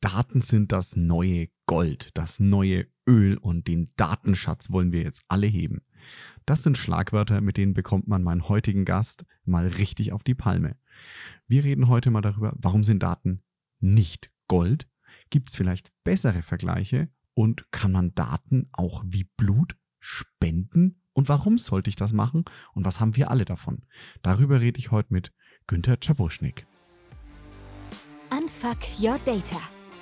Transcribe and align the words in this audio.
Daten 0.00 0.40
sind 0.40 0.70
das 0.70 0.94
neue 0.94 1.48
Gold, 1.66 2.10
das 2.14 2.38
neue 2.38 2.86
Öl 3.06 3.36
und 3.36 3.66
den 3.66 3.90
Datenschatz 3.96 4.70
wollen 4.70 4.92
wir 4.92 5.02
jetzt 5.02 5.24
alle 5.28 5.46
heben. 5.46 5.82
Das 6.46 6.62
sind 6.62 6.78
Schlagwörter, 6.78 7.40
mit 7.40 7.56
denen 7.56 7.74
bekommt 7.74 8.06
man 8.06 8.22
meinen 8.22 8.48
heutigen 8.48 8.84
Gast 8.84 9.24
mal 9.44 9.66
richtig 9.66 10.12
auf 10.12 10.22
die 10.22 10.36
Palme. 10.36 10.76
Wir 11.48 11.64
reden 11.64 11.88
heute 11.88 12.10
mal 12.10 12.20
darüber, 12.20 12.54
warum 12.58 12.84
sind 12.84 13.02
Daten 13.02 13.42
nicht 13.80 14.30
Gold? 14.46 14.88
Gibt 15.30 15.48
es 15.48 15.56
vielleicht 15.56 15.92
bessere 16.04 16.42
Vergleiche? 16.42 17.08
Und 17.34 17.70
kann 17.70 17.92
man 17.92 18.14
Daten 18.14 18.68
auch 18.72 19.04
wie 19.06 19.24
Blut 19.36 19.76
spenden? 19.98 21.02
Und 21.12 21.28
warum 21.28 21.58
sollte 21.58 21.90
ich 21.90 21.96
das 21.96 22.12
machen? 22.12 22.44
Und 22.72 22.84
was 22.84 23.00
haben 23.00 23.16
wir 23.16 23.30
alle 23.30 23.44
davon? 23.44 23.82
Darüber 24.22 24.60
rede 24.60 24.78
ich 24.78 24.90
heute 24.90 25.12
mit 25.12 25.32
Günter 25.66 26.00
Czabuschnik. 26.00 26.66
Unfuck 28.30 28.78
your 29.00 29.18
data 29.24 29.60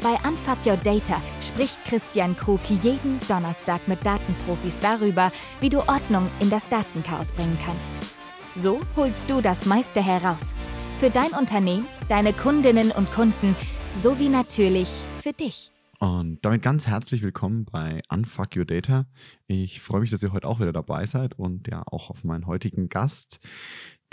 Bei 0.00 0.14
Unfuck 0.28 0.64
Your 0.64 0.76
Data 0.76 1.20
spricht 1.40 1.84
Christian 1.84 2.36
Krug 2.36 2.60
jeden 2.70 3.18
Donnerstag 3.26 3.88
mit 3.88 4.06
Datenprofis 4.06 4.78
darüber, 4.78 5.32
wie 5.60 5.68
du 5.68 5.80
Ordnung 5.80 6.28
in 6.38 6.50
das 6.50 6.68
Datenchaos 6.68 7.32
bringen 7.32 7.58
kannst. 7.64 7.92
So 8.54 8.80
holst 8.94 9.28
du 9.28 9.40
das 9.40 9.66
meiste 9.66 10.00
heraus. 10.00 10.54
Für 11.00 11.10
dein 11.10 11.32
Unternehmen, 11.32 11.84
deine 12.08 12.32
Kundinnen 12.32 12.92
und 12.92 13.10
Kunden 13.10 13.56
sowie 13.96 14.28
natürlich 14.28 14.88
für 15.20 15.32
dich. 15.32 15.72
Und 15.98 16.38
damit 16.44 16.62
ganz 16.62 16.86
herzlich 16.86 17.22
willkommen 17.22 17.64
bei 17.64 18.00
Unfuck 18.08 18.56
Your 18.56 18.66
Data. 18.66 19.06
Ich 19.48 19.80
freue 19.80 20.02
mich, 20.02 20.10
dass 20.10 20.22
ihr 20.22 20.32
heute 20.32 20.46
auch 20.46 20.60
wieder 20.60 20.72
dabei 20.72 21.06
seid 21.06 21.36
und 21.36 21.66
ja 21.66 21.82
auch 21.90 22.10
auf 22.10 22.22
meinen 22.22 22.46
heutigen 22.46 22.88
Gast, 22.88 23.40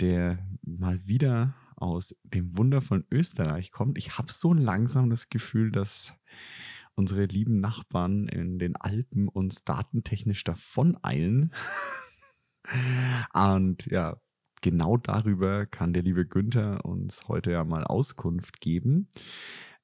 der 0.00 0.38
mal 0.64 1.00
wieder 1.06 1.54
aus 1.76 2.16
dem 2.24 2.56
wundervollen 2.56 3.06
Österreich 3.10 3.70
kommt. 3.70 3.98
Ich 3.98 4.18
habe 4.18 4.32
so 4.32 4.52
langsam 4.52 5.10
das 5.10 5.28
Gefühl, 5.28 5.70
dass 5.70 6.14
unsere 6.94 7.26
lieben 7.26 7.60
Nachbarn 7.60 8.26
in 8.28 8.58
den 8.58 8.76
Alpen 8.76 9.28
uns 9.28 9.64
datentechnisch 9.64 10.44
davon 10.44 10.96
eilen. 11.02 11.52
Und 13.34 13.86
ja, 13.86 14.16
genau 14.62 14.96
darüber 14.96 15.66
kann 15.66 15.92
der 15.92 16.02
liebe 16.02 16.26
Günther 16.26 16.84
uns 16.84 17.28
heute 17.28 17.52
ja 17.52 17.64
mal 17.64 17.84
Auskunft 17.84 18.60
geben. 18.60 19.08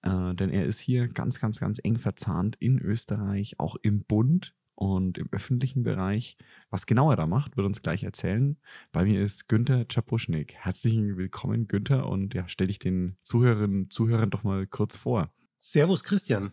Äh, 0.03 0.35
denn 0.35 0.51
er 0.51 0.65
ist 0.65 0.81
hier 0.81 1.09
ganz, 1.09 1.39
ganz, 1.39 1.61
ganz 1.61 1.79
eng 1.83 1.99
verzahnt 1.99 2.57
in 2.57 2.79
Österreich, 2.79 3.61
auch 3.61 3.77
im 3.83 4.05
Bund 4.05 4.55
und 4.75 5.19
im 5.19 5.29
öffentlichen 5.33 5.83
Bereich. 5.83 6.37
Was 6.71 6.87
genau 6.87 7.11
er 7.11 7.17
da 7.17 7.27
macht, 7.27 7.57
wird 7.57 7.67
uns 7.67 7.83
gleich 7.83 8.03
erzählen. 8.03 8.57
Bei 8.91 9.05
mir 9.05 9.23
ist 9.23 9.49
Günther 9.49 9.87
Czapuschnik. 9.89 10.55
Herzlichen 10.55 11.17
Willkommen, 11.17 11.69
Günther, 11.69 12.09
und 12.09 12.35
ja, 12.35 12.49
stell 12.49 12.69
dich 12.69 12.79
den 12.79 13.17
Zuhörerinnen 13.23 13.85
und 13.85 13.93
Zuhörern 13.93 14.31
doch 14.31 14.43
mal 14.43 14.67
kurz 14.67 14.97
vor. 14.97 15.33
Servus, 15.59 16.03
Christian. 16.05 16.53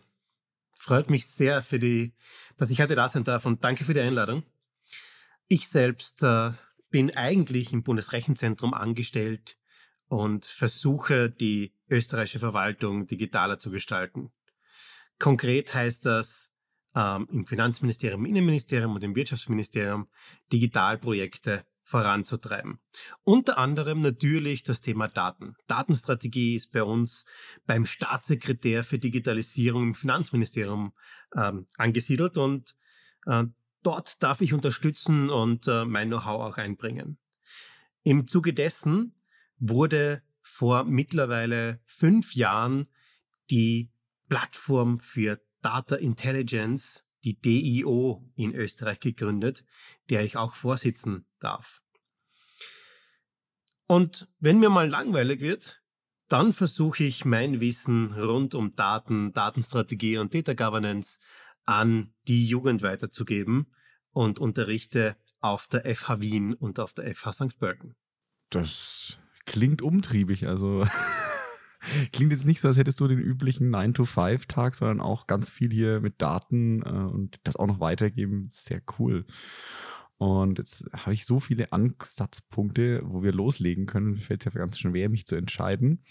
Freut 0.78 1.10
mich 1.10 1.26
sehr, 1.26 1.62
für 1.62 1.78
die, 1.78 2.14
dass 2.56 2.70
ich 2.70 2.80
heute 2.80 2.94
da 2.94 3.08
sein 3.08 3.24
darf 3.24 3.44
und 3.44 3.64
danke 3.64 3.84
für 3.84 3.94
die 3.94 4.00
Einladung. 4.00 4.44
Ich 5.48 5.68
selbst 5.68 6.22
äh, 6.22 6.52
bin 6.90 7.16
eigentlich 7.16 7.72
im 7.72 7.82
Bundesrechenzentrum 7.82 8.72
angestellt 8.72 9.58
und 10.08 10.44
versuche, 10.44 11.30
die 11.30 11.72
österreichische 11.88 12.38
Verwaltung 12.38 13.06
digitaler 13.06 13.58
zu 13.58 13.70
gestalten. 13.70 14.30
Konkret 15.18 15.74
heißt 15.74 16.06
das, 16.06 16.49
ähm, 16.94 17.28
im 17.30 17.46
Finanzministerium, 17.46 18.24
im 18.24 18.30
Innenministerium 18.30 18.94
und 18.94 19.04
im 19.04 19.14
Wirtschaftsministerium 19.14 20.08
Digitalprojekte 20.52 21.64
voranzutreiben. 21.84 22.78
Unter 23.24 23.58
anderem 23.58 24.00
natürlich 24.00 24.62
das 24.62 24.80
Thema 24.80 25.08
Daten. 25.08 25.56
Datenstrategie 25.66 26.54
ist 26.54 26.70
bei 26.72 26.84
uns 26.84 27.24
beim 27.66 27.84
Staatssekretär 27.84 28.84
für 28.84 28.98
Digitalisierung 28.98 29.88
im 29.88 29.94
Finanzministerium 29.94 30.92
ähm, 31.34 31.66
angesiedelt 31.76 32.38
und 32.38 32.76
äh, 33.26 33.44
dort 33.82 34.22
darf 34.22 34.40
ich 34.40 34.52
unterstützen 34.52 35.30
und 35.30 35.66
äh, 35.66 35.84
mein 35.84 36.08
Know-how 36.08 36.40
auch 36.42 36.58
einbringen. 36.58 37.18
Im 38.02 38.26
Zuge 38.26 38.54
dessen 38.54 39.14
wurde 39.58 40.22
vor 40.42 40.84
mittlerweile 40.84 41.80
fünf 41.86 42.34
Jahren 42.34 42.84
die 43.50 43.90
Plattform 44.28 45.00
für 45.00 45.40
Data 45.62 45.96
Intelligence, 45.96 47.04
die 47.24 47.38
DIO 47.40 48.24
in 48.34 48.54
Österreich 48.54 49.00
gegründet, 49.00 49.64
der 50.08 50.24
ich 50.24 50.36
auch 50.36 50.54
vorsitzen 50.54 51.26
darf. 51.38 51.82
Und 53.86 54.28
wenn 54.38 54.60
mir 54.60 54.70
mal 54.70 54.88
langweilig 54.88 55.40
wird, 55.40 55.82
dann 56.28 56.52
versuche 56.52 57.02
ich 57.02 57.24
mein 57.24 57.60
Wissen 57.60 58.12
rund 58.12 58.54
um 58.54 58.76
Daten, 58.76 59.32
Datenstrategie 59.32 60.18
und 60.18 60.32
Data 60.32 60.54
Governance 60.54 61.18
an 61.66 62.14
die 62.28 62.46
Jugend 62.46 62.82
weiterzugeben 62.82 63.66
und 64.12 64.38
unterrichte 64.38 65.16
auf 65.40 65.66
der 65.66 65.94
FH 65.94 66.20
Wien 66.20 66.54
und 66.54 66.78
auf 66.78 66.92
der 66.92 67.14
FH 67.14 67.32
St. 67.32 67.58
Pölten. 67.58 67.96
Das 68.50 69.18
klingt 69.44 69.82
umtriebig, 69.82 70.46
also 70.46 70.86
Klingt 72.12 72.32
jetzt 72.32 72.44
nicht 72.44 72.60
so, 72.60 72.68
als 72.68 72.76
hättest 72.76 73.00
du 73.00 73.08
den 73.08 73.18
üblichen 73.18 73.74
9-to-5-Tag, 73.74 74.74
sondern 74.74 75.00
auch 75.00 75.26
ganz 75.26 75.48
viel 75.48 75.70
hier 75.70 76.00
mit 76.00 76.20
Daten 76.20 76.82
äh, 76.82 76.88
und 76.88 77.40
das 77.44 77.56
auch 77.56 77.66
noch 77.66 77.80
weitergeben. 77.80 78.48
Sehr 78.50 78.82
cool. 78.98 79.24
Und 80.18 80.58
jetzt 80.58 80.84
habe 80.92 81.14
ich 81.14 81.24
so 81.24 81.40
viele 81.40 81.72
Ansatzpunkte, 81.72 83.00
wo 83.04 83.22
wir 83.22 83.32
loslegen 83.32 83.86
können. 83.86 84.18
Fällt 84.18 84.46
es 84.46 84.52
ja 84.52 84.60
ganz 84.60 84.78
schwer, 84.78 85.08
mich 85.08 85.26
zu 85.26 85.34
entscheiden. 85.34 86.02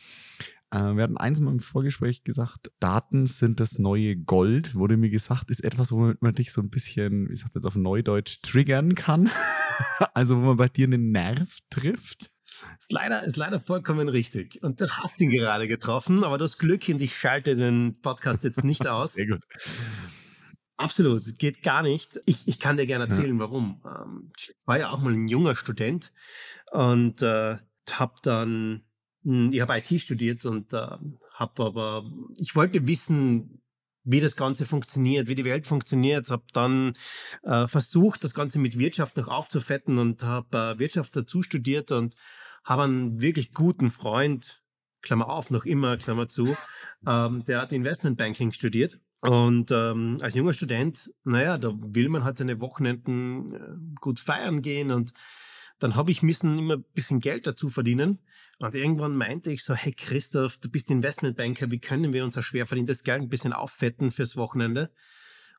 Äh, 0.71 0.95
wir 0.95 1.03
hatten 1.03 1.17
eins 1.17 1.39
mal 1.39 1.51
im 1.51 1.59
Vorgespräch 1.59 2.23
gesagt, 2.23 2.71
Daten 2.79 3.27
sind 3.27 3.59
das 3.59 3.77
neue 3.77 4.15
Gold, 4.15 4.75
wurde 4.75 4.97
mir 4.97 5.09
gesagt, 5.09 5.51
ist 5.51 5.63
etwas, 5.63 5.91
womit 5.91 6.21
man 6.21 6.33
dich 6.33 6.51
so 6.51 6.61
ein 6.61 6.69
bisschen, 6.69 7.29
wie 7.29 7.35
sagt 7.35 7.53
man 7.53 7.61
jetzt 7.61 7.67
auf 7.67 7.75
Neudeutsch, 7.75 8.41
triggern 8.41 8.95
kann. 8.95 9.29
also 10.13 10.37
wo 10.37 10.41
man 10.41 10.57
bei 10.57 10.69
dir 10.69 10.87
einen 10.87 11.11
Nerv 11.11 11.59
trifft. 11.69 12.31
Ist 12.77 12.91
leider, 12.91 13.23
ist 13.23 13.37
leider 13.37 13.59
vollkommen 13.59 14.09
richtig. 14.09 14.61
Und 14.63 14.81
du 14.81 14.89
hast 14.89 15.19
ihn 15.21 15.29
gerade 15.29 15.67
getroffen, 15.67 16.23
aber 16.23 16.37
das 16.37 16.57
Glück 16.57 16.87
und 16.89 17.01
ich 17.01 17.17
schalte 17.17 17.55
den 17.55 17.99
Podcast 18.01 18.43
jetzt 18.43 18.63
nicht 18.63 18.87
aus. 18.87 19.13
Sehr 19.13 19.27
gut. 19.27 19.43
Absolut, 20.77 21.37
geht 21.37 21.61
gar 21.61 21.83
nicht. 21.83 22.21
Ich, 22.25 22.47
ich 22.47 22.57
kann 22.57 22.77
dir 22.77 22.85
gerne 22.85 23.05
erzählen, 23.05 23.37
ja. 23.37 23.39
warum. 23.39 23.81
Ähm, 23.85 24.31
ich 24.37 24.55
war 24.65 24.79
ja 24.79 24.89
auch 24.91 24.99
mal 24.99 25.13
ein 25.13 25.27
junger 25.27 25.55
Student 25.55 26.13
und 26.71 27.21
äh, 27.21 27.57
habe 27.91 28.13
dann, 28.23 28.83
ich 29.23 29.59
habe 29.59 29.77
IT 29.77 29.99
studiert 29.99 30.45
und 30.45 30.71
äh, 30.71 30.87
habe 31.33 31.63
aber, 31.63 32.09
ich 32.37 32.55
wollte 32.55 32.87
wissen, 32.87 33.61
wie 34.03 34.21
das 34.21 34.35
Ganze 34.35 34.65
funktioniert, 34.65 35.27
wie 35.27 35.35
die 35.35 35.45
Welt 35.45 35.67
funktioniert. 35.67 36.29
Habe 36.29 36.43
dann 36.53 36.93
äh, 37.43 37.67
versucht, 37.67 38.23
das 38.23 38.33
Ganze 38.33 38.59
mit 38.59 38.77
Wirtschaft 38.79 39.17
noch 39.17 39.27
aufzufetten 39.27 39.97
und 39.97 40.23
habe 40.23 40.57
äh, 40.57 40.79
Wirtschaft 40.79 41.15
dazu 41.15 41.43
studiert 41.43 41.91
und 41.91 42.15
habe 42.63 42.83
einen 42.83 43.21
wirklich 43.21 43.53
guten 43.53 43.89
Freund, 43.89 44.61
Klammer 45.01 45.29
auf, 45.29 45.49
noch 45.49 45.65
immer, 45.65 45.97
Klammer 45.97 46.27
zu, 46.27 46.55
ähm, 47.07 47.43
der 47.45 47.61
hat 47.61 47.71
Investmentbanking 47.71 48.51
studiert. 48.51 48.99
Und 49.21 49.71
ähm, 49.71 50.17
als 50.21 50.35
junger 50.35 50.53
Student, 50.53 51.11
naja, 51.25 51.57
da 51.57 51.73
will 51.73 52.07
man 52.09 52.23
halt 52.23 52.37
seine 52.37 52.61
Wochenenden 52.61 53.53
äh, 53.53 53.99
gut 53.99 54.19
feiern 54.19 54.61
gehen 54.61 54.91
und 54.91 55.13
dann 55.77 55.95
habe 55.95 56.11
ich 56.11 56.21
müssen 56.21 56.57
immer 56.57 56.75
ein 56.75 56.85
bisschen 56.93 57.19
Geld 57.19 57.47
dazu 57.47 57.69
verdienen. 57.69 58.19
Und 58.59 58.75
irgendwann 58.75 59.15
meinte 59.15 59.51
ich 59.51 59.63
so, 59.63 59.73
hey 59.73 59.93
Christoph, 59.93 60.57
du 60.57 60.69
bist 60.69 60.91
Investmentbanker, 60.91 61.71
wie 61.71 61.79
können 61.79 62.11
wir 62.11 62.25
unser 62.25 62.43
schwer 62.43 62.67
verdientes 62.67 63.03
Geld 63.03 63.21
ein 63.21 63.29
bisschen 63.29 63.53
auffetten 63.53 64.11
fürs 64.11 64.35
Wochenende? 64.35 64.91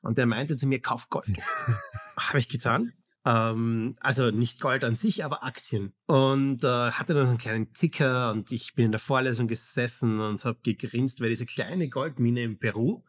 Und 0.02 0.19
der 0.19 0.26
meinte 0.26 0.56
zu 0.56 0.67
mir, 0.67 0.81
kauf 0.81 1.08
Gold. 1.08 1.43
habe 2.17 2.38
ich 2.38 2.49
getan. 2.49 2.93
Ähm, 3.25 3.97
also 4.00 4.31
nicht 4.31 4.61
Gold 4.61 4.85
an 4.85 4.97
sich, 4.97 5.25
aber 5.25 5.44
Aktien. 5.44 5.94
Und 6.06 6.62
äh, 6.62 6.91
hatte 6.91 7.14
dann 7.14 7.25
so 7.25 7.31
einen 7.31 7.38
kleinen 7.38 7.73
Ticker 7.73 8.32
und 8.32 8.52
ich 8.52 8.75
bin 8.75 8.87
in 8.87 8.93
der 8.93 9.00
Vorlesung 9.00 9.49
gesessen 9.49 10.20
und 10.20 10.44
habe 10.44 10.58
gegrinst, 10.62 11.23
weil 11.23 11.31
diese 11.31 11.46
kleine 11.46 11.88
Goldmine 11.88 12.43
in 12.43 12.58
Peru 12.58 13.03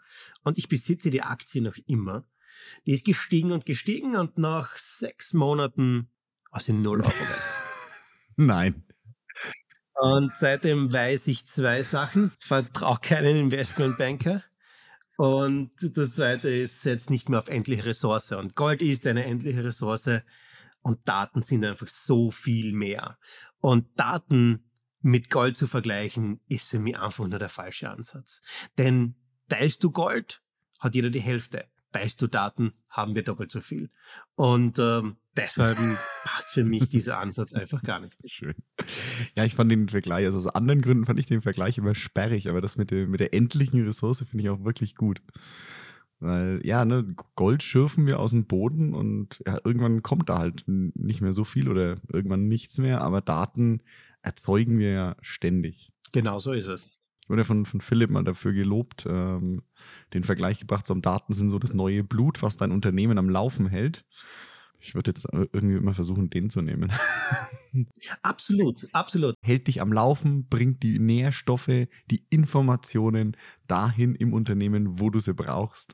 und 0.43 0.57
ich 0.57 0.69
besitze 0.69 1.09
die 1.09 1.21
Aktie 1.21 1.61
noch 1.61 1.75
immer. 1.87 2.25
Die 2.85 2.93
ist 2.93 3.05
gestiegen 3.05 3.51
und 3.51 3.65
gestiegen 3.65 4.15
und 4.15 4.37
nach 4.37 4.77
sechs 4.77 5.33
Monaten 5.33 6.09
war 6.51 6.59
sie 6.61 6.73
null 6.73 6.99
Euro 6.99 7.09
wert. 7.09 7.41
Nein. 8.35 8.83
Und 9.95 10.35
seitdem 10.35 10.91
weiß 10.91 11.27
ich 11.27 11.45
zwei 11.45 11.83
Sachen. 11.83 12.31
Vertraue 12.39 12.99
keinen 13.01 13.35
Investmentbanker. 13.35 14.43
Und 15.17 15.71
das 15.79 16.15
zweite 16.15 16.49
ist, 16.49 16.81
setzt 16.81 17.09
nicht 17.09 17.29
mehr 17.29 17.39
auf 17.39 17.47
endliche 17.47 17.85
Ressource. 17.85 18.31
Und 18.31 18.55
Gold 18.55 18.81
ist 18.81 19.05
eine 19.05 19.25
endliche 19.25 19.63
Ressource. 19.63 20.09
Und 20.81 21.07
Daten 21.07 21.43
sind 21.43 21.63
einfach 21.63 21.87
so 21.87 22.31
viel 22.31 22.73
mehr. 22.73 23.19
Und 23.59 23.87
Daten 23.99 24.63
mit 25.01 25.29
Gold 25.29 25.57
zu 25.57 25.67
vergleichen, 25.67 26.39
ist 26.47 26.69
für 26.69 26.79
mich 26.79 26.99
einfach 26.99 27.27
nur 27.27 27.39
der 27.39 27.49
falsche 27.49 27.89
Ansatz. 27.89 28.41
Denn 28.77 29.15
teilst 29.49 29.83
du 29.83 29.91
Gold, 29.91 30.41
hat 30.79 30.95
jeder 30.95 31.09
die 31.09 31.19
Hälfte. 31.19 31.67
Teilst 31.91 32.21
du 32.21 32.27
Daten, 32.27 32.71
haben 32.89 33.15
wir 33.15 33.23
doppelt 33.23 33.51
so 33.51 33.61
viel. 33.61 33.91
Und 34.35 34.79
ähm, 34.79 35.17
deshalb 35.35 35.77
passt 36.23 36.49
für 36.49 36.63
mich 36.63 36.89
dieser 36.89 37.19
Ansatz 37.19 37.53
einfach 37.53 37.81
gar 37.83 37.99
nicht. 37.99 38.17
Schön. 38.25 38.55
Ja, 39.37 39.45
ich 39.45 39.55
fand 39.55 39.71
den 39.71 39.89
Vergleich, 39.89 40.25
also 40.25 40.39
aus 40.39 40.47
anderen 40.47 40.81
Gründen 40.81 41.05
fand 41.05 41.19
ich 41.19 41.25
den 41.25 41.41
Vergleich 41.41 41.77
immer 41.77 41.95
sperrig, 41.95 42.49
aber 42.49 42.61
das 42.61 42.77
mit, 42.77 42.91
der, 42.91 43.07
mit 43.07 43.19
der 43.19 43.33
endlichen 43.33 43.83
Ressource 43.85 44.23
finde 44.27 44.43
ich 44.43 44.49
auch 44.49 44.63
wirklich 44.63 44.95
gut. 44.95 45.21
Weil, 46.19 46.61
ja, 46.63 46.85
ne, 46.85 47.15
Gold 47.35 47.63
schürfen 47.63 48.05
wir 48.05 48.19
aus 48.19 48.29
dem 48.29 48.45
Boden 48.45 48.93
und 48.93 49.41
ja, 49.45 49.59
irgendwann 49.63 50.03
kommt 50.03 50.29
da 50.29 50.37
halt 50.37 50.63
nicht 50.67 51.21
mehr 51.21 51.33
so 51.33 51.43
viel 51.43 51.67
oder 51.67 51.97
irgendwann 52.13 52.47
nichts 52.47 52.77
mehr, 52.77 53.01
aber 53.01 53.21
Daten 53.21 53.81
erzeugen 54.21 54.77
wir 54.77 54.91
ja 54.91 55.15
ständig. 55.21 55.91
Genau 56.11 56.37
so 56.37 56.51
ist 56.53 56.67
es. 56.67 56.91
Ich 57.23 57.29
wurde 57.29 57.41
ja 57.41 57.45
von, 57.45 57.65
von 57.65 57.81
Philipp 57.81 58.11
mal 58.11 58.23
dafür 58.23 58.53
gelobt, 58.53 59.07
ähm, 59.09 59.63
den 60.13 60.23
Vergleich 60.23 60.59
gebracht, 60.59 60.85
so 60.85 60.93
Daten 60.93 61.33
sind 61.33 61.49
so 61.49 61.57
das 61.57 61.73
neue 61.73 62.03
Blut, 62.03 62.43
was 62.43 62.55
dein 62.55 62.71
Unternehmen 62.71 63.17
am 63.17 63.29
Laufen 63.29 63.67
hält. 63.67 64.05
Ich 64.81 64.95
würde 64.95 65.11
jetzt 65.11 65.27
irgendwie 65.31 65.77
immer 65.77 65.93
versuchen, 65.93 66.29
den 66.29 66.49
zu 66.49 66.61
nehmen. 66.61 66.91
absolut, 68.23 68.87
absolut. 68.93 69.35
Hält 69.41 69.67
dich 69.67 69.81
am 69.81 69.93
Laufen, 69.93 70.47
bringt 70.47 70.83
die 70.83 70.99
Nährstoffe, 70.99 71.87
die 72.09 72.25
Informationen 72.29 73.37
dahin 73.67 74.15
im 74.15 74.33
Unternehmen, 74.33 74.99
wo 74.99 75.09
du 75.09 75.19
sie 75.19 75.33
brauchst. 75.33 75.93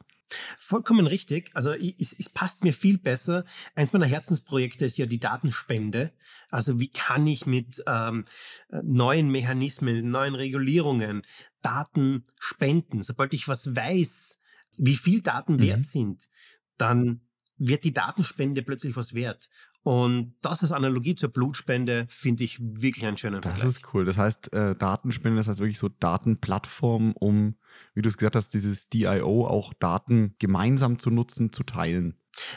Vollkommen 0.58 1.08
richtig. 1.08 1.52
Also 1.54 1.72
es 1.72 2.30
passt 2.34 2.64
mir 2.64 2.74
viel 2.74 2.98
besser. 2.98 3.46
Eins 3.76 3.94
meiner 3.94 4.06
Herzensprojekte 4.06 4.86
ist 4.86 4.98
ja 4.98 5.06
die 5.06 5.20
Datenspende. 5.20 6.12
Also 6.52 6.80
wie 6.80 6.90
kann 6.90 7.26
ich 7.28 7.46
mit 7.46 7.82
ähm, 7.88 8.26
äh, 8.70 8.80
neuen 8.84 9.30
Mechanismen, 9.30 10.10
neuen 10.10 10.36
Regulierungen 10.36 11.24
Daten 11.62 12.24
spenden? 12.40 13.04
Sobald 13.04 13.34
ich 13.34 13.48
was 13.48 13.76
weiß, 13.76 14.40
wie 14.78 14.96
viel 14.96 15.22
Daten 15.22 15.56
mhm. 15.56 15.62
wert 15.62 15.86
sind, 15.86 16.28
dann 16.78 17.22
wird 17.58 17.84
die 17.84 17.94
Datenspende 17.94 18.62
plötzlich 18.62 18.96
was 18.96 19.14
wert. 19.14 19.50
Und 19.84 20.36
das 20.42 20.62
als 20.64 20.74
Analogie 20.74 21.16
zur 21.16 21.30
Blutspende 21.30 22.08
finde 22.10 22.44
ich 22.44 22.60
wirklich 22.60 23.06
einen 23.06 23.18
schönen 23.18 23.42
Das 23.42 23.54
Vergleich. 23.54 23.70
ist 23.70 23.94
cool. 23.94 24.04
Das 24.04 24.18
heißt, 24.18 24.52
äh, 24.54 24.76
Datenspende, 24.76 25.38
das 25.38 25.48
heißt 25.48 25.60
wirklich 25.60 25.78
so 25.80 25.88
Datenplattformen, 25.88 27.14
um, 27.14 27.56
wie 27.94 28.02
du 28.02 28.10
es 28.10 28.18
gesagt 28.18 28.36
hast, 28.36 28.54
dieses 28.54 28.90
DIO 28.90 29.46
auch 29.48 29.74
Daten 29.74 30.36
gemeinsam 30.40 31.00
zu 31.00 31.10
nutzen, 31.10 31.54
zu 31.54 31.64
teilen. 31.64 32.16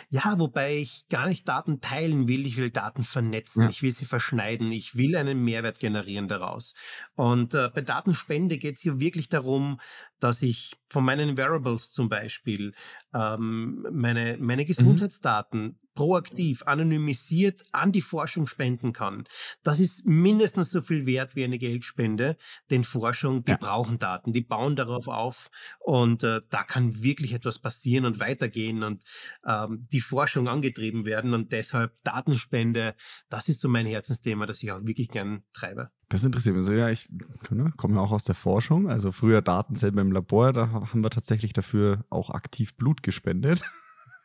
Ja, 0.09 0.38
wobei 0.38 0.79
ich 0.79 1.09
gar 1.09 1.27
nicht 1.27 1.49
Daten 1.49 1.81
teilen 1.81 2.29
will, 2.29 2.47
ich 2.47 2.56
will 2.56 2.71
Daten 2.71 3.05
vernetzen, 3.05 3.65
ja. 3.65 3.69
ich 3.69 3.82
will 3.82 3.93
sie 3.93 4.05
verschneiden, 4.05 4.71
ich 4.71 4.97
will 4.97 5.17
einen 5.17 5.44
Mehrwert 5.44 5.79
generieren 5.81 6.29
daraus. 6.29 6.75
Und 7.15 7.55
äh, 7.55 7.71
bei 7.75 7.81
Datenspende 7.81 8.59
geht 8.59 8.77
es 8.77 8.82
hier 8.82 9.00
wirklich 9.00 9.29
darum, 9.29 9.81
dass 10.19 10.43
ich 10.43 10.77
von 10.88 11.05
meinen 11.05 11.37
Variables 11.37 11.91
zum 11.91 12.09
Beispiel 12.09 12.75
ähm, 13.15 13.87
meine, 13.93 14.37
meine 14.38 14.62
mhm. 14.62 14.67
Gesundheitsdaten 14.67 15.62
mhm 15.62 15.89
proaktiv, 16.00 16.62
anonymisiert 16.64 17.62
an 17.73 17.93
die 17.93 18.00
Forschung 18.00 18.47
spenden 18.47 18.94
kann. 18.94 19.25
Das 19.62 19.79
ist 19.79 20.06
mindestens 20.06 20.70
so 20.70 20.81
viel 20.81 21.05
wert 21.05 21.37
wie 21.37 21.44
eine 21.44 21.58
Geldspende, 21.58 22.38
denn 22.70 22.85
Forschung, 22.85 23.44
die 23.44 23.50
ja. 23.50 23.58
brauchen 23.58 23.99
Daten, 23.99 24.32
die 24.32 24.41
bauen 24.41 24.76
darauf 24.76 25.08
auf 25.08 25.50
und 25.79 26.25
äh, 26.25 26.41
da 26.49 26.62
kann 26.62 27.02
wirklich 27.02 27.35
etwas 27.35 27.58
passieren 27.58 28.06
und 28.06 28.19
weitergehen 28.19 28.82
und 28.82 29.05
ähm, 29.47 29.87
die 29.93 30.00
Forschung 30.00 30.49
angetrieben 30.49 31.05
werden 31.05 31.35
und 31.35 31.52
deshalb 31.52 31.93
Datenspende, 32.03 32.94
das 33.29 33.50
ist 33.50 33.61
so 33.61 33.69
mein 33.69 33.85
Herzensthema, 33.85 34.46
das 34.46 34.62
ich 34.62 34.73
auch 34.73 34.82
wirklich 34.87 35.11
gern 35.11 35.43
treibe. 35.53 35.91
Das 36.08 36.25
interessiert 36.25 36.56
mich 36.56 36.64
so. 36.64 36.73
Ja, 36.73 36.88
ich 36.88 37.11
ne, 37.50 37.75
komme 37.76 37.96
ja 37.96 38.00
auch 38.00 38.11
aus 38.11 38.25
der 38.25 38.35
Forschung. 38.35 38.88
Also 38.88 39.12
früher 39.12 39.43
Daten 39.43 39.75
selber 39.75 40.00
im 40.00 40.12
Labor, 40.12 40.55
da 40.55 40.70
haben 40.70 41.05
wir 41.05 41.11
tatsächlich 41.11 41.53
dafür 41.53 42.06
auch 42.08 42.31
aktiv 42.31 42.75
Blut 42.75 43.03
gespendet. 43.03 43.61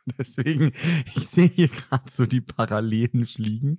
Deswegen, 0.18 0.72
ich 1.14 1.28
sehe 1.28 1.48
hier 1.48 1.68
gerade 1.68 2.10
so 2.10 2.26
die 2.26 2.40
Parallelen 2.40 3.26
fliegen. 3.26 3.78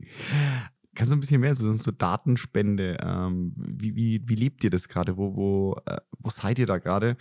Kannst 0.95 1.11
du 1.11 1.15
ein 1.15 1.19
bisschen 1.19 1.41
mehr 1.41 1.55
so, 1.55 1.71
so 1.73 1.91
Datenspende? 1.91 2.97
Ähm, 3.01 3.53
wie, 3.55 3.95
wie, 3.95 4.21
wie 4.25 4.35
lebt 4.35 4.63
ihr 4.63 4.69
das 4.69 4.87
gerade? 4.87 5.15
Wo, 5.15 5.35
wo, 5.35 5.81
äh, 5.85 5.97
wo 6.19 6.29
seid 6.29 6.59
ihr 6.59 6.65
da 6.65 6.79
gerade? 6.79 7.17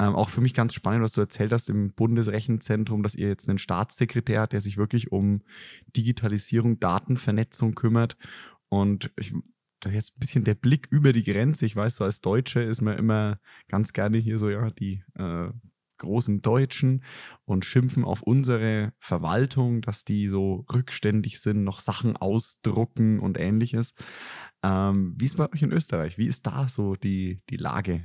Ähm, 0.00 0.16
auch 0.16 0.30
für 0.30 0.40
mich 0.40 0.54
ganz 0.54 0.72
spannend, 0.72 1.02
was 1.02 1.12
du 1.12 1.20
erzählt 1.20 1.52
hast 1.52 1.68
im 1.68 1.92
Bundesrechenzentrum, 1.92 3.02
dass 3.02 3.14
ihr 3.14 3.28
jetzt 3.28 3.48
einen 3.48 3.58
Staatssekretär 3.58 4.40
habt, 4.40 4.54
der 4.54 4.62
sich 4.62 4.78
wirklich 4.78 5.12
um 5.12 5.42
Digitalisierung, 5.94 6.80
Datenvernetzung 6.80 7.74
kümmert. 7.74 8.16
Und 8.70 9.10
ich, 9.16 9.34
das 9.80 9.92
ist 9.92 9.96
jetzt 9.96 10.16
ein 10.16 10.20
bisschen 10.20 10.44
der 10.44 10.54
Blick 10.54 10.88
über 10.90 11.12
die 11.12 11.24
Grenze. 11.24 11.66
Ich 11.66 11.76
weiß, 11.76 11.96
so 11.96 12.04
als 12.04 12.22
Deutsche 12.22 12.62
ist 12.62 12.80
man 12.80 12.96
immer 12.96 13.38
ganz 13.68 13.92
gerne 13.92 14.16
hier 14.16 14.38
so, 14.38 14.48
ja, 14.48 14.70
die 14.70 15.02
äh, 15.16 15.50
großen 16.00 16.42
Deutschen 16.42 17.04
und 17.44 17.64
schimpfen 17.64 18.04
auf 18.04 18.22
unsere 18.22 18.92
Verwaltung, 18.98 19.82
dass 19.82 20.04
die 20.04 20.28
so 20.28 20.66
rückständig 20.72 21.40
sind, 21.40 21.62
noch 21.62 21.78
Sachen 21.78 22.16
ausdrucken 22.16 23.20
und 23.20 23.38
ähnliches. 23.38 23.94
Ähm, 24.62 25.14
wie 25.16 25.24
ist 25.26 25.32
es 25.32 25.36
bei 25.36 25.50
euch 25.52 25.62
in 25.62 25.72
Österreich? 25.72 26.18
Wie 26.18 26.26
ist 26.26 26.46
da 26.46 26.68
so 26.68 26.96
die, 26.96 27.42
die 27.48 27.56
Lage? 27.56 28.04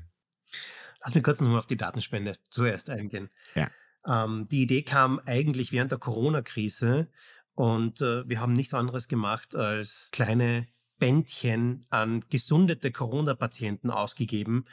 Lass 1.03 1.15
mich 1.15 1.23
kurz 1.23 1.41
nochmal 1.41 1.59
auf 1.59 1.67
die 1.67 1.77
Datenspende 1.77 2.35
zuerst 2.49 2.89
eingehen. 2.89 3.29
Ja. 3.55 3.69
Ähm, 4.07 4.45
die 4.45 4.61
Idee 4.61 4.83
kam 4.83 5.19
eigentlich 5.25 5.71
während 5.71 5.91
der 5.91 5.99
Corona-Krise 5.99 7.09
und 7.55 8.01
äh, 8.01 8.27
wir 8.27 8.39
haben 8.39 8.53
nichts 8.53 8.73
anderes 8.73 9.07
gemacht, 9.07 9.55
als 9.55 10.09
kleine 10.11 10.67
Bändchen 10.97 11.85
an 11.89 12.23
gesundete 12.29 12.91
Corona-Patienten 12.91 13.89
ausgegeben, 13.89 14.65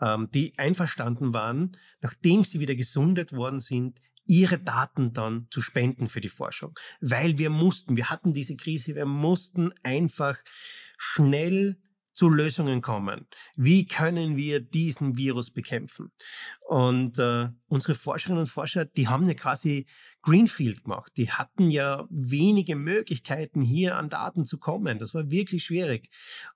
ähm, 0.00 0.28
die 0.32 0.58
einverstanden 0.58 1.34
waren, 1.34 1.76
nachdem 2.00 2.44
sie 2.44 2.60
wieder 2.60 2.74
gesundet 2.74 3.32
worden 3.32 3.60
sind, 3.60 4.00
ihre 4.26 4.58
Daten 4.58 5.12
dann 5.12 5.46
zu 5.50 5.62
spenden 5.62 6.08
für 6.08 6.20
die 6.20 6.28
Forschung. 6.28 6.78
Weil 7.00 7.38
wir 7.38 7.50
mussten, 7.50 7.96
wir 7.96 8.10
hatten 8.10 8.32
diese 8.32 8.56
Krise, 8.56 8.94
wir 8.94 9.06
mussten 9.06 9.72
einfach 9.82 10.36
schnell 10.98 11.78
zu 12.18 12.28
Lösungen 12.28 12.82
kommen. 12.82 13.28
Wie 13.54 13.86
können 13.86 14.36
wir 14.36 14.60
diesen 14.60 15.16
Virus 15.16 15.52
bekämpfen? 15.52 16.10
Und 16.66 17.18
äh, 17.20 17.48
unsere 17.68 17.94
Forscherinnen 17.94 18.40
und 18.40 18.48
Forscher, 18.48 18.84
die 18.84 19.06
haben 19.06 19.24
ja 19.24 19.34
quasi 19.34 19.86
Greenfield 20.28 20.84
gemacht. 20.84 21.12
Die 21.16 21.30
hatten 21.30 21.70
ja 21.70 22.06
wenige 22.10 22.76
Möglichkeiten, 22.76 23.62
hier 23.62 23.96
an 23.96 24.10
Daten 24.10 24.44
zu 24.44 24.58
kommen. 24.58 24.98
Das 24.98 25.14
war 25.14 25.30
wirklich 25.30 25.64
schwierig. 25.64 26.10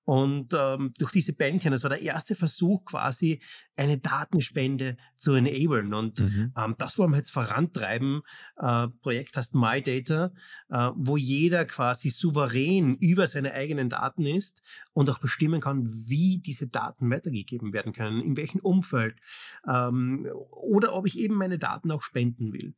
Und 0.04 0.52
ähm, 0.52 0.92
durch 0.98 1.10
diese 1.10 1.32
Bändchen, 1.32 1.72
das 1.72 1.82
war 1.82 1.88
der 1.88 2.02
erste 2.02 2.34
Versuch 2.34 2.84
quasi, 2.84 3.40
eine 3.74 3.96
Datenspende 3.96 4.98
zu 5.16 5.32
enablen. 5.32 5.94
Und 5.94 6.20
mhm. 6.20 6.52
ähm, 6.54 6.74
das 6.76 6.98
wollen 6.98 7.12
wir 7.12 7.16
jetzt 7.16 7.30
vorantreiben. 7.30 8.20
Äh, 8.58 8.88
Projekt 9.00 9.38
heißt 9.38 9.54
MyData, 9.54 10.32
äh, 10.68 10.90
wo 10.94 11.16
jeder 11.16 11.64
quasi 11.64 12.10
souverän 12.10 12.96
über 12.96 13.26
seine 13.26 13.54
eigenen 13.54 13.88
Daten 13.88 14.26
ist 14.26 14.62
und 14.92 15.08
auch 15.08 15.18
bestimmen 15.18 15.62
kann, 15.62 15.88
wie 15.90 16.40
diese 16.44 16.68
Daten 16.68 17.10
weitergegeben 17.10 17.72
werden 17.72 17.94
können, 17.94 18.20
in 18.20 18.36
welchem 18.36 18.60
Umfeld 18.60 19.16
ähm, 19.66 20.28
oder 20.50 20.94
ob 20.94 21.06
ich 21.06 21.18
eben 21.18 21.36
meine 21.36 21.58
Daten 21.58 21.90
auch 21.90 22.02
spenden 22.02 22.52
will 22.52 22.74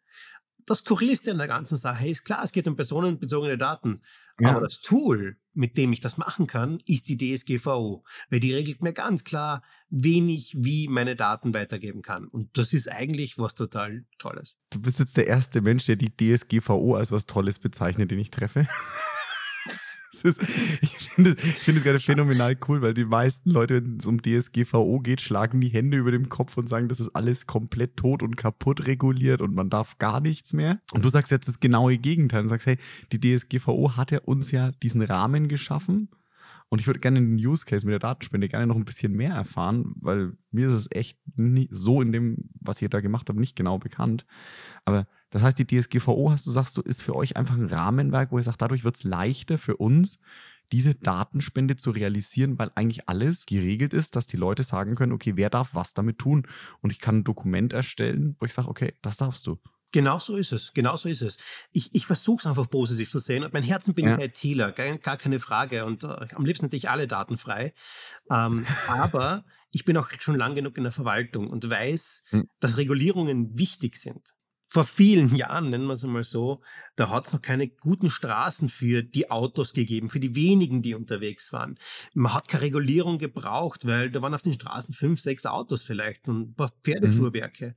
das 0.67 0.79
Skurrilste 0.79 1.31
an 1.31 1.39
der 1.39 1.49
ganzen 1.49 1.77
Sache 1.77 2.09
ist, 2.09 2.25
klar, 2.25 2.43
es 2.45 2.53
geht 2.53 2.67
um 2.67 2.77
personenbezogene 2.77 3.59
Daten. 3.59 4.01
Ja. 4.41 4.51
Aber 4.51 4.63
das 4.63 4.81
Tool, 4.81 5.37
mit 5.53 5.77
dem 5.77 5.93
ich 5.93 6.01
das 6.01 6.17
machen 6.17 6.47
kann, 6.47 6.81
ist 6.87 7.09
die 7.09 7.17
DSGVO. 7.17 8.05
Weil 8.31 8.41
die 8.41 8.53
regelt 8.53 8.83
mir 8.83 8.93
ganz 8.93 9.23
klar, 9.25 9.63
wen 9.91 10.29
ich 10.29 10.57
wie 10.59 10.89
meine 10.89 11.15
Daten 11.15 11.55
weitergeben 11.55 12.03
kann. 12.03 12.27
Und 12.27 12.57
das 12.59 12.73
ist 12.73 12.91
eigentlich 12.91 13.39
was 13.39 13.55
total 13.55 14.05
Tolles. 14.19 14.59
Du 14.71 14.81
bist 14.81 14.99
jetzt 14.99 15.17
der 15.17 15.29
erste 15.29 15.61
Mensch, 15.61 15.85
der 15.85 15.97
die 15.97 16.11
DSGVO 16.17 16.95
als 16.95 17.13
was 17.13 17.27
Tolles 17.27 17.59
bezeichnet, 17.59 18.11
den 18.11 18.19
ich 18.19 18.31
treffe. 18.31 18.67
Ist, 20.23 20.43
ich 20.81 21.11
finde 21.11 21.31
es 21.31 21.41
find 21.41 21.83
gerade 21.83 21.99
phänomenal 21.99 22.57
cool, 22.69 22.83
weil 22.83 22.95
die 22.95 23.05
meisten 23.05 23.51
Leute, 23.51 23.77
wenn 23.77 23.99
es 23.99 24.07
um 24.07 24.21
DSGVO 24.21 25.01
geht, 25.01 25.21
schlagen 25.21 25.61
die 25.61 25.69
Hände 25.69 25.97
über 25.97 26.11
dem 26.11 26.29
Kopf 26.29 26.57
und 26.57 26.69
sagen, 26.69 26.89
das 26.89 27.01
ist 27.01 27.11
alles 27.17 27.47
komplett 27.47 27.97
tot 27.97 28.23
und 28.23 28.37
kaputt 28.37 28.87
reguliert 28.87 29.41
und 29.41 29.55
man 29.55 29.71
darf 29.71 29.99
gar 29.99 30.21
nichts 30.21 30.53
mehr. 30.53 30.81
Und 30.93 31.05
du 31.05 31.09
sagst 31.09 31.31
jetzt 31.31 31.49
das 31.49 31.61
genaue 31.61 31.99
Gegenteil 31.99 32.43
und 32.43 32.49
sagst, 32.49 32.67
hey, 32.67 32.79
die 33.13 33.21
DSGVO 33.21 33.97
hat 33.97 34.11
ja 34.11 34.21
uns 34.21 34.51
ja 34.51 34.71
diesen 34.83 35.03
Rahmen 35.03 35.49
geschaffen 35.49 36.09
und 36.69 36.81
ich 36.81 36.87
würde 36.87 37.01
gerne 37.01 37.21
den 37.21 37.37
Use 37.37 37.65
Case 37.65 37.87
mit 37.87 37.93
der 37.93 38.01
Datenspende 38.01 38.49
gerne 38.49 38.67
noch 38.67 38.77
ein 38.77 38.85
bisschen 38.85 39.13
mehr 39.13 39.33
erfahren, 39.33 39.95
weil 40.01 40.33
mir 40.51 40.69
ist 40.69 40.75
es 40.75 40.89
echt 40.91 41.19
nie, 41.37 41.69
so 41.71 42.03
in 42.03 42.11
dem, 42.11 42.51
was 42.61 42.83
ihr 42.83 42.89
da 42.89 43.01
gemacht 43.01 43.29
habt, 43.29 43.39
nicht 43.39 43.55
genau 43.55 43.79
bekannt. 43.79 44.27
Aber 44.85 45.07
das 45.35 45.43
heißt, 45.43 45.59
die 45.59 45.67
DSGVO, 45.67 46.31
hast 46.31 46.47
du 46.47 46.53
sagst 46.53 46.77
du, 46.77 46.81
ist 46.83 47.03
für 47.03 47.17
euch 47.17 47.37
einfach 47.37 47.57
ein 47.57 47.67
Rahmenwerk, 47.67 48.31
wo 48.31 48.39
ihr 48.39 48.45
sagt, 48.45 48.63
dadurch 48.63 48.85
wird 48.85 48.95
es 48.95 49.03
leichter 49.03 49.59
für 49.59 49.77
uns, 49.77 50.21
diese 50.71 50.95
Datenspende 50.95 51.75
zu 51.75 51.91
realisieren, 51.91 52.57
weil 52.57 52.71
eigentlich 52.77 53.09
alles 53.09 53.45
geregelt 53.45 53.93
ist, 53.95 54.15
dass 54.15 54.29
die 54.29 54.37
Leute 54.37 54.63
sagen 54.63 54.95
können, 54.95 55.11
okay, 55.11 55.33
wer 55.35 55.51
darf 55.51 55.71
was 55.75 55.93
damit 55.93 56.19
tun? 56.19 56.47
Und 56.83 56.91
ich 56.91 57.01
kann 57.01 57.19
ein 57.19 57.25
Dokument 57.25 57.73
erstellen, 57.73 58.37
wo 58.39 58.47
ich 58.47 58.53
sage, 58.55 58.69
okay, 58.69 58.95
das 59.03 59.17
darfst 59.17 59.47
du. 59.49 59.59
Genau 59.91 60.21
so 60.21 60.37
ist 60.37 60.53
es. 60.53 60.73
Genau 60.73 60.97
so 60.97 61.09
ist 61.09 61.21
es. 61.23 61.37
Ich, 61.73 61.93
ich 61.95 62.07
versuche 62.07 62.39
es 62.41 62.47
einfach 62.47 62.71
positiv 62.71 63.11
zu 63.11 63.19
sehen. 63.19 63.43
Und 63.45 63.53
mein 63.53 63.63
Herzen 63.65 63.93
bin 63.95 64.07
Ja. 64.07 64.19
ich 64.19 64.25
ITler, 64.45 64.71
gar, 64.71 64.99
gar 64.99 65.17
keine 65.17 65.41
Frage. 65.41 65.85
Und 65.85 66.05
äh, 66.05 66.27
am 66.35 66.45
liebsten 66.45 66.67
hätte 66.67 66.77
ich 66.77 66.91
alle 66.91 67.07
Daten 67.09 67.39
frei. 67.39 67.75
Ähm, 68.31 68.65
aber 68.89 69.45
ich 69.71 69.85
bin 69.85 69.97
auch 69.97 70.09
schon 70.19 70.37
lang 70.37 70.55
genug 70.55 70.77
in 70.77 70.85
der 70.85 70.93
Verwaltung 70.93 71.49
und 71.49 71.69
weiß, 71.69 72.23
Hm. 72.31 72.49
dass 72.61 72.77
Regulierungen 72.77 73.59
wichtig 73.59 73.97
sind. 73.97 74.34
Vor 74.75 74.83
vielen 74.83 75.33
Jahren, 75.37 75.71
nennen 75.71 75.87
wir 75.87 75.93
es 75.93 76.03
einmal 76.03 76.25
so, 76.25 76.61
da 76.97 77.09
hat 77.09 77.29
es 77.29 77.33
noch 77.33 77.41
keine 77.41 77.69
guten 77.69 78.11
Straßen 78.11 78.69
für 78.69 79.05
die 79.05 79.31
Autos 79.31 79.73
gegeben, 79.73 80.09
für 80.11 80.19
die 80.19 80.35
wenigen, 80.35 80.83
die 80.83 80.97
unterwegs 80.97 81.53
waren. 81.53 81.79
Man 82.13 82.35
hat 82.35 82.49
keine 82.49 82.65
Regulierung 82.65 83.19
gebraucht, 83.19 83.87
weil 83.87 84.11
da 84.11 84.21
waren 84.21 84.35
auf 84.35 84.43
den 84.43 84.53
Straßen 84.53 84.93
fünf, 84.93 85.21
sechs 85.21 85.47
Autos 85.47 85.85
vielleicht 85.85 86.27
und 86.27 86.41
ein 86.41 86.55
paar 86.57 86.73
Pferdefuhrwerke. 86.83 87.77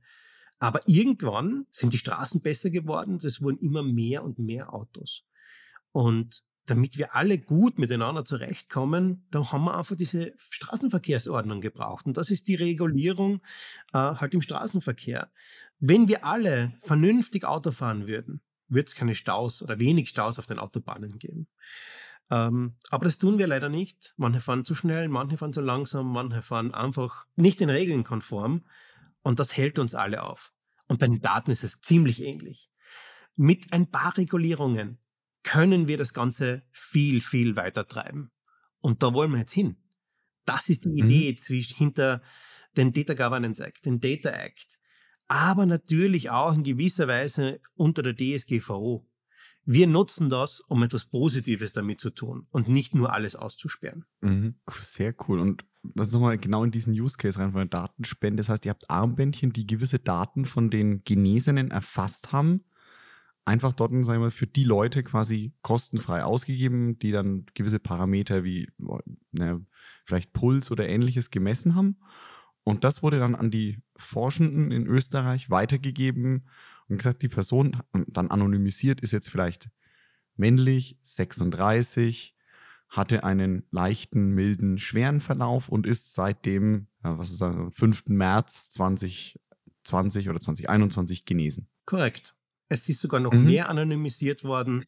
Aber 0.58 0.80
irgendwann 0.86 1.66
sind 1.70 1.92
die 1.92 1.98
Straßen 1.98 2.40
besser 2.40 2.70
geworden, 2.70 3.20
es 3.22 3.40
wurden 3.40 3.58
immer 3.58 3.84
mehr 3.84 4.24
und 4.24 4.40
mehr 4.40 4.74
Autos. 4.74 5.22
Und 5.92 6.42
damit 6.70 6.98
wir 6.98 7.14
alle 7.14 7.38
gut 7.38 7.78
miteinander 7.78 8.24
zurechtkommen, 8.24 9.26
da 9.30 9.52
haben 9.52 9.64
wir 9.64 9.76
einfach 9.76 9.96
diese 9.96 10.34
Straßenverkehrsordnung 10.36 11.60
gebraucht. 11.60 12.06
Und 12.06 12.16
das 12.16 12.30
ist 12.30 12.46
die 12.48 12.56
Regulierung 12.56 13.40
äh, 13.92 13.98
halt 13.98 14.34
im 14.34 14.42
Straßenverkehr. 14.42 15.30
Wenn 15.80 16.08
wir 16.08 16.24
alle 16.24 16.74
vernünftig 16.82 17.44
Auto 17.44 17.70
fahren 17.70 18.06
würden, 18.06 18.40
wird 18.68 18.88
es 18.88 18.94
keine 18.94 19.14
Staus 19.14 19.62
oder 19.62 19.80
wenig 19.80 20.10
Staus 20.10 20.38
auf 20.38 20.46
den 20.46 20.58
Autobahnen 20.58 21.18
geben. 21.18 21.48
Ähm, 22.30 22.76
aber 22.90 23.06
das 23.06 23.16
tun 23.16 23.38
wir 23.38 23.46
leider 23.46 23.70
nicht. 23.70 24.12
Manche 24.18 24.40
fahren 24.40 24.66
zu 24.66 24.74
schnell, 24.74 25.08
manche 25.08 25.38
fahren 25.38 25.54
zu 25.54 25.62
langsam, 25.62 26.12
manche 26.12 26.42
fahren 26.42 26.74
einfach 26.74 27.24
nicht 27.36 27.60
den 27.60 27.70
Regeln 27.70 28.04
konform. 28.04 28.66
Und 29.22 29.40
das 29.40 29.56
hält 29.56 29.78
uns 29.78 29.94
alle 29.94 30.22
auf. 30.22 30.52
Und 30.86 31.00
bei 31.00 31.06
den 31.06 31.20
Daten 31.20 31.50
ist 31.50 31.64
es 31.64 31.80
ziemlich 31.80 32.22
ähnlich. 32.22 32.70
Mit 33.36 33.72
ein 33.72 33.90
paar 33.90 34.16
Regulierungen 34.18 34.98
können 35.42 35.88
wir 35.88 35.96
das 35.96 36.12
Ganze 36.14 36.62
viel, 36.70 37.20
viel 37.20 37.56
weiter 37.56 37.86
treiben. 37.86 38.30
Und 38.80 39.02
da 39.02 39.12
wollen 39.14 39.32
wir 39.32 39.38
jetzt 39.38 39.52
hin. 39.52 39.76
Das 40.44 40.68
ist 40.68 40.84
die 40.84 40.90
Mhm. 40.90 41.10
Idee 41.10 41.34
zwischen, 41.36 41.76
hinter 41.76 42.22
den 42.76 42.92
Data 42.92 43.14
Governance 43.14 43.62
Act, 43.64 43.86
den 43.86 44.00
Data 44.00 44.30
Act, 44.30 44.78
aber 45.26 45.66
natürlich 45.66 46.30
auch 46.30 46.54
in 46.54 46.62
gewisser 46.62 47.08
Weise 47.08 47.60
unter 47.74 48.02
der 48.02 48.14
DSGVO. 48.16 49.06
Wir 49.64 49.86
nutzen 49.86 50.30
das, 50.30 50.60
um 50.60 50.82
etwas 50.82 51.04
Positives 51.04 51.74
damit 51.74 52.00
zu 52.00 52.08
tun 52.08 52.46
und 52.50 52.68
nicht 52.68 52.94
nur 52.94 53.12
alles 53.12 53.36
auszusperren. 53.36 54.06
Mhm. 54.22 54.54
Sehr 54.70 55.14
cool. 55.28 55.40
Und 55.40 55.64
was 55.82 56.12
nochmal 56.12 56.38
genau 56.38 56.64
in 56.64 56.70
diesen 56.70 56.94
Use 56.98 57.18
Case 57.18 57.38
rein 57.38 57.52
von 57.52 57.68
der 57.68 57.80
Datenspende. 57.80 58.40
Das 58.40 58.48
heißt, 58.48 58.64
ihr 58.64 58.70
habt 58.70 58.88
Armbändchen, 58.88 59.52
die 59.52 59.66
gewisse 59.66 59.98
Daten 59.98 60.46
von 60.46 60.70
den 60.70 61.04
Genesenen 61.04 61.70
erfasst 61.70 62.32
haben. 62.32 62.64
Einfach 63.48 63.72
dort, 63.72 63.92
sagen 63.92 64.04
wir 64.04 64.18
mal, 64.18 64.30
für 64.30 64.46
die 64.46 64.64
Leute 64.64 65.02
quasi 65.02 65.54
kostenfrei 65.62 66.22
ausgegeben, 66.22 66.98
die 66.98 67.12
dann 67.12 67.46
gewisse 67.54 67.78
Parameter 67.78 68.44
wie 68.44 68.68
ne, 69.32 69.64
vielleicht 70.04 70.34
Puls 70.34 70.70
oder 70.70 70.86
ähnliches 70.86 71.30
gemessen 71.30 71.74
haben. 71.74 71.96
Und 72.62 72.84
das 72.84 73.02
wurde 73.02 73.18
dann 73.18 73.34
an 73.34 73.50
die 73.50 73.78
Forschenden 73.96 74.70
in 74.70 74.86
Österreich 74.86 75.48
weitergegeben 75.48 76.46
und 76.88 76.98
gesagt, 76.98 77.22
die 77.22 77.28
Person 77.28 77.80
dann 78.08 78.30
anonymisiert 78.30 79.00
ist 79.00 79.12
jetzt 79.12 79.30
vielleicht 79.30 79.70
männlich, 80.36 80.98
36, 81.00 82.36
hatte 82.90 83.24
einen 83.24 83.64
leichten, 83.70 84.34
milden, 84.34 84.76
schweren 84.76 85.22
Verlauf 85.22 85.70
und 85.70 85.86
ist 85.86 86.12
seit 86.12 86.44
dem, 86.44 86.88
was 87.00 87.30
ist 87.30 87.40
das, 87.40 87.56
5. 87.72 88.08
März 88.08 88.68
2020 88.68 90.28
oder 90.28 90.38
2021 90.38 91.24
genesen. 91.24 91.70
Korrekt. 91.86 92.34
Es 92.68 92.88
ist 92.88 93.00
sogar 93.00 93.20
noch 93.20 93.32
Mhm. 93.32 93.44
mehr 93.44 93.68
anonymisiert 93.68 94.44
worden. 94.44 94.84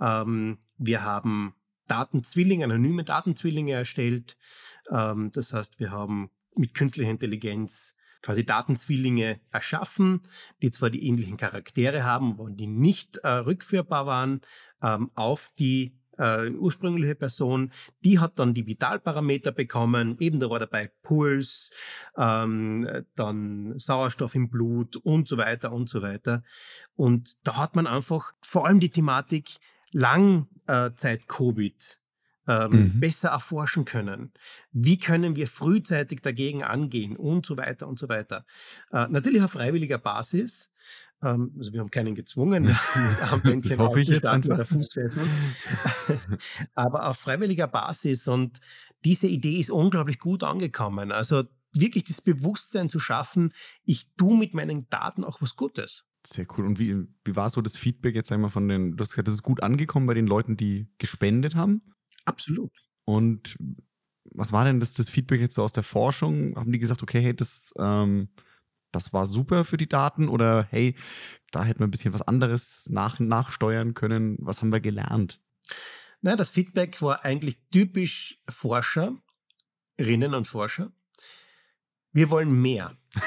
Ähm, 0.00 0.58
wir 0.78 1.02
haben 1.04 1.54
Datenzwillinge, 1.86 2.64
anonyme 2.64 3.04
Datenzwillinge 3.04 3.72
erstellt. 3.72 4.36
Ähm, 4.90 5.30
das 5.32 5.52
heißt, 5.52 5.78
wir 5.80 5.90
haben 5.90 6.30
mit 6.56 6.74
künstlicher 6.74 7.10
Intelligenz 7.10 7.94
quasi 8.22 8.44
Datenzwillinge 8.44 9.40
erschaffen, 9.50 10.22
die 10.62 10.70
zwar 10.70 10.90
die 10.90 11.06
ähnlichen 11.06 11.36
Charaktere 11.36 12.04
haben, 12.04 12.32
aber 12.32 12.50
die 12.50 12.66
nicht 12.66 13.16
äh, 13.18 13.28
rückführbar 13.28 14.06
waren 14.06 14.42
ähm, 14.82 15.10
auf 15.14 15.50
die 15.58 15.99
äh, 16.20 16.50
ursprüngliche 16.50 17.14
Person. 17.14 17.72
Die 18.04 18.18
hat 18.18 18.38
dann 18.38 18.54
die 18.54 18.66
Vitalparameter 18.66 19.52
bekommen. 19.52 20.16
Eben 20.20 20.38
da 20.38 20.50
war 20.50 20.58
dabei 20.58 20.92
Puls, 21.02 21.70
ähm, 22.16 22.86
dann 23.16 23.78
Sauerstoff 23.78 24.34
im 24.34 24.50
Blut 24.50 24.96
und 24.96 25.26
so 25.26 25.38
weiter 25.38 25.72
und 25.72 25.88
so 25.88 26.02
weiter. 26.02 26.42
Und 26.94 27.46
da 27.46 27.56
hat 27.56 27.74
man 27.74 27.86
einfach 27.86 28.32
vor 28.42 28.66
allem 28.66 28.80
die 28.80 28.90
Thematik 28.90 29.48
Langzeit-Covid 29.92 32.00
ähm, 32.48 32.72
Mhm. 32.72 33.00
besser 33.00 33.28
erforschen 33.28 33.84
können. 33.84 34.32
Wie 34.72 34.98
können 34.98 35.36
wir 35.36 35.46
frühzeitig 35.46 36.20
dagegen 36.20 36.64
angehen 36.64 37.16
und 37.16 37.46
so 37.46 37.56
weiter 37.56 37.86
und 37.86 37.98
so 37.98 38.08
weiter. 38.08 38.44
Äh, 38.90 39.06
natürlich 39.08 39.42
auf 39.42 39.52
freiwilliger 39.52 39.98
Basis. 39.98 40.70
Ähm, 41.22 41.52
also 41.58 41.72
wir 41.72 41.80
haben 41.80 41.90
keinen 41.90 42.14
gezwungen, 42.14 42.64
mit 42.64 43.22
Armbändchen 43.22 43.78
Das 43.78 43.86
hoffe 43.86 44.00
ich 44.00 44.08
jetzt 44.08 44.26
oder. 44.26 44.64
Fußfesseln. 44.64 45.28
Aber 46.74 47.08
auf 47.08 47.18
freiwilliger 47.18 47.66
Basis. 47.66 48.28
Und 48.28 48.60
diese 49.04 49.26
Idee 49.26 49.60
ist 49.60 49.70
unglaublich 49.70 50.18
gut 50.18 50.42
angekommen. 50.42 51.12
Also 51.12 51.44
wirklich 51.72 52.04
das 52.04 52.20
Bewusstsein 52.20 52.88
zu 52.88 52.98
schaffen, 52.98 53.52
ich 53.84 54.14
tue 54.16 54.36
mit 54.36 54.54
meinen 54.54 54.88
Daten 54.88 55.24
auch 55.24 55.40
was 55.40 55.56
Gutes. 55.56 56.04
Sehr 56.26 56.46
cool. 56.56 56.66
Und 56.66 56.78
wie, 56.78 57.06
wie 57.24 57.36
war 57.36 57.48
so 57.48 57.62
das 57.62 57.76
Feedback 57.76 58.14
jetzt 58.14 58.30
einmal 58.32 58.50
von 58.50 58.68
den, 58.68 58.96
du 58.96 59.02
hast 59.02 59.10
gesagt, 59.10 59.28
das 59.28 59.34
ist 59.34 59.42
gut 59.42 59.62
angekommen 59.62 60.06
bei 60.06 60.14
den 60.14 60.26
Leuten, 60.26 60.56
die 60.56 60.88
gespendet 60.98 61.54
haben? 61.54 61.82
Absolut. 62.24 62.72
Und 63.04 63.56
was 64.24 64.52
war 64.52 64.64
denn 64.64 64.80
das, 64.80 64.94
das 64.94 65.08
Feedback 65.08 65.40
jetzt 65.40 65.54
so 65.54 65.62
aus 65.62 65.72
der 65.72 65.82
Forschung? 65.82 66.54
Haben 66.56 66.72
die 66.72 66.78
gesagt, 66.78 67.02
okay, 67.02 67.20
hey, 67.20 67.34
das, 67.34 67.72
ähm, 67.78 68.28
das 68.92 69.12
war 69.12 69.26
super 69.26 69.64
für 69.64 69.76
die 69.76 69.88
Daten 69.88 70.28
oder 70.28 70.66
hey, 70.70 70.96
da 71.50 71.64
hätten 71.64 71.80
wir 71.80 71.86
ein 71.86 71.90
bisschen 71.90 72.12
was 72.12 72.22
anderes 72.22 72.88
nach, 72.90 73.18
nachsteuern 73.18 73.94
können? 73.94 74.36
Was 74.40 74.60
haben 74.60 74.72
wir 74.72 74.80
gelernt? 74.80 75.40
Na, 76.20 76.36
das 76.36 76.50
Feedback 76.50 77.00
war 77.02 77.24
eigentlich 77.24 77.58
typisch 77.70 78.42
Forscherinnen 78.48 80.34
und 80.34 80.46
Forscher. 80.46 80.92
Wir 82.12 82.30
wollen 82.30 82.52
mehr. 82.52 82.96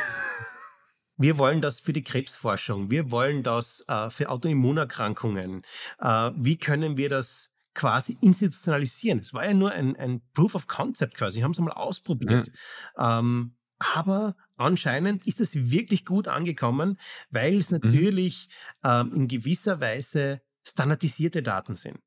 Wir 1.16 1.38
wollen 1.38 1.62
das 1.62 1.80
für 1.80 1.94
die 1.94 2.04
Krebsforschung. 2.04 2.90
Wir 2.90 3.12
wollen 3.12 3.44
das 3.44 3.86
äh, 3.88 4.10
für 4.10 4.30
Autoimmunerkrankungen. 4.30 5.62
Äh, 6.00 6.32
wie 6.36 6.58
können 6.58 6.98
wir 6.98 7.08
das 7.08 7.52
quasi 7.76 8.18
institutionalisieren? 8.20 9.20
Es 9.20 9.32
war 9.32 9.46
ja 9.46 9.54
nur 9.54 9.72
ein, 9.72 9.96
ein 9.96 10.22
Proof 10.34 10.56
of 10.56 10.68
Concept 10.68 11.14
quasi. 11.16 11.38
Wir 11.38 11.44
haben 11.44 11.52
es 11.52 11.60
einmal 11.60 11.76
ausprobiert. 11.76 12.52
Ähm, 12.98 13.56
aber 13.96 14.36
anscheinend 14.56 15.26
ist 15.26 15.42
es 15.42 15.72
wirklich 15.72 16.06
gut 16.06 16.28
angekommen, 16.28 16.98
weil 17.30 17.58
es 17.58 17.72
natürlich 17.72 18.50
ähm, 18.84 19.14
in 19.16 19.28
gewisser 19.28 19.80
Weise 19.80 20.42
standardisierte 20.64 21.44
Daten 21.44 21.76
sind. 21.76 22.00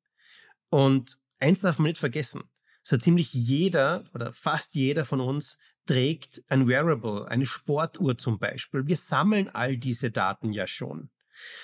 Und 0.69 1.17
eins 1.39 1.61
darf 1.61 1.77
man 1.77 1.87
nicht 1.87 1.99
vergessen. 1.99 2.43
So 2.83 2.97
ziemlich 2.97 3.33
jeder 3.33 4.05
oder 4.13 4.31
fast 4.31 4.75
jeder 4.75 5.05
von 5.05 5.19
uns 5.19 5.57
trägt 5.85 6.43
ein 6.47 6.67
Wearable, 6.67 7.27
eine 7.27 7.45
Sportuhr 7.45 8.17
zum 8.17 8.39
Beispiel. 8.39 8.87
Wir 8.87 8.95
sammeln 8.95 9.49
all 9.49 9.77
diese 9.77 10.11
Daten 10.11 10.51
ja 10.51 10.67
schon. 10.67 11.09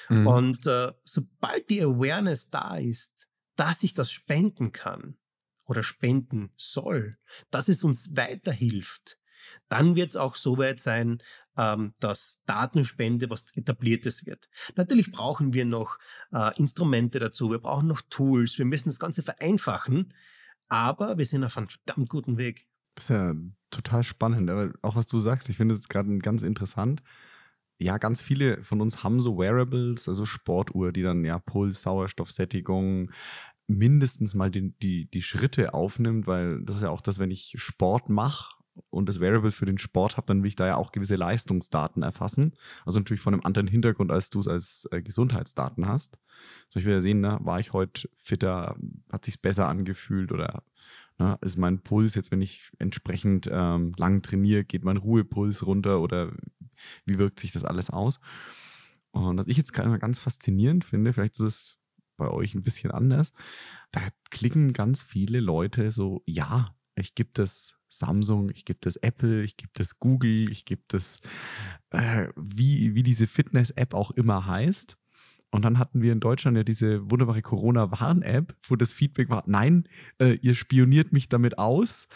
Mhm. 0.10 0.28
Und 0.28 0.68
äh, 0.68 0.92
sobald 1.04 1.70
die 1.70 1.82
Awareness 1.82 2.50
da 2.50 2.78
ist, 2.78 3.28
dass 3.56 3.84
ich 3.84 3.94
das 3.94 4.12
spenden 4.12 4.72
kann 4.72 5.18
oder 5.66 5.84
spenden 5.84 6.52
soll, 6.56 7.18
dass 7.52 7.68
es 7.68 7.84
uns 7.84 8.16
weiterhilft, 8.16 9.18
dann 9.70 9.96
wird 9.96 10.10
es 10.10 10.16
auch 10.16 10.36
so 10.36 10.58
weit 10.58 10.80
sein, 10.80 11.22
ähm, 11.58 11.94
dass 12.00 12.40
Datenspende 12.46 13.30
was 13.30 13.46
etabliertes 13.56 14.26
wird. 14.26 14.50
Natürlich 14.76 15.12
brauchen 15.12 15.54
wir 15.54 15.66
noch 15.66 15.98
äh, 16.32 16.58
Instrumente 16.58 17.20
dazu, 17.20 17.52
wir 17.52 17.60
brauchen 17.60 17.88
noch 17.88 18.02
Tools, 18.10 18.58
wir 18.58 18.66
müssen 18.66 18.90
das 18.90 19.00
Ganze 19.00 19.24
vereinfachen, 19.24 20.14
aber 20.70 21.18
wir 21.18 21.26
sind 21.26 21.44
auf 21.44 21.58
einem 21.58 21.70
verdammt 21.70 22.10
guten 22.10 22.38
Weg. 22.38 22.68
Das 22.96 23.06
ist 23.06 23.10
ja 23.10 23.34
total 23.72 24.04
spannend, 24.04 24.50
aber 24.50 24.74
auch 24.82 24.96
was 24.96 25.08
du 25.08 25.18
sagst, 25.18 25.50
ich 25.50 25.58
finde 25.58 25.76
es 25.76 25.88
gerade 25.88 26.18
ganz 26.20 26.44
interessant. 26.44 27.02
Ja, 27.80 27.98
ganz 27.98 28.22
viele 28.22 28.64
von 28.64 28.82
uns 28.82 29.04
haben 29.04 29.20
so 29.20 29.38
Wearables, 29.38 30.08
also 30.08 30.26
Sportuhr, 30.26 30.92
die 30.92 31.02
dann 31.02 31.26
ja 31.26 31.40
Puls, 31.40 31.82
Sauerstoffsättigung, 31.82 33.12
mindestens 33.68 34.36
mal 34.36 34.52
die, 34.52 34.74
die, 34.80 35.10
die 35.10 35.22
Schritte 35.22 35.74
aufnimmt, 35.74 36.28
weil 36.28 36.62
das 36.64 36.78
ist 36.78 36.82
ja 36.84 36.90
auch 36.90 37.02
das, 37.02 37.20
wenn 37.20 37.32
ich 37.32 37.56
Sport 37.58 38.10
mache 38.10 38.56
und 38.90 39.08
das 39.08 39.20
Wearable 39.20 39.52
für 39.52 39.66
den 39.66 39.78
Sport 39.78 40.18
habe, 40.18 40.28
dann 40.28 40.42
will 40.42 40.48
ich 40.48 40.56
da 40.56 40.68
ja 40.68 40.76
auch 40.78 40.92
gewisse 40.92 41.16
Leistungsdaten 41.16 42.04
erfassen. 42.04 42.54
Also 42.86 43.00
natürlich 43.00 43.22
von 43.22 43.34
einem 43.34 43.44
anderen 43.44 43.68
Hintergrund, 43.68 44.12
als 44.12 44.30
du 44.30 44.40
es 44.40 44.48
als 44.48 44.88
äh, 44.92 45.02
Gesundheitsdaten 45.02 45.88
hast. 45.88 46.18
Also 46.68 46.80
ich 46.80 46.86
will 46.86 46.94
ja 46.94 47.00
sehen, 47.00 47.22
ne, 47.22 47.38
war 47.42 47.60
ich 47.60 47.74
heute 47.74 48.10
fitter, 48.18 48.76
hat 49.12 49.26
sich 49.26 49.42
besser 49.42 49.68
angefühlt 49.68 50.32
oder 50.32 50.64
ne, 51.20 51.38
ist 51.42 51.58
mein 51.58 51.80
Puls 51.80 52.16
jetzt, 52.16 52.32
wenn 52.32 52.42
ich 52.42 52.72
entsprechend 52.80 53.48
ähm, 53.52 53.94
lang 53.98 54.22
trainiere, 54.22 54.64
geht 54.64 54.84
mein 54.84 54.98
Ruhepuls 54.98 55.66
runter 55.66 56.02
oder 56.02 56.32
wie 57.06 57.20
wirkt 57.20 57.40
sich 57.40 57.52
das 57.52 57.66
alles 57.66 57.90
aus? 57.90 58.20
Und 59.12 59.38
was 59.38 59.48
ich 59.48 59.58
jetzt 59.58 59.74
gerade 59.74 59.90
mal 59.90 60.00
ganz 60.00 60.18
faszinierend 60.18 60.86
finde, 60.86 61.14
vielleicht 61.14 61.36
ist 61.36 61.40
es 61.42 61.78
bei 62.18 62.30
euch 62.30 62.56
ein 62.56 62.64
bisschen 62.64 62.92
anders, 62.92 63.34
da 63.92 64.02
klicken 64.32 64.74
ganz 64.74 65.04
viele 65.04 65.40
Leute 65.40 65.92
so, 65.92 66.24
ja, 66.26 66.76
ich 66.96 67.16
gebe 67.16 67.30
das 67.34 67.80
Samsung, 67.98 68.52
ich 68.54 68.66
gebe 68.66 68.80
das 68.82 68.96
Apple, 68.98 69.44
ich 69.44 69.58
gebe 69.58 69.72
das 69.74 70.00
Google, 70.00 70.52
ich 70.52 70.66
gebe 70.66 70.82
das, 70.88 71.22
äh, 71.92 72.28
wie, 72.36 72.96
wie 72.96 73.04
diese 73.04 73.28
Fitness-App 73.28 73.94
auch 73.94 74.12
immer 74.12 74.46
heißt. 74.46 74.98
Und 75.52 75.64
dann 75.64 75.78
hatten 75.78 76.02
wir 76.02 76.12
in 76.12 76.20
Deutschland 76.20 76.58
ja 76.58 76.64
diese 76.64 77.12
wunderbare 77.12 77.44
Corona-Warn-App, 77.44 78.56
wo 78.68 78.76
das 78.76 78.92
Feedback 78.92 79.30
war, 79.30 79.44
nein, 79.46 79.88
äh, 80.20 80.40
ihr 80.42 80.56
spioniert 80.56 81.14
mich 81.14 81.30
damit 81.30 81.60
aus 81.60 82.08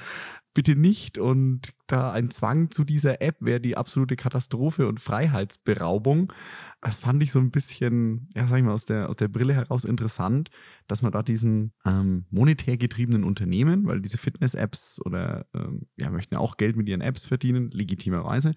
bitte 0.58 0.76
nicht. 0.76 1.20
Und 1.20 1.76
da 1.86 2.12
ein 2.12 2.32
Zwang 2.32 2.72
zu 2.72 2.84
dieser 2.84 3.22
App 3.22 3.36
wäre 3.42 3.62
die 3.62 3.78
absolute 3.78 4.16
Katastrophe 4.16 4.88
und 4.88 5.00
Freiheitsberaubung. 5.00 6.34
Das 6.82 6.98
fand 6.98 7.22
ich 7.22 7.32
so 7.32 7.38
ein 7.38 7.52
bisschen, 7.52 8.32
ja, 8.34 8.48
sag 8.48 8.58
ich 8.58 8.64
mal, 8.64 8.74
aus 8.74 8.86
der, 8.86 9.08
aus 9.08 9.18
der 9.18 9.28
Brille 9.28 9.54
heraus 9.54 9.86
interessant, 9.86 10.50
dass 10.88 11.04
man 11.04 11.12
da 11.12 11.22
diesen 11.22 11.74
ähm, 11.86 12.26
monetär 12.32 12.76
getriebenen 12.76 13.24
Unternehmen, 13.24 13.86
weil 13.86 14.02
diese 14.02 14.18
Fitness-Apps 14.18 15.00
oder 15.06 15.46
ähm, 15.54 15.86
ja, 15.96 16.10
möchten 16.10 16.34
ja 16.34 16.42
auch 16.42 16.58
Geld 16.58 16.76
mit 16.76 16.90
ihren 16.90 17.02
Apps 17.02 17.24
verdienen, 17.24 17.70
legitimerweise. 17.70 18.56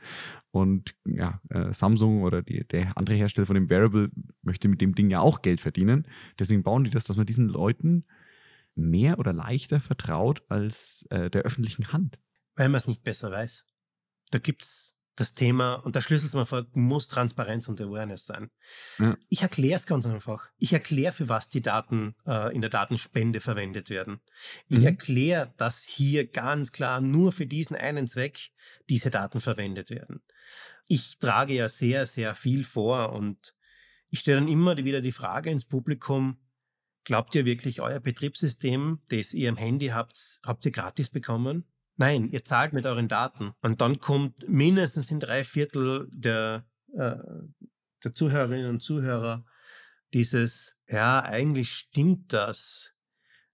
Und 0.52 0.94
ja, 1.04 1.42
äh, 1.50 1.74
Samsung 1.74 2.22
oder 2.22 2.40
die, 2.40 2.66
der 2.66 2.96
andere 2.96 3.16
Hersteller 3.16 3.46
von 3.46 3.56
dem 3.56 3.68
Wearable 3.68 4.10
möchte 4.40 4.68
mit 4.68 4.80
dem 4.80 4.94
Ding 4.94 5.10
ja 5.10 5.20
auch 5.20 5.42
Geld 5.42 5.60
verdienen. 5.60 6.06
Deswegen 6.38 6.62
bauen 6.62 6.84
die 6.84 6.90
das, 6.90 7.04
dass 7.04 7.18
man 7.18 7.26
diesen 7.26 7.50
Leuten 7.50 8.06
mehr 8.74 9.18
oder 9.18 9.32
leichter 9.32 9.80
vertraut 9.80 10.42
als 10.48 11.06
äh, 11.10 11.30
der 11.30 11.42
öffentlichen 11.42 11.92
Hand? 11.92 12.18
Weil 12.54 12.68
man 12.68 12.78
es 12.78 12.86
nicht 12.86 13.02
besser 13.02 13.30
weiß. 13.30 13.66
Da 14.30 14.38
gibt 14.38 14.62
es 14.62 14.96
das 15.20 15.34
Thema, 15.34 15.74
und 15.74 15.96
da 15.96 16.00
schlüsselt 16.00 16.32
man 16.32 16.46
vor, 16.46 16.66
muss 16.72 17.08
Transparenz 17.08 17.68
und 17.68 17.80
Awareness 17.80 18.24
sein. 18.24 18.50
Ja. 18.98 19.16
Ich 19.28 19.42
erkläre 19.42 19.76
es 19.76 19.86
ganz 19.86 20.06
einfach. 20.06 20.48
Ich 20.56 20.72
erkläre, 20.72 21.12
für 21.12 21.28
was 21.28 21.50
die 21.50 21.60
Daten 21.60 22.14
äh, 22.26 22.54
in 22.54 22.62
der 22.62 22.70
Datenspende 22.70 23.40
verwendet 23.40 23.90
werden. 23.90 24.20
Ich 24.68 24.78
mhm. 24.78 24.86
erkläre, 24.86 25.52
dass 25.58 25.82
hier 25.82 26.26
ganz 26.26 26.72
klar 26.72 27.00
nur 27.00 27.32
für 27.32 27.46
diesen 27.46 27.76
einen 27.76 28.08
Zweck 28.08 28.50
diese 28.88 29.10
Daten 29.10 29.40
verwendet 29.40 29.90
werden. 29.90 30.22
Ich 30.86 31.18
trage 31.18 31.54
ja 31.54 31.68
sehr, 31.68 32.06
sehr 32.06 32.34
viel 32.34 32.64
vor 32.64 33.12
und 33.12 33.54
ich 34.08 34.20
stelle 34.20 34.40
dann 34.40 34.48
immer 34.48 34.76
wieder 34.78 35.02
die 35.02 35.12
Frage 35.12 35.50
ins 35.50 35.66
Publikum, 35.66 36.38
Glaubt 37.04 37.34
ihr 37.34 37.44
wirklich, 37.44 37.80
euer 37.80 38.00
Betriebssystem, 38.00 39.00
das 39.08 39.32
ihr 39.32 39.48
im 39.48 39.56
Handy 39.56 39.88
habt, 39.88 40.40
habt 40.44 40.64
ihr 40.64 40.70
gratis 40.70 41.10
bekommen? 41.10 41.64
Nein, 41.96 42.28
ihr 42.30 42.44
zahlt 42.44 42.72
mit 42.72 42.86
euren 42.86 43.08
Daten. 43.08 43.52
Und 43.62 43.80
dann 43.80 43.98
kommt 43.98 44.48
mindestens 44.48 45.10
in 45.10 45.20
drei 45.20 45.44
Viertel 45.44 46.08
der, 46.12 46.66
äh, 46.94 47.16
der 48.04 48.14
Zuhörerinnen 48.14 48.70
und 48.70 48.82
Zuhörer 48.82 49.44
dieses, 50.12 50.76
ja, 50.88 51.22
eigentlich 51.22 51.72
stimmt 51.72 52.32
das. 52.32 52.92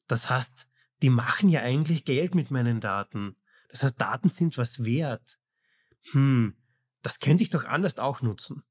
Das 0.06 0.30
heißt, 0.30 0.68
die 1.02 1.10
machen 1.10 1.48
ja 1.48 1.60
eigentlich 1.62 2.04
Geld 2.04 2.34
mit 2.34 2.50
meinen 2.50 2.80
Daten. 2.80 3.34
Das 3.68 3.82
heißt, 3.82 4.00
Daten 4.00 4.28
sind 4.28 4.56
was 4.58 4.84
wert. 4.84 5.38
Hm, 6.12 6.56
das 7.02 7.20
könnte 7.20 7.42
ich 7.42 7.50
doch 7.50 7.64
anders 7.64 7.98
auch 7.98 8.22
nutzen. 8.22 8.62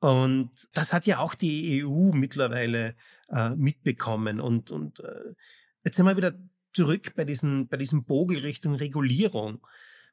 Und 0.00 0.50
das 0.74 0.92
hat 0.92 1.06
ja 1.06 1.18
auch 1.18 1.34
die 1.34 1.84
EU 1.84 2.12
mittlerweile 2.12 2.94
äh, 3.30 3.50
mitbekommen. 3.50 4.40
Und, 4.40 4.70
und 4.70 5.00
äh, 5.00 5.34
jetzt 5.84 5.96
sind 5.96 6.06
wir 6.06 6.16
wieder 6.16 6.34
zurück 6.72 7.14
bei, 7.16 7.24
diesen, 7.24 7.68
bei 7.68 7.76
diesem 7.76 8.04
Bogen 8.04 8.36
Richtung 8.36 8.74
Regulierung. 8.74 9.66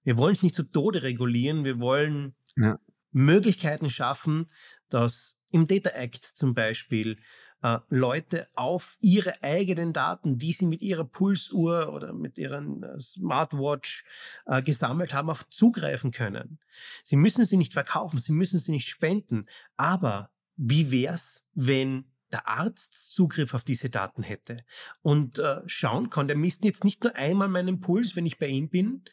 Wir 0.03 0.17
wollen 0.17 0.33
es 0.33 0.43
nicht 0.43 0.55
zu 0.55 0.63
Tode 0.63 1.03
regulieren, 1.03 1.63
wir 1.63 1.79
wollen 1.79 2.35
ja. 2.55 2.79
Möglichkeiten 3.11 3.89
schaffen, 3.89 4.51
dass 4.89 5.37
im 5.51 5.67
Data 5.67 5.91
Act 5.91 6.23
zum 6.23 6.53
Beispiel 6.53 7.17
äh, 7.61 7.79
Leute 7.89 8.47
auf 8.55 8.97
ihre 8.99 9.41
eigenen 9.41 9.93
Daten, 9.93 10.37
die 10.37 10.53
sie 10.53 10.67
mit 10.67 10.81
ihrer 10.81 11.05
Pulsuhr 11.05 11.91
oder 11.93 12.13
mit 12.13 12.37
ihren 12.37 12.83
äh, 12.83 12.99
Smartwatch 12.99 14.05
äh, 14.45 14.61
gesammelt 14.61 15.13
haben, 15.13 15.29
auf 15.29 15.49
zugreifen 15.49 16.11
können. 16.11 16.59
Sie 17.03 17.15
müssen 17.15 17.45
sie 17.45 17.57
nicht 17.57 17.73
verkaufen, 17.73 18.19
sie 18.19 18.33
müssen 18.33 18.59
sie 18.59 18.71
nicht 18.71 18.87
spenden. 18.87 19.41
Aber 19.77 20.29
wie 20.55 20.91
wäre 20.91 21.15
es, 21.15 21.45
wenn 21.53 22.05
der 22.31 22.47
Arzt 22.47 23.11
Zugriff 23.11 23.53
auf 23.53 23.63
diese 23.63 23.89
Daten 23.89 24.23
hätte 24.23 24.63
und 25.01 25.39
äh, 25.39 25.61
schauen 25.67 26.09
kann, 26.09 26.27
der 26.27 26.37
misst 26.37 26.63
jetzt 26.63 26.83
nicht 26.83 27.03
nur 27.03 27.15
einmal 27.15 27.47
meinen 27.47 27.81
Puls, 27.81 28.15
wenn 28.15 28.25
ich 28.25 28.37
bei 28.37 28.47
ihm 28.47 28.69
bin, 28.69 29.03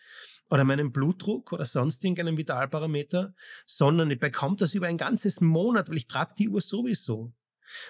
oder 0.52 0.64
meinen 0.64 0.92
Blutdruck 0.92 1.52
oder 1.52 1.64
sonst 1.64 2.04
irgendeinen 2.04 2.36
Vitalparameter, 2.36 3.34
sondern 3.64 4.10
er 4.10 4.16
bekommt 4.16 4.60
das 4.60 4.74
über 4.74 4.86
ein 4.86 4.98
ganzes 4.98 5.40
Monat, 5.40 5.88
weil 5.88 5.96
ich 5.96 6.08
trage 6.08 6.34
die 6.38 6.50
Uhr 6.50 6.60
sowieso. 6.60 7.32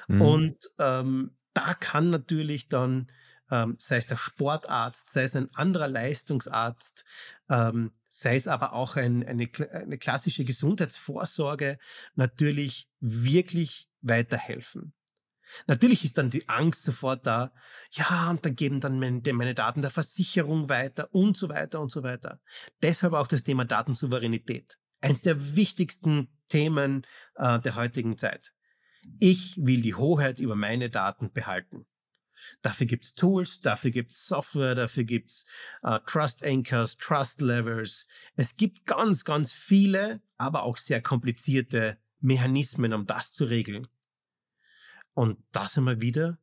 Mhm. 0.07 0.23
Und 0.23 0.71
ähm, 0.79 1.37
da 1.55 1.75
kann 1.75 2.11
natürlich 2.11 2.69
dann, 2.69 3.11
ähm, 3.51 3.75
sei 3.79 3.97
es 3.97 4.07
der 4.07 4.17
Sportarzt, 4.17 5.13
sei 5.13 5.25
es 5.25 5.35
ein 5.35 5.53
anderer 5.57 5.89
Leistungsarzt, 5.89 7.05
ähm, 7.51 7.91
sei 8.07 8.37
es 8.37 8.47
aber 8.47 8.75
auch 8.75 8.95
ein, 8.95 9.27
eine, 9.27 9.51
eine 9.73 9.99
klassische 9.99 10.45
Gesundheitsvorsorge, 10.45 11.79
natürlich 12.15 12.89
wirklich 13.01 13.89
weiterhelfen. 14.03 14.93
Natürlich 15.67 16.05
ist 16.05 16.19
dann 16.19 16.31
die 16.31 16.49
Angst 16.49 16.85
sofort 16.85 17.27
da, 17.27 17.53
ja, 17.93 18.31
und 18.31 18.45
dann 18.45 18.55
geben 18.55 18.81
dann 18.81 18.99
meine, 18.99 19.21
meine, 19.33 19.55
Daten 19.55 19.83
der 19.83 19.91
Versicherung 19.91 20.69
weiter 20.69 21.15
und 21.15 21.37
so 21.37 21.49
weiter 21.49 21.81
und 21.81 21.91
so 21.91 22.03
weiter. 22.03 22.41
Deshalb 22.83 23.13
auch 23.13 23.27
das 23.27 23.45
Thema 23.45 23.65
Datensouveränität. 23.65 24.79
Eins 25.01 25.23
der 25.23 25.57
wichtigsten 25.57 26.29
Themen 26.49 27.03
äh, 27.37 27.59
der 27.61 27.75
heutigen 27.75 28.17
Zeit. 28.17 28.53
Ich 29.19 29.57
will 29.59 29.83
die 29.83 29.95
Hoheit 29.95 30.39
über 30.39 30.55
meine 30.55 30.91
Daten 30.91 31.33
behalten. 31.33 31.87
Dafür 32.61 32.87
gibt 32.87 33.05
es 33.05 33.15
Tools, 33.15 33.61
dafür 33.61 33.91
gibt 33.91 34.11
es 34.11 34.27
Software, 34.27 34.75
dafür 34.75 35.05
gibt 35.05 35.31
es 35.31 35.47
äh, 35.83 35.99
Trust 36.07 36.45
Anchors, 36.45 36.97
Trust 36.99 37.41
Levels. 37.41 38.07
Es 38.37 38.55
gibt 38.55 38.87
ganz, 38.87 39.25
ganz 39.25 39.53
viele, 39.53 40.21
aber 40.39 40.63
auch 40.63 40.77
sehr 40.77 41.01
komplizierte 41.03 41.99
Mechanismen, 42.21 42.93
um 42.93 43.07
das 43.07 43.33
zu 43.33 43.45
regeln. 43.45 43.87
Und 45.15 45.39
da 45.53 45.67
sind 45.67 45.85
wir 45.85 46.01
wieder 46.01 46.39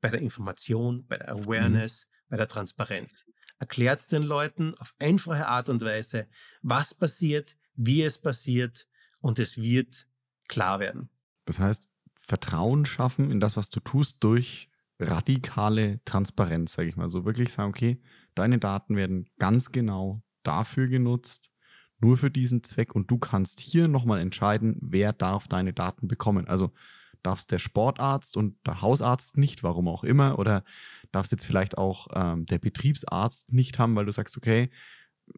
bei 0.00 0.10
der 0.10 0.20
Information, 0.20 1.06
bei 1.06 1.16
der 1.18 1.34
mhm. 1.34 1.42
Awareness, 1.42 2.08
mhm. 2.08 2.30
bei 2.30 2.36
der 2.36 2.48
Transparenz. 2.48 3.26
Erklärt 3.58 4.00
es 4.00 4.08
den 4.08 4.22
Leuten 4.22 4.74
auf 4.78 4.94
einfache 4.98 5.46
Art 5.46 5.68
und 5.68 5.82
Weise, 5.82 6.28
was 6.62 6.94
passiert, 6.94 7.56
wie 7.74 8.02
es 8.02 8.18
passiert 8.18 8.86
und 9.20 9.38
es 9.38 9.56
wird 9.56 10.06
klar 10.48 10.80
werden. 10.80 11.08
Das 11.44 11.58
heißt, 11.58 11.90
Vertrauen 12.20 12.86
schaffen 12.86 13.30
in 13.30 13.40
das, 13.40 13.56
was 13.56 13.70
du 13.70 13.80
tust, 13.80 14.22
durch 14.24 14.70
radikale 14.98 16.00
Transparenz, 16.04 16.74
sage 16.74 16.88
ich 16.88 16.96
mal. 16.96 17.10
So 17.10 17.24
wirklich 17.24 17.52
sagen, 17.52 17.70
okay, 17.70 18.00
deine 18.34 18.58
Daten 18.58 18.96
werden 18.96 19.28
ganz 19.38 19.72
genau 19.72 20.22
dafür 20.42 20.88
genutzt, 20.88 21.50
nur 21.98 22.16
für 22.16 22.30
diesen 22.30 22.62
Zweck 22.62 22.94
und 22.94 23.10
du 23.10 23.18
kannst 23.18 23.60
hier 23.60 23.88
nochmal 23.88 24.20
entscheiden, 24.20 24.76
wer 24.80 25.12
darf 25.12 25.48
deine 25.48 25.72
Daten 25.72 26.08
bekommen. 26.08 26.46
Also 26.46 26.72
darf 27.24 27.40
es 27.40 27.46
der 27.46 27.58
Sportarzt 27.58 28.36
und 28.36 28.54
der 28.66 28.82
Hausarzt 28.82 29.36
nicht, 29.38 29.62
warum 29.62 29.88
auch 29.88 30.04
immer, 30.04 30.38
oder 30.38 30.64
darf 31.10 31.24
es 31.26 31.32
jetzt 31.32 31.46
vielleicht 31.46 31.78
auch 31.78 32.08
ähm, 32.12 32.46
der 32.46 32.58
Betriebsarzt 32.58 33.52
nicht 33.52 33.78
haben, 33.78 33.96
weil 33.96 34.06
du 34.06 34.12
sagst, 34.12 34.36
okay, 34.36 34.70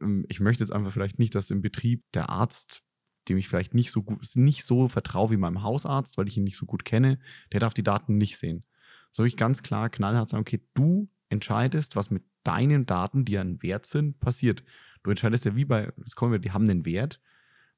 ähm, 0.00 0.26
ich 0.28 0.40
möchte 0.40 0.62
jetzt 0.62 0.72
einfach 0.72 0.92
vielleicht 0.92 1.18
nicht, 1.18 1.34
dass 1.34 1.50
im 1.50 1.62
Betrieb 1.62 2.04
der 2.12 2.28
Arzt, 2.28 2.82
dem 3.28 3.38
ich 3.38 3.48
vielleicht 3.48 3.74
nicht 3.74 3.90
so 3.90 4.02
gut, 4.02 4.24
nicht 4.34 4.64
so 4.64 4.88
vertraue 4.88 5.30
wie 5.30 5.36
meinem 5.36 5.62
Hausarzt, 5.62 6.18
weil 6.18 6.28
ich 6.28 6.36
ihn 6.36 6.44
nicht 6.44 6.56
so 6.56 6.66
gut 6.66 6.84
kenne, 6.84 7.18
der 7.52 7.60
darf 7.60 7.74
die 7.74 7.84
Daten 7.84 8.18
nicht 8.18 8.36
sehen. 8.36 8.64
So 9.10 9.24
ich 9.24 9.36
ganz 9.36 9.62
klar 9.62 9.88
knallhart 9.88 10.28
sagen, 10.28 10.42
okay, 10.42 10.60
du 10.74 11.08
entscheidest, 11.28 11.96
was 11.96 12.10
mit 12.10 12.24
deinen 12.42 12.86
Daten, 12.86 13.24
die 13.24 13.38
einen 13.38 13.62
Wert 13.62 13.86
sind, 13.86 14.20
passiert. 14.20 14.62
Du 15.02 15.10
entscheidest 15.10 15.44
ja 15.44 15.56
wie 15.56 15.64
bei, 15.64 15.92
jetzt 15.98 16.16
kommen 16.16 16.32
wir, 16.32 16.38
die 16.38 16.52
haben 16.52 16.68
einen 16.68 16.84
Wert. 16.84 17.20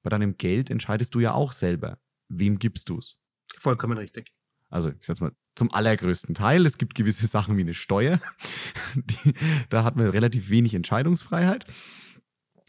Bei 0.02 0.10
deinem 0.10 0.36
Geld 0.36 0.70
entscheidest 0.70 1.14
du 1.14 1.20
ja 1.20 1.34
auch 1.34 1.52
selber. 1.52 1.98
Wem 2.28 2.58
gibst 2.58 2.88
du 2.88 2.98
es? 2.98 3.20
Vollkommen 3.58 3.98
richtig. 3.98 4.32
Also, 4.70 4.90
ich 4.90 5.06
sag's 5.06 5.20
mal, 5.20 5.32
zum 5.54 5.72
allergrößten 5.72 6.34
Teil. 6.34 6.66
Es 6.66 6.78
gibt 6.78 6.94
gewisse 6.94 7.26
Sachen 7.26 7.56
wie 7.56 7.62
eine 7.62 7.74
Steuer. 7.74 8.20
Die, 8.94 9.34
da 9.70 9.82
hat 9.84 9.96
man 9.96 10.08
relativ 10.08 10.50
wenig 10.50 10.74
Entscheidungsfreiheit. 10.74 11.64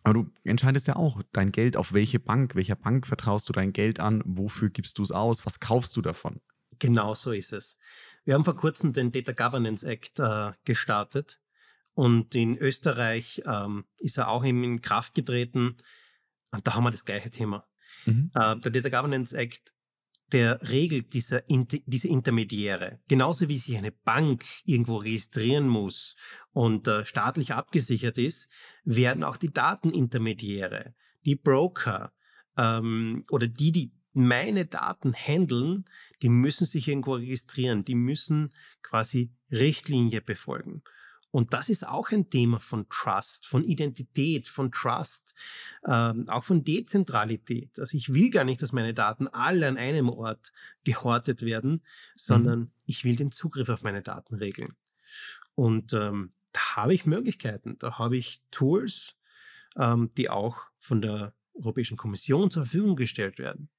Aber 0.03 0.13
du 0.13 0.31
entscheidest 0.43 0.87
ja 0.87 0.95
auch 0.95 1.21
dein 1.33 1.51
Geld 1.51 1.75
auf 1.75 1.93
welche 1.93 2.19
Bank, 2.19 2.55
welcher 2.55 2.75
Bank 2.75 3.05
vertraust 3.05 3.49
du 3.49 3.53
dein 3.53 3.73
Geld 3.73 3.99
an, 3.99 4.23
wofür 4.25 4.69
gibst 4.69 4.97
du 4.97 5.03
es 5.03 5.11
aus, 5.11 5.45
was 5.45 5.59
kaufst 5.59 5.95
du 5.97 6.01
davon? 6.01 6.39
Genau 6.79 7.13
so 7.13 7.31
ist 7.31 7.51
es. 7.51 7.77
Wir 8.23 8.33
haben 8.33 8.45
vor 8.45 8.55
kurzem 8.55 8.93
den 8.93 9.11
Data 9.11 9.33
Governance 9.33 9.85
Act 9.85 10.19
äh, 10.19 10.53
gestartet 10.63 11.41
und 11.93 12.33
in 12.33 12.57
Österreich 12.57 13.43
ähm, 13.45 13.85
ist 13.97 14.17
er 14.17 14.29
auch 14.29 14.43
in 14.45 14.81
Kraft 14.81 15.15
getreten 15.15 15.75
und 16.51 16.65
da 16.65 16.75
haben 16.75 16.85
wir 16.85 16.91
das 16.91 17.03
gleiche 17.03 17.29
Thema. 17.29 17.67
Mhm. 18.05 18.31
Äh, 18.33 18.57
der 18.57 18.71
Data 18.71 18.89
Governance 18.89 19.35
Act 19.35 19.73
der 20.31 20.61
regelt 20.69 21.13
dieser, 21.13 21.41
diese 21.47 22.07
Intermediäre. 22.07 22.99
Genauso 23.07 23.49
wie 23.49 23.57
sich 23.57 23.77
eine 23.77 23.91
Bank 23.91 24.45
irgendwo 24.63 24.97
registrieren 24.97 25.67
muss 25.67 26.15
und 26.51 26.87
äh, 26.87 27.05
staatlich 27.05 27.53
abgesichert 27.53 28.17
ist, 28.17 28.49
werden 28.83 29.23
auch 29.23 29.37
die 29.37 29.51
Datenintermediäre, 29.51 30.93
die 31.25 31.35
Broker 31.35 32.13
ähm, 32.57 33.25
oder 33.29 33.47
die, 33.47 33.71
die 33.71 33.93
meine 34.13 34.65
Daten 34.65 35.13
handeln, 35.13 35.85
die 36.21 36.29
müssen 36.29 36.65
sich 36.65 36.87
irgendwo 36.87 37.13
registrieren, 37.13 37.85
die 37.85 37.95
müssen 37.95 38.51
quasi 38.81 39.31
Richtlinie 39.51 40.21
befolgen. 40.21 40.83
Und 41.31 41.53
das 41.53 41.69
ist 41.69 41.87
auch 41.87 42.11
ein 42.11 42.29
Thema 42.29 42.59
von 42.59 42.87
Trust, 42.89 43.45
von 43.45 43.63
Identität, 43.63 44.47
von 44.47 44.71
Trust, 44.71 45.35
ähm, 45.87 46.27
auch 46.27 46.43
von 46.43 46.63
Dezentralität. 46.63 47.79
Also 47.79 47.97
ich 47.97 48.13
will 48.13 48.31
gar 48.31 48.43
nicht, 48.43 48.61
dass 48.61 48.71
meine 48.71 48.93
Daten 48.93 49.27
alle 49.27 49.67
an 49.67 49.77
einem 49.77 50.09
Ort 50.09 50.51
gehortet 50.83 51.43
werden, 51.43 51.81
sondern 52.15 52.59
mhm. 52.59 52.71
ich 52.85 53.03
will 53.03 53.15
den 53.15 53.31
Zugriff 53.31 53.69
auf 53.69 53.83
meine 53.83 54.01
Daten 54.01 54.35
regeln. 54.35 54.75
Und 55.53 55.93
ähm, 55.93 56.33
da 56.51 56.77
habe 56.77 56.93
ich 56.93 57.05
Möglichkeiten, 57.05 57.77
da 57.77 57.99
habe 57.99 58.17
ich 58.17 58.41
Tools, 58.49 59.15
ähm, 59.77 60.09
die 60.17 60.29
auch 60.29 60.65
von 60.79 61.01
der 61.01 61.33
Europäischen 61.53 61.97
Kommission 61.97 62.49
zur 62.49 62.65
Verfügung 62.65 62.95
gestellt 62.95 63.37
werden. 63.37 63.69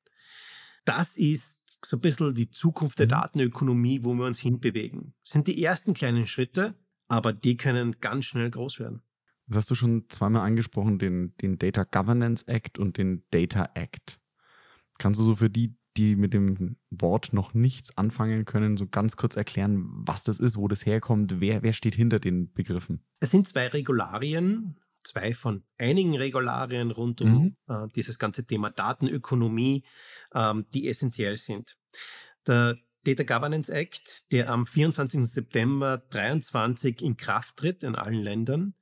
Das 0.84 1.16
ist 1.16 1.58
so 1.84 1.96
ein 1.96 2.00
bisschen 2.00 2.34
die 2.34 2.50
Zukunft 2.50 2.98
der 2.98 3.06
mhm. 3.06 3.10
Datenökonomie, 3.10 4.04
wo 4.04 4.14
wir 4.14 4.26
uns 4.26 4.38
hinbewegen. 4.38 5.14
Das 5.22 5.32
sind 5.32 5.46
die 5.46 5.62
ersten 5.62 5.94
kleinen 5.94 6.26
Schritte, 6.26 6.74
aber 7.10 7.32
die 7.32 7.56
können 7.56 7.96
ganz 8.00 8.24
schnell 8.24 8.50
groß 8.50 8.78
werden. 8.78 9.02
Das 9.46 9.58
hast 9.58 9.70
du 9.70 9.74
schon 9.74 10.08
zweimal 10.08 10.46
angesprochen, 10.46 10.98
den, 10.98 11.34
den 11.38 11.58
Data 11.58 11.82
Governance 11.82 12.46
Act 12.46 12.78
und 12.78 12.96
den 12.96 13.24
Data 13.32 13.68
Act. 13.74 14.20
Kannst 14.98 15.18
du 15.18 15.24
so 15.24 15.34
für 15.34 15.50
die, 15.50 15.74
die 15.96 16.14
mit 16.14 16.32
dem 16.32 16.76
Wort 16.90 17.32
noch 17.32 17.52
nichts 17.52 17.98
anfangen 17.98 18.44
können, 18.44 18.76
so 18.76 18.86
ganz 18.86 19.16
kurz 19.16 19.34
erklären, 19.34 19.86
was 19.90 20.22
das 20.22 20.38
ist, 20.38 20.56
wo 20.56 20.68
das 20.68 20.86
herkommt, 20.86 21.40
wer, 21.40 21.64
wer 21.64 21.72
steht 21.72 21.96
hinter 21.96 22.20
den 22.20 22.52
Begriffen? 22.52 23.02
Es 23.18 23.32
sind 23.32 23.48
zwei 23.48 23.66
Regularien, 23.66 24.78
zwei 25.02 25.34
von 25.34 25.64
einigen 25.78 26.16
Regularien 26.16 26.92
rund 26.92 27.20
um 27.22 27.32
mhm. 27.32 27.56
äh, 27.66 27.88
dieses 27.96 28.20
ganze 28.20 28.46
Thema 28.46 28.70
Datenökonomie, 28.70 29.82
ähm, 30.32 30.64
die 30.72 30.86
essentiell 30.88 31.36
sind. 31.36 31.76
Der 32.46 32.76
Data 33.04 33.22
Governance 33.22 33.72
Act, 33.72 34.30
der 34.32 34.50
am 34.50 34.66
24. 34.66 35.24
September 35.24 36.02
2023 36.10 37.02
in 37.02 37.16
Kraft 37.16 37.56
tritt 37.56 37.82
in 37.82 37.94
allen 37.94 38.22
Ländern, 38.22 38.74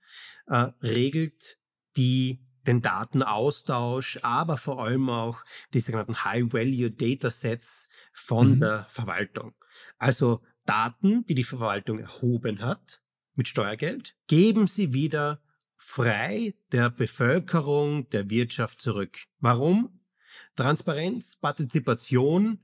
äh, 0.47 0.69
regelt 0.83 1.59
die, 1.97 2.45
den 2.67 2.83
Datenaustausch, 2.83 4.19
aber 4.23 4.57
vor 4.57 4.85
allem 4.85 5.09
auch 5.09 5.45
die 5.73 5.81
sogenannten 5.81 6.25
High-Value 6.25 6.91
Datasets 6.91 7.89
von 8.13 8.57
mhm. 8.57 8.61
der 8.61 8.87
Verwaltung. 8.89 9.55
Also 9.99 10.43
Daten, 10.67 11.25
die 11.27 11.35
die 11.35 11.45
Verwaltung 11.45 11.99
erhoben 11.99 12.61
hat 12.61 13.01
mit 13.35 13.49
Steuergeld, 13.49 14.17
geben 14.27 14.67
sie 14.67 14.93
wieder 14.93 15.41
frei 15.77 16.55
der 16.73 16.91
Bevölkerung, 16.91 18.09
der 18.11 18.29
Wirtschaft 18.29 18.81
zurück. 18.81 19.19
Warum? 19.39 20.01
Transparenz, 20.57 21.37
Partizipation, 21.37 22.59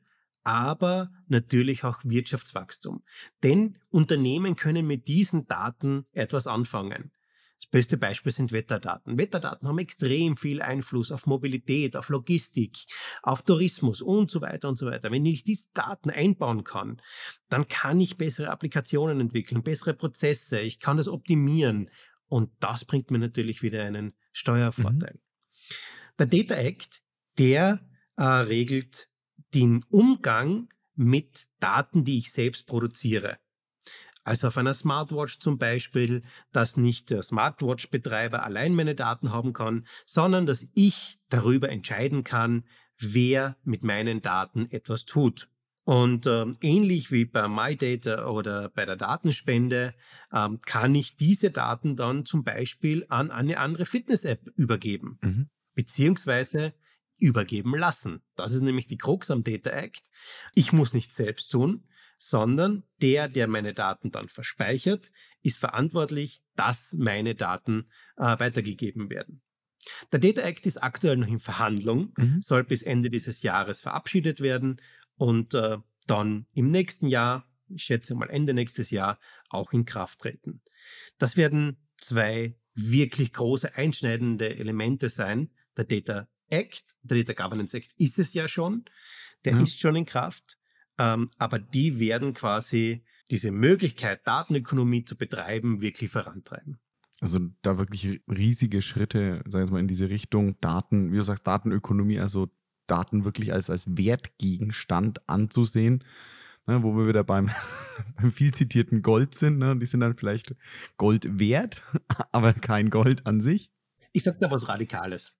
aber 0.44 1.10
natürlich 1.26 1.84
auch 1.84 2.00
Wirtschaftswachstum. 2.04 3.02
Denn 3.42 3.78
Unternehmen 3.90 4.56
können 4.56 4.86
mit 4.86 5.08
diesen 5.08 5.46
Daten 5.46 6.04
etwas 6.12 6.46
anfangen. 6.46 7.10
Das 7.58 7.70
beste 7.70 7.96
Beispiel 7.96 8.32
sind 8.32 8.52
Wetterdaten. 8.52 9.16
Wetterdaten 9.16 9.66
haben 9.66 9.78
extrem 9.78 10.36
viel 10.36 10.60
Einfluss 10.60 11.10
auf 11.10 11.26
Mobilität, 11.26 11.96
auf 11.96 12.10
Logistik, 12.10 12.76
auf 13.22 13.42
Tourismus 13.42 14.02
und 14.02 14.30
so 14.30 14.42
weiter 14.42 14.68
und 14.68 14.76
so 14.76 14.86
weiter. 14.86 15.10
Wenn 15.10 15.24
ich 15.24 15.44
diese 15.44 15.68
Daten 15.72 16.10
einbauen 16.10 16.64
kann, 16.64 17.00
dann 17.48 17.66
kann 17.68 18.00
ich 18.00 18.18
bessere 18.18 18.50
Applikationen 18.50 19.20
entwickeln, 19.20 19.62
bessere 19.62 19.94
Prozesse, 19.94 20.60
ich 20.60 20.78
kann 20.78 20.98
das 20.98 21.08
optimieren 21.08 21.90
und 22.26 22.50
das 22.60 22.84
bringt 22.84 23.10
mir 23.10 23.18
natürlich 23.18 23.62
wieder 23.62 23.84
einen 23.84 24.14
Steuervorteil. 24.32 25.14
Mhm. 25.14 25.20
Der 26.18 26.26
Data 26.26 26.54
Act, 26.56 27.02
der 27.38 27.80
äh, 28.16 28.22
regelt 28.24 29.08
den 29.54 29.84
Umgang 29.90 30.68
mit 30.94 31.46
Daten, 31.60 32.04
die 32.04 32.18
ich 32.18 32.32
selbst 32.32 32.66
produziere. 32.66 33.38
Also 34.24 34.46
auf 34.46 34.56
einer 34.56 34.72
Smartwatch 34.72 35.38
zum 35.38 35.58
Beispiel, 35.58 36.22
dass 36.50 36.78
nicht 36.78 37.10
der 37.10 37.22
Smartwatch-Betreiber 37.22 38.42
allein 38.42 38.74
meine 38.74 38.94
Daten 38.94 39.32
haben 39.32 39.52
kann, 39.52 39.86
sondern 40.06 40.46
dass 40.46 40.66
ich 40.74 41.18
darüber 41.28 41.68
entscheiden 41.68 42.24
kann, 42.24 42.64
wer 42.98 43.56
mit 43.64 43.82
meinen 43.82 44.22
Daten 44.22 44.66
etwas 44.70 45.04
tut. 45.04 45.48
Und 45.84 46.26
ähm, 46.26 46.56
ähnlich 46.62 47.12
wie 47.12 47.26
bei 47.26 47.46
MyData 47.46 48.26
oder 48.28 48.70
bei 48.70 48.86
der 48.86 48.96
Datenspende 48.96 49.94
ähm, 50.32 50.58
kann 50.64 50.94
ich 50.94 51.16
diese 51.16 51.50
Daten 51.50 51.94
dann 51.94 52.24
zum 52.24 52.42
Beispiel 52.42 53.04
an 53.10 53.30
eine 53.30 53.58
andere 53.58 53.84
Fitness-App 53.84 54.46
übergeben. 54.56 55.18
Mhm. 55.20 55.50
Beziehungsweise 55.74 56.72
übergeben 57.24 57.74
lassen. 57.76 58.22
Das 58.36 58.52
ist 58.52 58.60
nämlich 58.60 58.86
die 58.86 58.98
Krux 58.98 59.30
am 59.30 59.42
Data 59.42 59.70
Act. 59.70 60.02
Ich 60.54 60.72
muss 60.72 60.92
nicht 60.92 61.14
selbst 61.14 61.50
tun, 61.50 61.88
sondern 62.18 62.84
der, 63.00 63.28
der 63.28 63.48
meine 63.48 63.72
Daten 63.72 64.10
dann 64.10 64.28
verspeichert, 64.28 65.10
ist 65.42 65.58
verantwortlich, 65.58 66.42
dass 66.54 66.92
meine 66.92 67.34
Daten 67.34 67.84
äh, 68.16 68.38
weitergegeben 68.38 69.08
werden. 69.08 69.40
Der 70.12 70.20
Data 70.20 70.42
Act 70.42 70.66
ist 70.66 70.82
aktuell 70.82 71.16
noch 71.16 71.28
in 71.28 71.40
Verhandlung, 71.40 72.12
mhm. 72.16 72.40
soll 72.42 72.62
bis 72.64 72.82
Ende 72.82 73.08
dieses 73.08 73.42
Jahres 73.42 73.80
verabschiedet 73.80 74.40
werden 74.40 74.80
und 75.16 75.54
äh, 75.54 75.78
dann 76.06 76.46
im 76.52 76.68
nächsten 76.70 77.06
Jahr, 77.06 77.48
ich 77.68 77.84
schätze 77.84 78.14
mal 78.14 78.28
Ende 78.28 78.52
nächstes 78.52 78.90
Jahr, 78.90 79.18
auch 79.48 79.72
in 79.72 79.86
Kraft 79.86 80.20
treten. 80.20 80.62
Das 81.18 81.38
werden 81.38 81.78
zwei 81.96 82.58
wirklich 82.74 83.32
große 83.32 83.76
einschneidende 83.76 84.56
Elemente 84.56 85.08
sein. 85.08 85.50
Der 85.76 85.84
Data 85.84 86.28
Act, 86.50 86.84
der 87.02 87.22
Data 87.22 87.42
Governance 87.42 87.76
Act 87.76 87.92
ist 87.98 88.18
es 88.18 88.34
ja 88.34 88.48
schon, 88.48 88.84
der 89.44 89.54
ja. 89.54 89.62
ist 89.62 89.78
schon 89.78 89.96
in 89.96 90.06
Kraft, 90.06 90.58
ähm, 90.98 91.28
aber 91.38 91.58
die 91.58 91.98
werden 91.98 92.34
quasi 92.34 93.04
diese 93.30 93.50
Möglichkeit, 93.50 94.26
Datenökonomie 94.26 95.04
zu 95.04 95.16
betreiben, 95.16 95.80
wirklich 95.80 96.10
vorantreiben. 96.10 96.78
Also 97.20 97.40
da 97.62 97.78
wirklich 97.78 98.20
riesige 98.28 98.82
Schritte, 98.82 99.42
sagen 99.46 99.68
wir 99.68 99.72
mal, 99.74 99.80
in 99.80 99.88
diese 99.88 100.08
Richtung 100.08 100.60
Daten, 100.60 101.12
wie 101.12 101.16
du 101.16 101.22
sagst, 101.22 101.46
Datenökonomie, 101.46 102.18
also 102.18 102.50
Daten 102.86 103.24
wirklich 103.24 103.52
als, 103.52 103.70
als 103.70 103.96
Wertgegenstand 103.96 105.26
anzusehen, 105.28 106.04
ne, 106.66 106.82
wo 106.82 106.96
wir 106.96 107.06
wieder 107.06 107.24
beim, 107.24 107.50
beim 108.16 108.30
viel 108.30 108.52
zitierten 108.52 109.02
Gold 109.02 109.34
sind. 109.34 109.58
Ne, 109.58 109.76
die 109.76 109.86
sind 109.86 110.00
dann 110.00 110.14
vielleicht 110.14 110.54
Gold 110.96 111.38
wert, 111.38 111.82
aber 112.32 112.52
kein 112.52 112.90
Gold 112.90 113.26
an 113.26 113.40
sich. 113.40 113.70
Ich 114.12 114.22
sage 114.22 114.38
da 114.40 114.50
was 114.50 114.68
Radikales. 114.68 115.36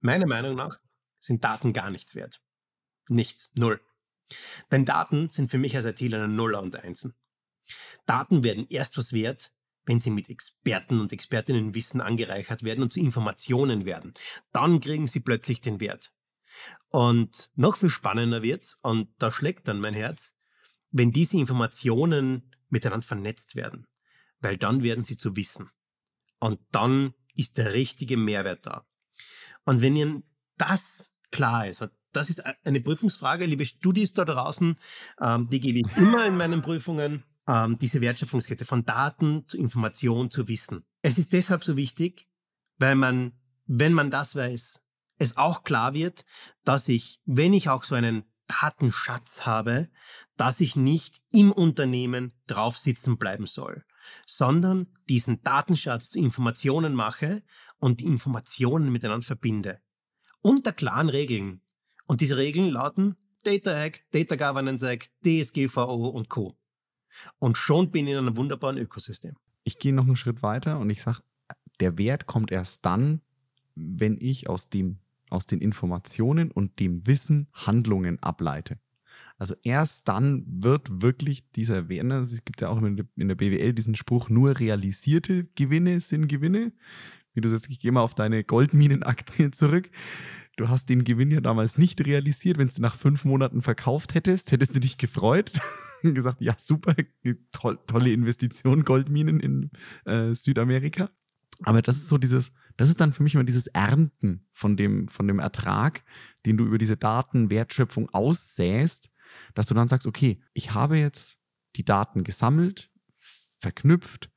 Meiner 0.00 0.26
Meinung 0.26 0.54
nach 0.56 0.78
sind 1.18 1.44
Daten 1.44 1.72
gar 1.72 1.90
nichts 1.90 2.14
wert. 2.14 2.40
Nichts, 3.08 3.50
null. 3.54 3.80
Denn 4.70 4.84
Daten 4.84 5.28
sind 5.28 5.50
für 5.50 5.58
mich 5.58 5.76
als 5.76 5.86
ITler 5.86 6.18
eine 6.18 6.28
Nuller 6.28 6.62
und 6.62 6.76
Einsen. 6.76 7.14
Daten 8.04 8.42
werden 8.42 8.66
erst 8.68 8.98
was 8.98 9.12
wert, 9.12 9.52
wenn 9.84 10.00
sie 10.00 10.10
mit 10.10 10.28
Experten 10.28 11.00
und 11.00 11.12
Expertinnen 11.12 11.74
Wissen 11.74 12.00
angereichert 12.00 12.64
werden 12.64 12.82
und 12.82 12.92
zu 12.92 13.00
Informationen 13.00 13.84
werden. 13.84 14.12
Dann 14.52 14.80
kriegen 14.80 15.06
sie 15.06 15.20
plötzlich 15.20 15.60
den 15.60 15.80
Wert. 15.80 16.12
Und 16.88 17.50
noch 17.54 17.76
viel 17.76 17.90
spannender 17.90 18.42
wird's, 18.42 18.78
und 18.82 19.10
da 19.18 19.30
schlägt 19.30 19.68
dann 19.68 19.80
mein 19.80 19.94
Herz, 19.94 20.34
wenn 20.90 21.12
diese 21.12 21.36
Informationen 21.36 22.54
miteinander 22.68 23.06
vernetzt 23.06 23.56
werden. 23.56 23.86
Weil 24.40 24.56
dann 24.56 24.82
werden 24.82 25.04
sie 25.04 25.16
zu 25.16 25.36
Wissen. 25.36 25.70
Und 26.40 26.60
dann 26.70 27.14
ist 27.34 27.58
der 27.58 27.74
richtige 27.74 28.16
Mehrwert 28.16 28.66
da. 28.66 28.86
Und 29.66 29.82
wenn 29.82 29.94
Ihnen 29.96 30.22
das 30.56 31.12
klar 31.30 31.68
ist, 31.68 31.86
das 32.12 32.30
ist 32.30 32.42
eine 32.64 32.80
Prüfungsfrage, 32.80 33.44
liebe 33.44 33.66
Studis 33.66 34.14
da 34.14 34.24
draußen, 34.24 34.78
ähm, 35.20 35.48
die 35.50 35.60
gebe 35.60 35.80
ich 35.80 35.96
immer 35.98 36.24
in 36.24 36.36
meinen 36.36 36.62
Prüfungen, 36.62 37.24
ähm, 37.46 37.76
diese 37.78 38.00
Wertschöpfungskette 38.00 38.64
von 38.64 38.84
Daten 38.84 39.46
zu 39.46 39.58
Information 39.58 40.30
zu 40.30 40.48
Wissen. 40.48 40.84
Es 41.02 41.18
ist 41.18 41.34
deshalb 41.34 41.62
so 41.62 41.76
wichtig, 41.76 42.26
weil 42.78 42.94
man, 42.94 43.32
wenn 43.66 43.92
man 43.92 44.10
das 44.10 44.34
weiß, 44.34 44.82
es 45.18 45.36
auch 45.36 45.62
klar 45.62 45.92
wird, 45.92 46.24
dass 46.64 46.88
ich, 46.88 47.20
wenn 47.26 47.52
ich 47.52 47.68
auch 47.68 47.84
so 47.84 47.94
einen 47.94 48.24
Datenschatz 48.46 49.44
habe, 49.44 49.88
dass 50.36 50.60
ich 50.60 50.76
nicht 50.76 51.20
im 51.32 51.52
Unternehmen 51.52 52.32
drauf 52.46 52.78
sitzen 52.78 53.18
bleiben 53.18 53.46
soll, 53.46 53.84
sondern 54.24 54.86
diesen 55.08 55.42
Datenschatz 55.42 56.10
zu 56.10 56.18
Informationen 56.18 56.94
mache 56.94 57.42
und 57.78 58.00
die 58.00 58.04
Informationen 58.04 58.90
miteinander 58.90 59.26
verbinde. 59.26 59.80
Unter 60.42 60.72
klaren 60.72 61.08
Regeln. 61.08 61.60
Und 62.06 62.20
diese 62.20 62.36
Regeln 62.36 62.70
lauten 62.70 63.16
Data 63.42 63.84
Act, 63.84 64.02
Data 64.12 64.36
Governance 64.36 64.86
Act, 64.88 65.10
DSGVO 65.24 66.08
und 66.08 66.28
Co. 66.28 66.56
Und 67.38 67.56
schon 67.56 67.90
bin 67.90 68.06
ich 68.06 68.12
in 68.12 68.18
einem 68.18 68.36
wunderbaren 68.36 68.78
Ökosystem. 68.78 69.36
Ich 69.64 69.78
gehe 69.78 69.92
noch 69.92 70.06
einen 70.06 70.16
Schritt 70.16 70.42
weiter 70.42 70.78
und 70.78 70.90
ich 70.90 71.02
sage, 71.02 71.20
der 71.80 71.98
Wert 71.98 72.26
kommt 72.26 72.50
erst 72.50 72.84
dann, 72.84 73.20
wenn 73.74 74.16
ich 74.20 74.48
aus, 74.48 74.68
dem, 74.68 74.98
aus 75.30 75.46
den 75.46 75.60
Informationen 75.60 76.50
und 76.50 76.80
dem 76.80 77.06
Wissen 77.06 77.48
Handlungen 77.52 78.22
ableite. 78.22 78.78
Also 79.38 79.54
erst 79.62 80.08
dann 80.08 80.44
wird 80.46 81.02
wirklich 81.02 81.50
dieser 81.52 81.88
Wert, 81.88 82.06
ne, 82.06 82.16
es 82.16 82.44
gibt 82.44 82.60
ja 82.60 82.68
auch 82.68 82.80
in 82.80 82.96
der 82.96 83.34
BWL 83.34 83.72
diesen 83.72 83.94
Spruch, 83.94 84.28
nur 84.28 84.58
realisierte 84.58 85.44
Gewinne 85.54 86.00
sind 86.00 86.28
Gewinne 86.28 86.72
wie 87.36 87.40
du 87.40 87.48
sagst, 87.48 87.70
ich 87.70 87.78
gehe 87.78 87.92
mal 87.92 88.00
auf 88.00 88.14
deine 88.14 88.42
Goldminenaktien 88.42 89.52
zurück. 89.52 89.90
du 90.56 90.68
hast 90.68 90.88
den 90.88 91.04
Gewinn 91.04 91.30
ja 91.30 91.40
damals 91.40 91.76
nicht 91.78 92.04
realisiert. 92.04 92.58
Wenn 92.58 92.68
du 92.68 92.80
nach 92.80 92.96
fünf 92.96 93.24
Monaten 93.24 93.62
verkauft 93.62 94.14
hättest, 94.14 94.52
hättest 94.52 94.74
du 94.74 94.80
dich 94.80 94.96
gefreut 94.96 95.52
und 96.02 96.14
gesagt, 96.14 96.40
ja, 96.40 96.54
super, 96.58 96.94
toll, 97.52 97.78
tolle 97.86 98.10
Investition, 98.10 98.84
Goldminen 98.84 99.38
in 99.38 99.70
äh, 100.06 100.32
Südamerika. 100.32 101.10
Aber 101.62 101.82
das 101.82 101.96
ist 101.96 102.08
so 102.08 102.18
dieses, 102.18 102.52
das 102.76 102.88
ist 102.88 103.00
dann 103.00 103.12
für 103.12 103.22
mich 103.22 103.34
immer 103.34 103.44
dieses 103.44 103.66
Ernten 103.66 104.46
von 104.52 104.76
dem, 104.76 105.08
von 105.08 105.26
dem 105.26 105.38
Ertrag, 105.38 106.04
den 106.44 106.56
du 106.56 106.64
über 106.64 106.78
diese 106.78 106.96
Datenwertschöpfung 106.96 108.10
aussäst, 108.10 109.10
dass 109.54 109.66
du 109.66 109.74
dann 109.74 109.88
sagst, 109.88 110.06
okay, 110.06 110.40
ich 110.52 110.74
habe 110.74 110.98
jetzt 110.98 111.40
die 111.76 111.84
Daten 111.84 112.24
gesammelt, 112.24 112.90
verknüpft, 113.60 114.30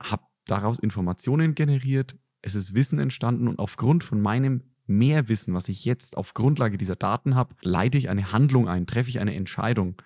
habe 0.00 0.24
daraus 0.50 0.78
Informationen 0.78 1.54
generiert, 1.54 2.16
es 2.42 2.54
ist 2.54 2.74
Wissen 2.74 2.98
entstanden 2.98 3.48
und 3.48 3.58
aufgrund 3.58 4.04
von 4.04 4.20
meinem 4.20 4.62
Mehrwissen, 4.86 5.54
was 5.54 5.68
ich 5.68 5.84
jetzt 5.84 6.16
auf 6.16 6.34
Grundlage 6.34 6.76
dieser 6.76 6.96
Daten 6.96 7.34
habe, 7.34 7.54
leite 7.62 7.98
ich 7.98 8.08
eine 8.08 8.32
Handlung 8.32 8.68
ein, 8.68 8.86
treffe 8.86 9.10
ich 9.10 9.20
eine 9.20 9.34
Entscheidung. 9.34 10.00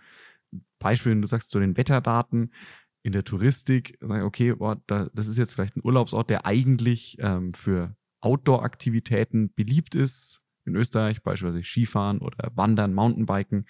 Beispiel, 0.78 1.12
wenn 1.12 1.22
du 1.22 1.28
sagst 1.28 1.50
zu 1.50 1.58
den 1.58 1.76
Wetterdaten 1.76 2.52
in 3.02 3.12
der 3.12 3.24
Touristik, 3.24 3.96
sage 4.00 4.20
ich, 4.20 4.26
okay, 4.26 4.54
boah, 4.54 4.80
da, 4.86 5.08
das 5.14 5.28
ist 5.28 5.38
jetzt 5.38 5.54
vielleicht 5.54 5.76
ein 5.76 5.84
Urlaubsort, 5.84 6.28
der 6.28 6.46
eigentlich 6.46 7.16
ähm, 7.20 7.52
für 7.54 7.96
Outdoor-Aktivitäten 8.20 9.52
beliebt 9.54 9.94
ist. 9.94 10.42
In 10.66 10.76
Österreich 10.76 11.22
beispielsweise 11.22 11.62
Skifahren 11.62 12.18
oder 12.18 12.50
Wandern, 12.54 12.94
Mountainbiken 12.94 13.66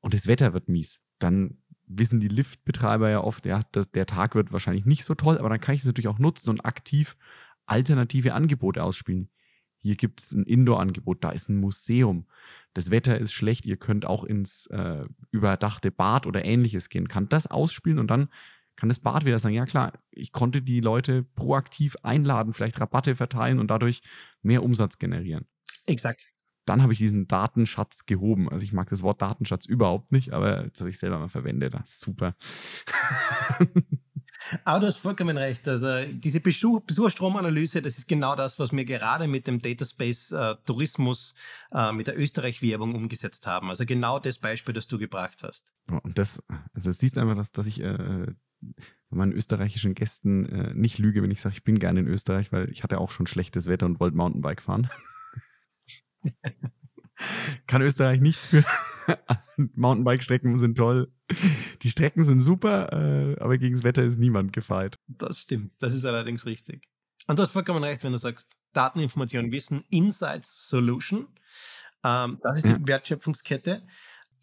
und 0.00 0.14
das 0.14 0.26
Wetter 0.26 0.52
wird 0.52 0.68
mies. 0.68 1.02
Dann 1.18 1.58
wissen 1.86 2.20
die 2.20 2.28
Liftbetreiber 2.28 3.10
ja 3.10 3.22
oft, 3.22 3.46
ja, 3.46 3.62
das, 3.72 3.90
der 3.90 4.06
Tag 4.06 4.34
wird 4.34 4.52
wahrscheinlich 4.52 4.86
nicht 4.86 5.04
so 5.04 5.14
toll, 5.14 5.38
aber 5.38 5.48
dann 5.48 5.60
kann 5.60 5.74
ich 5.74 5.82
es 5.82 5.86
natürlich 5.86 6.08
auch 6.08 6.18
nutzen 6.18 6.50
und 6.50 6.64
aktiv 6.64 7.16
alternative 7.66 8.34
Angebote 8.34 8.82
ausspielen. 8.82 9.28
Hier 9.78 9.96
gibt 9.96 10.20
es 10.20 10.32
ein 10.32 10.44
Indoor-Angebot, 10.44 11.22
da 11.22 11.30
ist 11.30 11.48
ein 11.48 11.60
Museum. 11.60 12.26
Das 12.74 12.90
Wetter 12.90 13.18
ist 13.18 13.32
schlecht, 13.32 13.66
ihr 13.66 13.76
könnt 13.76 14.04
auch 14.04 14.24
ins 14.24 14.66
äh, 14.66 15.04
überdachte 15.30 15.90
Bad 15.90 16.26
oder 16.26 16.44
ähnliches 16.44 16.88
gehen. 16.88 17.08
Kann 17.08 17.28
das 17.28 17.46
ausspielen 17.46 17.98
und 17.98 18.08
dann 18.08 18.28
kann 18.74 18.88
das 18.88 18.98
Bad 18.98 19.24
wieder 19.24 19.38
sagen, 19.38 19.54
ja 19.54 19.64
klar, 19.64 19.92
ich 20.10 20.32
konnte 20.32 20.60
die 20.60 20.80
Leute 20.80 21.22
proaktiv 21.22 21.96
einladen, 22.02 22.52
vielleicht 22.52 22.80
Rabatte 22.80 23.14
verteilen 23.14 23.58
und 23.58 23.68
dadurch 23.68 24.02
mehr 24.42 24.62
Umsatz 24.62 24.98
generieren. 24.98 25.46
Exakt. 25.86 26.26
Dann 26.66 26.82
habe 26.82 26.92
ich 26.92 26.98
diesen 26.98 27.26
Datenschatz 27.28 28.04
gehoben. 28.06 28.50
Also 28.50 28.64
ich 28.64 28.72
mag 28.72 28.88
das 28.88 29.02
Wort 29.02 29.22
Datenschatz 29.22 29.64
überhaupt 29.64 30.12
nicht, 30.12 30.32
aber 30.32 30.64
jetzt 30.64 30.80
habe 30.80 30.90
ich 30.90 30.98
selber 30.98 31.18
mal 31.18 31.28
verwendet. 31.28 31.74
Das 31.74 31.90
ist 31.90 32.00
super. 32.00 32.34
Aber 34.64 34.80
du 34.80 34.86
hast 34.86 34.98
vollkommen 34.98 35.36
recht. 35.36 35.66
Also 35.66 36.04
diese 36.12 36.40
Besuch 36.40 36.80
Besucherstromanalyse, 36.82 37.82
das 37.82 37.98
ist 37.98 38.06
genau 38.06 38.36
das, 38.36 38.58
was 38.58 38.72
wir 38.72 38.84
gerade 38.84 39.26
mit 39.28 39.46
dem 39.46 39.60
Dataspace 39.60 40.32
äh, 40.32 40.54
Tourismus, 40.64 41.34
äh, 41.72 41.92
mit 41.92 42.06
der 42.06 42.18
Österreich-Werbung 42.18 42.94
umgesetzt 42.94 43.46
haben. 43.46 43.70
Also 43.70 43.84
genau 43.86 44.18
das 44.18 44.38
Beispiel, 44.38 44.74
das 44.74 44.86
du 44.86 44.98
gebracht 44.98 45.42
hast. 45.42 45.72
Und 45.90 46.18
das, 46.18 46.42
also 46.74 46.90
das 46.90 46.98
siehst 46.98 47.18
einfach, 47.18 47.36
dass, 47.36 47.52
dass 47.52 47.66
ich 47.66 47.80
äh, 47.80 48.26
meinen 49.10 49.32
österreichischen 49.32 49.94
Gästen 49.94 50.46
äh, 50.46 50.74
nicht 50.74 50.98
lüge, 50.98 51.22
wenn 51.22 51.30
ich 51.30 51.40
sage, 51.40 51.54
ich 51.54 51.64
bin 51.64 51.78
gerne 51.78 52.00
in 52.00 52.08
Österreich, 52.08 52.52
weil 52.52 52.70
ich 52.70 52.82
hatte 52.82 52.98
auch 52.98 53.10
schon 53.10 53.26
schlechtes 53.26 53.66
Wetter 53.66 53.86
und 53.86 54.00
wollte 54.00 54.16
Mountainbike 54.16 54.62
fahren. 54.62 54.88
Kann 57.66 57.82
Österreich 57.82 58.20
nichts 58.20 58.46
für. 58.46 58.64
Mountainbike-Strecken 59.74 60.58
sind 60.58 60.76
toll. 60.76 61.10
Die 61.82 61.90
Strecken 61.90 62.24
sind 62.24 62.40
super, 62.40 62.92
äh, 62.92 63.40
aber 63.40 63.58
gegen 63.58 63.74
das 63.74 63.84
Wetter 63.84 64.02
ist 64.02 64.18
niemand 64.18 64.52
gefeit. 64.52 64.96
Das 65.06 65.40
stimmt. 65.40 65.72
Das 65.78 65.94
ist 65.94 66.04
allerdings 66.04 66.46
richtig. 66.46 66.88
Und 67.26 67.38
du 67.38 67.42
hast 67.42 67.52
vollkommen 67.52 67.82
recht, 67.82 68.04
wenn 68.04 68.12
du 68.12 68.18
sagst, 68.18 68.56
Dateninformation, 68.72 69.50
Wissen, 69.50 69.82
Insights, 69.90 70.68
Solution. 70.68 71.28
Ähm, 72.04 72.38
das 72.42 72.58
ist 72.58 72.66
die 72.66 72.80
ja. 72.80 72.86
Wertschöpfungskette. 72.86 73.86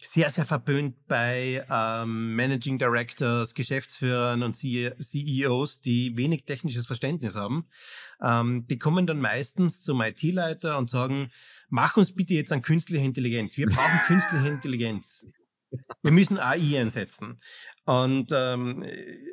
Sehr, 0.06 0.28
sehr 0.28 0.44
verpönt 0.44 1.08
bei 1.08 1.64
ähm, 1.70 2.36
Managing 2.36 2.78
Directors, 2.78 3.54
Geschäftsführern 3.54 4.42
und 4.42 4.52
CEOs, 4.52 5.80
die 5.80 6.14
wenig 6.14 6.44
technisches 6.44 6.86
Verständnis 6.86 7.36
haben. 7.36 7.66
Ähm, 8.22 8.66
die 8.68 8.78
kommen 8.78 9.06
dann 9.06 9.18
meistens 9.18 9.80
zum 9.80 10.02
IT-Leiter 10.02 10.76
und 10.76 10.90
sagen, 10.90 11.30
mach 11.70 11.96
uns 11.96 12.14
bitte 12.14 12.34
jetzt 12.34 12.52
an 12.52 12.60
künstliche 12.60 13.04
Intelligenz. 13.04 13.56
Wir 13.56 13.66
brauchen 13.66 13.98
künstliche 14.06 14.48
Intelligenz. 14.48 15.26
Wir 16.02 16.12
müssen 16.12 16.38
AI 16.38 16.80
einsetzen. 16.80 17.38
Und 17.86 18.28
ähm, 18.32 18.82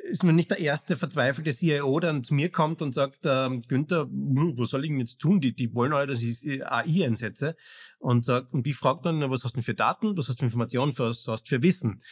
ist 0.04 0.24
mir 0.24 0.34
nicht 0.34 0.50
der 0.50 0.58
erste 0.58 0.96
verzweifelte 0.96 1.52
CIO, 1.52 1.98
der 2.00 2.12
dann 2.12 2.24
zu 2.24 2.34
mir 2.34 2.50
kommt 2.50 2.82
und 2.82 2.92
sagt, 2.92 3.20
ähm, 3.24 3.62
Günther, 3.66 4.08
was 4.10 4.70
soll 4.70 4.84
ich 4.84 4.90
denn 4.90 5.00
jetzt 5.00 5.20
tun? 5.20 5.40
Die, 5.40 5.54
die 5.54 5.74
wollen 5.74 5.94
alle, 5.94 6.08
dass 6.08 6.22
ich 6.22 6.46
äh, 6.46 6.62
AI 6.62 7.06
einsetze. 7.06 7.56
Und, 7.98 8.26
sagt, 8.26 8.52
und 8.52 8.66
ich 8.66 8.76
frage 8.76 9.00
dann, 9.04 9.30
was 9.30 9.44
hast 9.44 9.52
du 9.52 9.56
denn 9.56 9.62
für 9.62 9.74
Daten, 9.74 10.18
was 10.18 10.28
hast 10.28 10.36
du 10.36 10.40
für 10.40 10.46
Informationen, 10.46 10.92
was 10.98 11.26
hast 11.26 11.44
du 11.44 11.56
für 11.56 11.62
Wissen? 11.62 12.02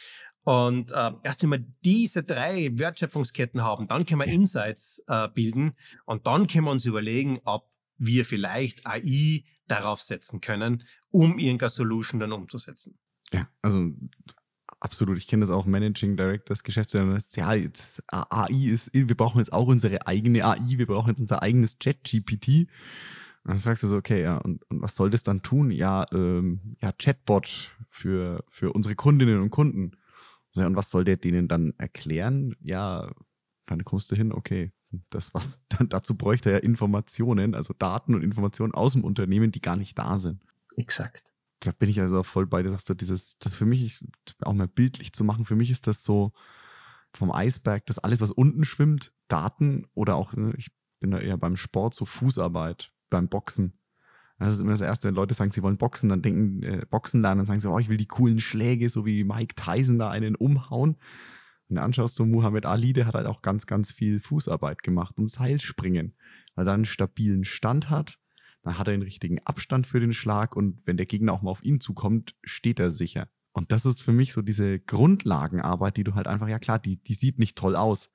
Und 0.43 0.91
äh, 0.93 1.11
erst 1.23 1.43
wenn 1.43 1.51
wir 1.51 1.65
diese 1.85 2.23
drei 2.23 2.71
Wertschöpfungsketten 2.73 3.61
haben, 3.61 3.87
dann 3.87 4.05
können 4.07 4.21
wir 4.21 4.27
Insights 4.27 5.03
äh, 5.07 5.27
bilden 5.29 5.73
und 6.05 6.25
dann 6.25 6.47
können 6.47 6.65
wir 6.65 6.71
uns 6.71 6.85
überlegen, 6.85 7.39
ob 7.45 7.69
wir 7.97 8.25
vielleicht 8.25 8.87
AI 8.87 9.43
darauf 9.67 10.01
setzen 10.01 10.41
können, 10.41 10.83
um 11.11 11.37
irgendeine 11.37 11.69
Solution 11.69 12.19
dann 12.19 12.31
umzusetzen. 12.31 12.97
Ja, 13.31 13.47
also 13.61 13.91
absolut. 14.81 15.17
Ich 15.17 15.27
kenne 15.27 15.41
das 15.41 15.49
auch, 15.49 15.65
Managing 15.65 16.17
Directors, 16.17 16.63
Geschäftsführer. 16.63 17.17
Ja, 17.35 17.53
jetzt 17.53 18.03
AI 18.11 18.51
ist, 18.51 18.93
wir 18.93 19.15
brauchen 19.15 19.39
jetzt 19.39 19.53
auch 19.53 19.67
unsere 19.67 20.05
eigene 20.07 20.43
AI, 20.45 20.77
wir 20.77 20.87
brauchen 20.87 21.09
jetzt 21.09 21.21
unser 21.21 21.41
eigenes 21.41 21.79
Chat-GPT. 21.79 22.67
Und 23.43 23.51
dann 23.51 23.57
fragst 23.57 23.83
du 23.83 23.87
so, 23.87 23.95
okay, 23.95 24.21
ja, 24.21 24.37
und, 24.37 24.63
und 24.69 24.81
was 24.81 24.95
soll 24.95 25.09
das 25.09 25.23
dann 25.23 25.41
tun? 25.41 25.71
Ja, 25.71 26.05
ähm, 26.11 26.75
ja, 26.81 26.91
Chatbot 26.91 27.71
für, 27.89 28.43
für 28.49 28.73
unsere 28.73 28.95
Kundinnen 28.95 29.41
und 29.41 29.49
Kunden. 29.49 29.97
So, 30.51 30.63
und 30.63 30.75
was 30.75 30.89
soll 30.89 31.05
der 31.05 31.17
denen 31.17 31.47
dann 31.47 31.73
erklären? 31.77 32.55
Ja, 32.61 33.09
dann 33.65 33.83
kommst 33.83 34.11
du 34.11 34.15
hin, 34.15 34.33
okay, 34.33 34.73
das 35.09 35.33
was, 35.33 35.61
dann, 35.69 35.89
dazu 35.89 36.17
bräuchte 36.17 36.51
er 36.51 36.57
ja 36.57 36.63
Informationen, 36.63 37.55
also 37.55 37.73
Daten 37.73 38.13
und 38.13 38.21
Informationen 38.21 38.73
aus 38.73 38.93
dem 38.93 39.03
Unternehmen, 39.03 39.51
die 39.51 39.61
gar 39.61 39.77
nicht 39.77 39.97
da 39.97 40.19
sind. 40.19 40.41
Exakt 40.75 41.30
da 41.61 41.71
bin 41.71 41.89
ich 41.89 42.01
also 42.01 42.23
voll 42.23 42.47
bei 42.47 42.63
dir, 42.63 42.71
sagst 42.71 42.89
du, 42.89 42.93
dieses, 42.93 43.37
das 43.37 43.55
für 43.55 43.65
mich, 43.65 44.03
auch 44.41 44.53
mal 44.53 44.67
bildlich 44.67 45.13
zu 45.13 45.23
machen, 45.23 45.45
für 45.45 45.55
mich 45.55 45.69
ist 45.69 45.87
das 45.87 46.03
so 46.03 46.33
vom 47.13 47.31
Eisberg, 47.31 47.85
das 47.85 47.99
alles, 47.99 48.21
was 48.21 48.31
unten 48.31 48.63
schwimmt, 48.63 49.13
Daten 49.27 49.87
oder 49.93 50.15
auch, 50.15 50.33
ne, 50.33 50.53
ich 50.57 50.71
bin 50.99 51.11
da 51.11 51.19
eher 51.19 51.37
beim 51.37 51.57
Sport, 51.57 51.93
so 51.93 52.05
Fußarbeit, 52.05 52.93
beim 53.09 53.27
Boxen. 53.27 53.77
Das 54.39 54.55
ist 54.55 54.59
immer 54.59 54.71
das 54.71 54.81
Erste, 54.81 55.07
wenn 55.07 55.15
Leute 55.15 55.35
sagen, 55.35 55.51
sie 55.51 55.61
wollen 55.61 55.77
Boxen, 55.77 56.09
dann 56.09 56.23
denken, 56.23 56.63
äh, 56.63 56.85
Boxen 56.89 57.21
lernen, 57.21 57.39
dann 57.39 57.45
sagen 57.45 57.59
sie, 57.59 57.69
oh, 57.69 57.77
ich 57.77 57.89
will 57.89 57.97
die 57.97 58.07
coolen 58.07 58.39
Schläge, 58.39 58.89
so 58.89 59.05
wie 59.05 59.23
Mike 59.23 59.53
Tyson 59.55 59.99
da 59.99 60.09
einen 60.09 60.35
umhauen. 60.35 60.97
Wenn 61.67 61.75
du 61.75 61.83
anschaust, 61.83 62.15
so 62.15 62.25
Muhammad 62.25 62.65
Ali, 62.65 62.91
der 62.91 63.05
hat 63.05 63.13
halt 63.13 63.27
auch 63.27 63.43
ganz, 63.43 63.67
ganz 63.67 63.91
viel 63.91 64.19
Fußarbeit 64.19 64.81
gemacht 64.81 65.17
und 65.17 65.29
Seilspringen, 65.29 66.15
weil 66.55 66.67
er 66.67 66.73
einen 66.73 66.85
stabilen 66.85 67.45
Stand 67.45 67.91
hat, 67.91 68.17
dann 68.63 68.77
hat 68.77 68.87
er 68.87 68.93
den 68.93 69.01
richtigen 69.01 69.39
Abstand 69.45 69.87
für 69.87 69.99
den 69.99 70.13
Schlag 70.13 70.55
und 70.55 70.81
wenn 70.85 70.97
der 70.97 71.05
Gegner 71.05 71.33
auch 71.33 71.41
mal 71.41 71.51
auf 71.51 71.63
ihn 71.63 71.79
zukommt, 71.79 72.35
steht 72.43 72.79
er 72.79 72.91
sicher. 72.91 73.27
Und 73.53 73.71
das 73.71 73.85
ist 73.85 74.01
für 74.01 74.13
mich 74.13 74.33
so 74.33 74.41
diese 74.41 74.79
Grundlagenarbeit, 74.79 75.97
die 75.97 76.03
du 76.03 76.15
halt 76.15 76.27
einfach, 76.27 76.47
ja 76.47 76.59
klar, 76.59 76.79
die, 76.79 77.01
die 77.01 77.13
sieht 77.13 77.39
nicht 77.39 77.57
toll 77.57 77.75
aus. 77.75 78.11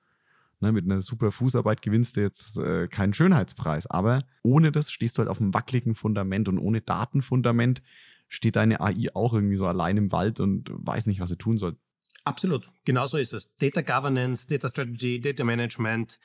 Ne, 0.61 0.73
mit 0.73 0.87
einer 0.87 1.03
super 1.03 1.33
Fußarbeit 1.33 1.83
gewinnst 1.83 2.17
du 2.17 2.23
jetzt 2.23 2.57
äh, 2.57 2.89
keinen 2.89 3.13
Schönheitspreis, 3.13 3.87
aber 3.87 4.25
ohne 4.43 4.73
das 4.73 4.91
stehst 4.91 5.19
du 5.19 5.21
halt 5.21 5.29
auf 5.29 5.39
einem 5.39 5.53
wackeligen 5.53 5.95
Fundament 5.95 6.49
und 6.49 6.59
ohne 6.59 6.81
Datenfundament 6.81 7.83
steht 8.29 8.57
deine 8.57 8.81
AI 8.81 9.09
auch 9.13 9.35
irgendwie 9.35 9.57
so 9.57 9.67
allein 9.67 9.99
im 9.99 10.13
Wald 10.13 10.41
und 10.41 10.71
weiß 10.73 11.07
nicht, 11.07 11.21
was 11.21 11.29
sie 11.29 11.37
tun 11.37 11.59
soll. 11.59 11.77
Absolut, 12.25 12.71
genau 12.87 13.07
so 13.07 13.19
ist 13.19 13.35
es. 13.35 13.55
Data 13.57 13.83
Governance, 13.83 14.49
Data 14.49 14.71
Strategy, 14.71 15.21
Data 15.21 15.45
Management, 15.45 16.19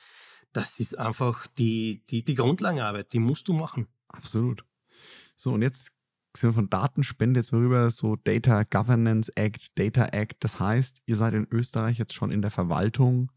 das 0.54 0.80
ist 0.80 0.98
einfach 0.98 1.46
die, 1.46 2.02
die, 2.10 2.24
die 2.24 2.34
Grundlagenarbeit, 2.34 3.12
die 3.12 3.18
musst 3.18 3.48
du 3.48 3.52
machen. 3.52 3.86
Absolut. 4.12 4.64
So, 5.36 5.52
und 5.52 5.62
jetzt 5.62 5.92
sind 6.36 6.50
wir 6.50 6.54
von 6.54 6.70
Datenspende 6.70 7.40
jetzt 7.40 7.52
mal 7.52 7.60
rüber, 7.60 7.90
so 7.90 8.16
Data 8.16 8.64
Governance 8.64 9.30
Act, 9.36 9.78
Data 9.78 10.06
Act. 10.06 10.36
Das 10.40 10.60
heißt, 10.60 11.02
ihr 11.06 11.16
seid 11.16 11.34
in 11.34 11.46
Österreich 11.50 11.98
jetzt 11.98 12.14
schon 12.14 12.30
in 12.30 12.42
der 12.42 12.50
Verwaltung 12.50 13.30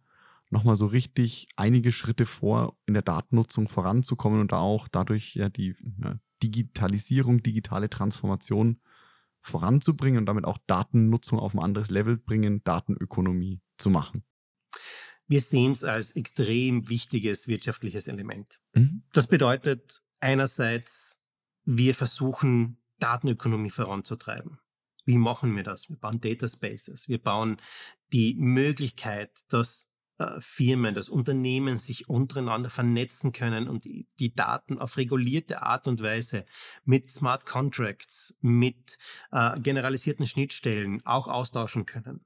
nochmal 0.49 0.75
so 0.75 0.85
richtig 0.85 1.47
einige 1.55 1.91
Schritte 1.91 2.25
vor, 2.25 2.77
in 2.85 2.93
der 2.93 3.03
Datennutzung 3.03 3.67
voranzukommen 3.67 4.39
und 4.39 4.51
da 4.51 4.59
auch 4.59 4.88
dadurch 4.88 5.35
ja 5.35 5.49
die 5.49 5.75
ja, 6.01 6.17
Digitalisierung, 6.43 7.41
digitale 7.43 7.89
Transformation 7.89 8.79
voranzubringen 9.41 10.19
und 10.19 10.25
damit 10.25 10.45
auch 10.45 10.57
Datennutzung 10.67 11.39
auf 11.39 11.53
ein 11.53 11.59
anderes 11.59 11.91
Level 11.91 12.17
bringen, 12.17 12.63
Datenökonomie 12.63 13.61
zu 13.77 13.89
machen. 13.89 14.23
Wir 15.27 15.41
sehen 15.41 15.71
es 15.71 15.83
als 15.83 16.11
extrem 16.11 16.88
wichtiges 16.88 17.47
wirtschaftliches 17.47 18.07
Element. 18.07 18.59
Mhm. 18.73 19.03
Das 19.11 19.27
bedeutet, 19.27 20.01
einerseits, 20.25 21.21
wir 21.63 21.93
versuchen, 21.93 22.81
Datenökonomie 22.99 23.69
voranzutreiben. 23.69 24.59
Wie 25.05 25.17
machen 25.17 25.55
wir 25.55 25.63
das? 25.63 25.88
Wir 25.89 25.97
bauen 25.97 26.19
Data 26.19 26.47
Spaces. 26.47 27.07
Wir 27.07 27.21
bauen 27.21 27.61
die 28.11 28.35
Möglichkeit, 28.35 29.31
dass 29.49 29.88
äh, 30.17 30.39
Firmen, 30.39 30.95
dass 30.95 31.09
Unternehmen 31.09 31.75
sich 31.75 32.09
untereinander 32.09 32.69
vernetzen 32.69 33.33
können 33.33 33.67
und 33.67 33.83
die, 33.85 34.07
die, 34.17 34.33
Daten 34.33 34.79
auf 34.79 34.97
regulierte 34.97 35.61
Art 35.61 35.88
und 35.88 36.01
Weise 36.01 36.45
mit 36.85 37.11
Smart 37.11 37.45
Contracts, 37.45 38.35
mit 38.41 38.97
äh, 39.31 39.59
generalisierten 39.59 40.25
Schnittstellen 40.25 41.05
auch 41.05 41.27
austauschen 41.27 41.85
können. 41.85 42.25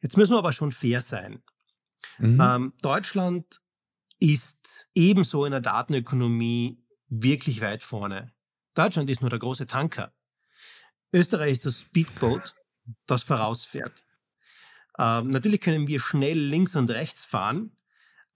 Jetzt 0.00 0.16
müssen 0.16 0.32
wir 0.32 0.38
aber 0.38 0.52
schon 0.52 0.72
fair 0.72 1.02
sein. 1.02 1.42
Mhm. 2.18 2.40
Ähm, 2.40 2.72
Deutschland 2.80 3.60
ist 4.20 4.88
ebenso 4.94 5.44
in 5.44 5.50
der 5.50 5.60
Datenökonomie 5.60 6.82
wirklich 7.08 7.60
weit 7.60 7.82
vorne. 7.82 8.32
Deutschland 8.74 9.10
ist 9.10 9.20
nur 9.20 9.30
der 9.30 9.38
große 9.38 9.66
Tanker. 9.66 10.12
Österreich 11.12 11.52
ist 11.52 11.66
das 11.66 11.80
Speedboat, 11.80 12.54
das 13.06 13.22
vorausfährt. 13.22 14.04
Ähm, 14.98 15.28
natürlich 15.28 15.60
können 15.60 15.86
wir 15.86 16.00
schnell 16.00 16.38
links 16.38 16.76
und 16.76 16.90
rechts 16.90 17.24
fahren. 17.24 17.76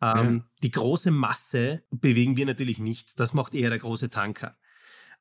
Ähm, 0.00 0.36
ja. 0.36 0.50
Die 0.62 0.70
große 0.70 1.10
Masse 1.10 1.84
bewegen 1.90 2.36
wir 2.36 2.46
natürlich 2.46 2.78
nicht. 2.78 3.18
Das 3.20 3.34
macht 3.34 3.54
eher 3.54 3.70
der 3.70 3.78
große 3.78 4.10
Tanker. 4.10 4.56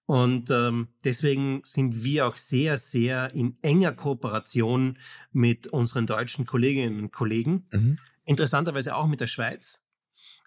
Und 0.05 0.49
ähm, 0.49 0.89
deswegen 1.03 1.61
sind 1.63 2.03
wir 2.03 2.27
auch 2.27 2.35
sehr, 2.35 2.77
sehr 2.77 3.33
in 3.33 3.57
enger 3.61 3.93
Kooperation 3.93 4.97
mit 5.31 5.67
unseren 5.67 6.07
deutschen 6.07 6.45
Kolleginnen 6.45 6.99
und 6.99 7.11
Kollegen. 7.11 7.67
Mhm. 7.71 7.99
Interessanterweise 8.25 8.95
auch 8.95 9.07
mit 9.07 9.21
der 9.21 9.27
Schweiz, 9.27 9.80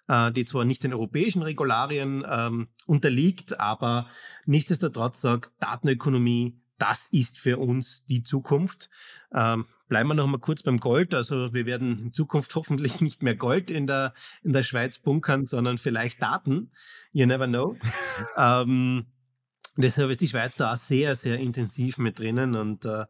äh, 0.07 0.31
die 0.31 0.45
zwar 0.45 0.65
nicht 0.65 0.83
den 0.83 0.93
europäischen 0.93 1.41
Regularien 1.41 2.25
ähm, 2.29 2.67
unterliegt, 2.85 3.59
aber 3.59 4.07
nichtsdestotrotz 4.45 5.21
sagt, 5.21 5.51
Datenökonomie, 5.59 6.59
das 6.77 7.07
ist 7.11 7.37
für 7.37 7.57
uns 7.57 8.05
die 8.05 8.23
Zukunft. 8.23 8.89
Ähm, 9.33 9.65
bleiben 9.87 10.09
wir 10.09 10.15
noch 10.15 10.27
mal 10.27 10.39
kurz 10.39 10.63
beim 10.63 10.77
Gold. 10.77 11.13
Also 11.13 11.53
wir 11.53 11.65
werden 11.65 11.97
in 11.97 12.13
Zukunft 12.13 12.53
hoffentlich 12.55 13.01
nicht 13.01 13.23
mehr 13.23 13.35
Gold 13.35 13.71
in 13.71 13.87
der, 13.87 14.13
in 14.43 14.53
der 14.53 14.63
Schweiz 14.63 14.99
bunkern, 14.99 15.45
sondern 15.45 15.77
vielleicht 15.77 16.21
Daten. 16.21 16.71
You 17.11 17.25
never 17.25 17.47
know. 17.47 17.77
ähm, 18.37 19.05
Deshalb 19.77 20.09
ist 20.09 20.21
die 20.21 20.29
Schweiz 20.29 20.55
da 20.55 20.73
auch 20.73 20.77
sehr, 20.77 21.15
sehr 21.15 21.37
intensiv 21.37 21.97
mit 21.97 22.19
drinnen 22.19 22.55
und 22.55 22.85
äh, 22.85 23.05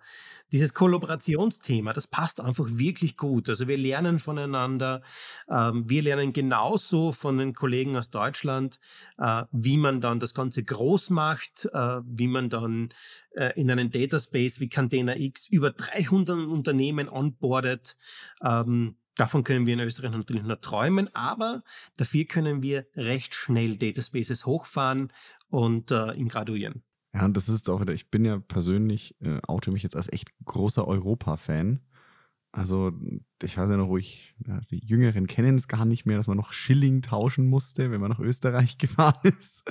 dieses 0.52 0.74
Kollaborationsthema, 0.74 1.94
das 1.94 2.08
passt 2.08 2.42
einfach 2.42 2.66
wirklich 2.70 3.18
gut. 3.18 3.50
Also 3.50 3.68
wir 3.68 3.78
lernen 3.78 4.18
voneinander, 4.18 5.04
ähm, 5.48 5.88
wir 5.88 6.02
lernen 6.02 6.34
genauso 6.34 7.12
von 7.12 7.38
den 7.38 7.54
Kollegen 7.54 7.96
aus 7.96 8.10
Deutschland, 8.10 8.80
äh, 9.20 9.44
wie 9.52 9.78
man 9.78 10.02
dann 10.02 10.20
das 10.20 10.34
Ganze 10.34 10.64
groß 10.64 11.12
macht, 11.12 11.70
äh, 11.72 12.00
wie 12.04 12.28
man 12.28 12.50
dann 12.50 12.90
äh, 13.36 13.52
in 13.60 13.70
einen 13.70 13.92
Dataspace 13.92 14.60
wie 14.60 14.70
Container 14.70 15.18
X 15.18 15.48
über 15.48 15.70
300 15.70 16.48
Unternehmen 16.48 17.10
onboardet. 17.10 17.96
Ähm, 18.44 18.96
Davon 19.18 19.46
können 19.46 19.66
wir 19.66 19.76
in 19.76 19.80
Österreich 19.80 20.12
natürlich 20.12 20.44
nur 20.44 20.60
träumen, 20.60 21.10
aber 21.16 21.64
dafür 21.96 22.26
können 22.26 22.62
wir 22.62 22.86
recht 22.98 23.34
schnell 23.34 23.78
Dataspaces 23.78 24.46
hochfahren 24.46 25.14
und 25.56 25.92
äh, 25.92 26.14
ihn 26.14 26.28
graduieren. 26.28 26.84
Ja, 27.14 27.26
und 27.26 27.38
das 27.38 27.48
ist 27.48 27.70
auch 27.70 27.80
wieder, 27.80 27.94
ich 27.94 28.12
bin 28.12 28.26
ja 28.26 28.40
persönlich, 28.40 29.16
äh, 29.22 29.40
oute 29.48 29.72
mich 29.72 29.84
jetzt 29.84 29.96
als 29.96 30.12
echt 30.12 30.32
großer 30.44 30.86
Europa-Fan. 30.86 31.80
Also, 32.52 32.92
ich 33.44 33.58
weiß 33.58 33.70
ja 33.70 33.78
noch, 33.78 33.90
wo 33.90 33.98
ich, 33.98 34.36
ja, 34.46 34.60
die 34.70 34.86
Jüngeren 34.86 35.28
kennen 35.28 35.56
es 35.56 35.68
gar 35.68 35.86
nicht 35.86 36.06
mehr, 36.06 36.18
dass 36.18 36.28
man 36.28 36.38
noch 36.38 36.54
Schilling 36.54 37.02
tauschen 37.02 37.48
musste, 37.48 37.92
wenn 37.92 38.02
man 38.02 38.12
nach 38.12 38.20
Österreich 38.20 38.78
gefahren 38.80 39.34
ist. 39.38 39.64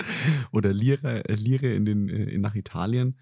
Oder 0.51 0.73
Lire, 0.73 1.27
äh, 1.27 1.35
Lire 1.35 1.73
in 1.73 1.85
den, 1.85 2.09
äh, 2.09 2.23
in, 2.25 2.41
nach 2.41 2.55
Italien. 2.55 3.17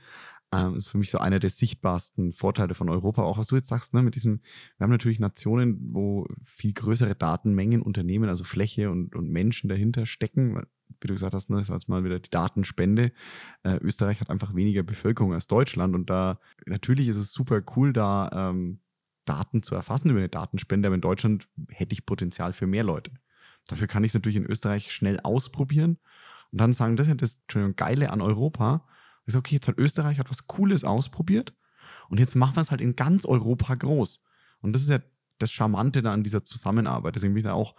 Ähm, 0.53 0.75
ist 0.75 0.87
für 0.87 0.99
mich 0.99 1.09
so 1.09 1.17
einer 1.17 1.39
der 1.39 1.49
sichtbarsten 1.49 2.31
Vorteile 2.31 2.75
von 2.75 2.87
Europa. 2.87 3.23
Auch 3.23 3.39
was 3.39 3.47
du 3.47 3.55
jetzt 3.55 3.69
sagst, 3.69 3.93
ne, 3.95 4.03
mit 4.03 4.13
diesem, 4.13 4.41
wir 4.77 4.83
haben 4.83 4.91
natürlich 4.91 5.19
Nationen, 5.19 5.79
wo 5.93 6.27
viel 6.45 6.73
größere 6.73 7.15
Datenmengen, 7.15 7.81
Unternehmen, 7.81 8.29
also 8.29 8.43
Fläche 8.43 8.91
und, 8.91 9.15
und 9.15 9.31
Menschen 9.31 9.67
dahinter 9.67 10.05
stecken. 10.05 10.61
Wie 11.01 11.07
du 11.07 11.13
gesagt 11.13 11.33
hast, 11.33 11.49
ne, 11.49 11.59
ist 11.59 11.71
als 11.71 11.87
mal 11.87 12.03
wieder 12.03 12.19
die 12.19 12.29
Datenspende. 12.29 13.13
Äh, 13.63 13.77
Österreich 13.77 14.21
hat 14.21 14.29
einfach 14.29 14.53
weniger 14.53 14.83
Bevölkerung 14.83 15.33
als 15.33 15.47
Deutschland 15.47 15.95
und 15.95 16.11
da 16.11 16.39
natürlich 16.67 17.07
ist 17.07 17.17
es 17.17 17.33
super 17.33 17.63
cool, 17.75 17.91
da 17.91 18.51
ähm, 18.51 18.79
Daten 19.25 19.63
zu 19.63 19.73
erfassen 19.73 20.11
über 20.11 20.19
eine 20.19 20.29
Datenspende, 20.29 20.87
aber 20.87 20.95
in 20.95 21.01
Deutschland 21.01 21.47
hätte 21.69 21.93
ich 21.93 22.05
Potenzial 22.05 22.53
für 22.53 22.67
mehr 22.67 22.83
Leute. 22.83 23.11
Dafür 23.67 23.87
kann 23.87 24.03
ich 24.03 24.09
es 24.09 24.13
natürlich 24.13 24.35
in 24.35 24.45
Österreich 24.45 24.91
schnell 24.91 25.19
ausprobieren 25.21 25.97
und 26.51 26.61
dann 26.61 26.73
sagen, 26.73 26.95
das 26.95 27.07
ist 27.07 27.11
ja 27.11 27.15
das 27.15 27.75
Geile 27.75 28.11
an 28.11 28.21
Europa 28.21 28.85
ich 29.25 29.33
sage, 29.33 29.39
okay, 29.39 29.55
jetzt 29.55 29.67
hat 29.67 29.77
Österreich 29.77 30.19
hat 30.19 30.29
was 30.29 30.47
Cooles 30.47 30.83
ausprobiert 30.83 31.53
und 32.09 32.19
jetzt 32.19 32.35
machen 32.35 32.55
wir 32.55 32.61
es 32.61 32.71
halt 32.71 32.81
in 32.81 32.95
ganz 32.95 33.25
Europa 33.25 33.75
groß. 33.75 34.21
Und 34.61 34.73
das 34.73 34.81
ist 34.81 34.89
ja 34.89 34.99
das 35.39 35.51
Charmante 35.51 36.01
da 36.01 36.13
an 36.13 36.23
dieser 36.23 36.43
Zusammenarbeit. 36.43 37.15
Deswegen 37.15 37.33
bin 37.33 37.41
ich 37.41 37.47
da 37.47 37.53
auch, 37.53 37.75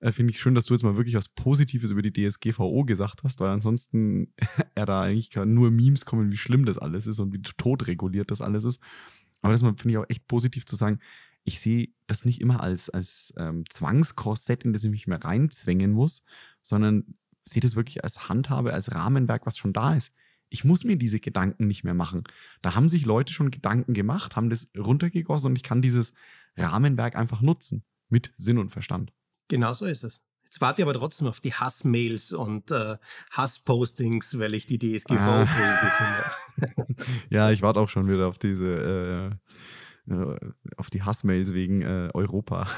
äh, 0.00 0.12
finde 0.12 0.32
ich 0.32 0.38
schön, 0.38 0.54
dass 0.54 0.66
du 0.66 0.74
jetzt 0.74 0.82
mal 0.82 0.96
wirklich 0.96 1.14
was 1.14 1.28
Positives 1.28 1.90
über 1.90 2.02
die 2.02 2.12
DSGVO 2.12 2.84
gesagt 2.84 3.22
hast, 3.24 3.40
weil 3.40 3.50
ansonsten 3.50 4.32
er 4.74 4.86
da 4.86 5.02
eigentlich 5.02 5.30
nur 5.34 5.70
Memes 5.70 6.04
kommen, 6.04 6.30
wie 6.30 6.36
schlimm 6.36 6.64
das 6.64 6.78
alles 6.78 7.06
ist 7.06 7.20
und 7.20 7.32
wie 7.32 7.42
totreguliert 7.42 8.30
das 8.30 8.40
alles 8.40 8.64
ist. 8.64 8.80
Aber 9.42 9.52
das 9.52 9.62
finde 9.62 9.90
ich 9.90 9.98
auch 9.98 10.08
echt 10.08 10.26
positiv 10.26 10.64
zu 10.64 10.76
sagen, 10.76 11.00
ich 11.46 11.60
sehe 11.60 11.88
das 12.06 12.24
nicht 12.24 12.40
immer 12.40 12.62
als, 12.62 12.88
als 12.88 13.34
ähm, 13.36 13.64
Zwangskorsett, 13.68 14.64
in 14.64 14.72
das 14.72 14.84
ich 14.84 14.90
mich 14.90 15.06
mehr 15.06 15.22
reinzwängen 15.22 15.92
muss, 15.92 16.24
sondern 16.62 17.16
sehe 17.44 17.60
das 17.60 17.76
wirklich 17.76 18.02
als 18.02 18.30
Handhabe, 18.30 18.72
als 18.72 18.94
Rahmenwerk, 18.94 19.44
was 19.44 19.58
schon 19.58 19.74
da 19.74 19.94
ist 19.94 20.10
ich 20.48 20.64
muss 20.64 20.84
mir 20.84 20.96
diese 20.96 21.20
Gedanken 21.20 21.66
nicht 21.66 21.84
mehr 21.84 21.94
machen. 21.94 22.24
Da 22.62 22.74
haben 22.74 22.88
sich 22.88 23.06
Leute 23.06 23.32
schon 23.32 23.50
Gedanken 23.50 23.94
gemacht, 23.94 24.36
haben 24.36 24.50
das 24.50 24.68
runtergegossen 24.76 25.50
und 25.50 25.56
ich 25.56 25.62
kann 25.62 25.82
dieses 25.82 26.14
Rahmenwerk 26.56 27.16
einfach 27.16 27.40
nutzen. 27.40 27.84
Mit 28.08 28.32
Sinn 28.36 28.58
und 28.58 28.70
Verstand. 28.70 29.12
Genau 29.48 29.72
so 29.72 29.86
ist 29.86 30.04
es. 30.04 30.22
Jetzt 30.44 30.60
warte 30.60 30.82
ich 30.82 30.84
aber 30.84 30.94
trotzdem 30.94 31.26
auf 31.26 31.40
die 31.40 31.52
Hassmails 31.52 32.32
und 32.32 32.70
äh, 32.70 32.96
Hasspostings, 33.32 34.38
weil 34.38 34.54
ich 34.54 34.66
die 34.66 34.78
DSGVO 34.78 35.18
ah. 35.18 35.46
finde. 36.56 36.86
ja, 37.30 37.50
ich 37.50 37.62
warte 37.62 37.80
auch 37.80 37.88
schon 37.88 38.08
wieder 38.08 38.28
auf 38.28 38.38
diese, 38.38 39.38
äh, 40.08 40.12
äh 40.12 40.36
auf 40.76 40.90
die 40.90 41.02
Hassmails 41.02 41.54
wegen 41.54 41.82
äh, 41.82 42.10
Europa. 42.14 42.68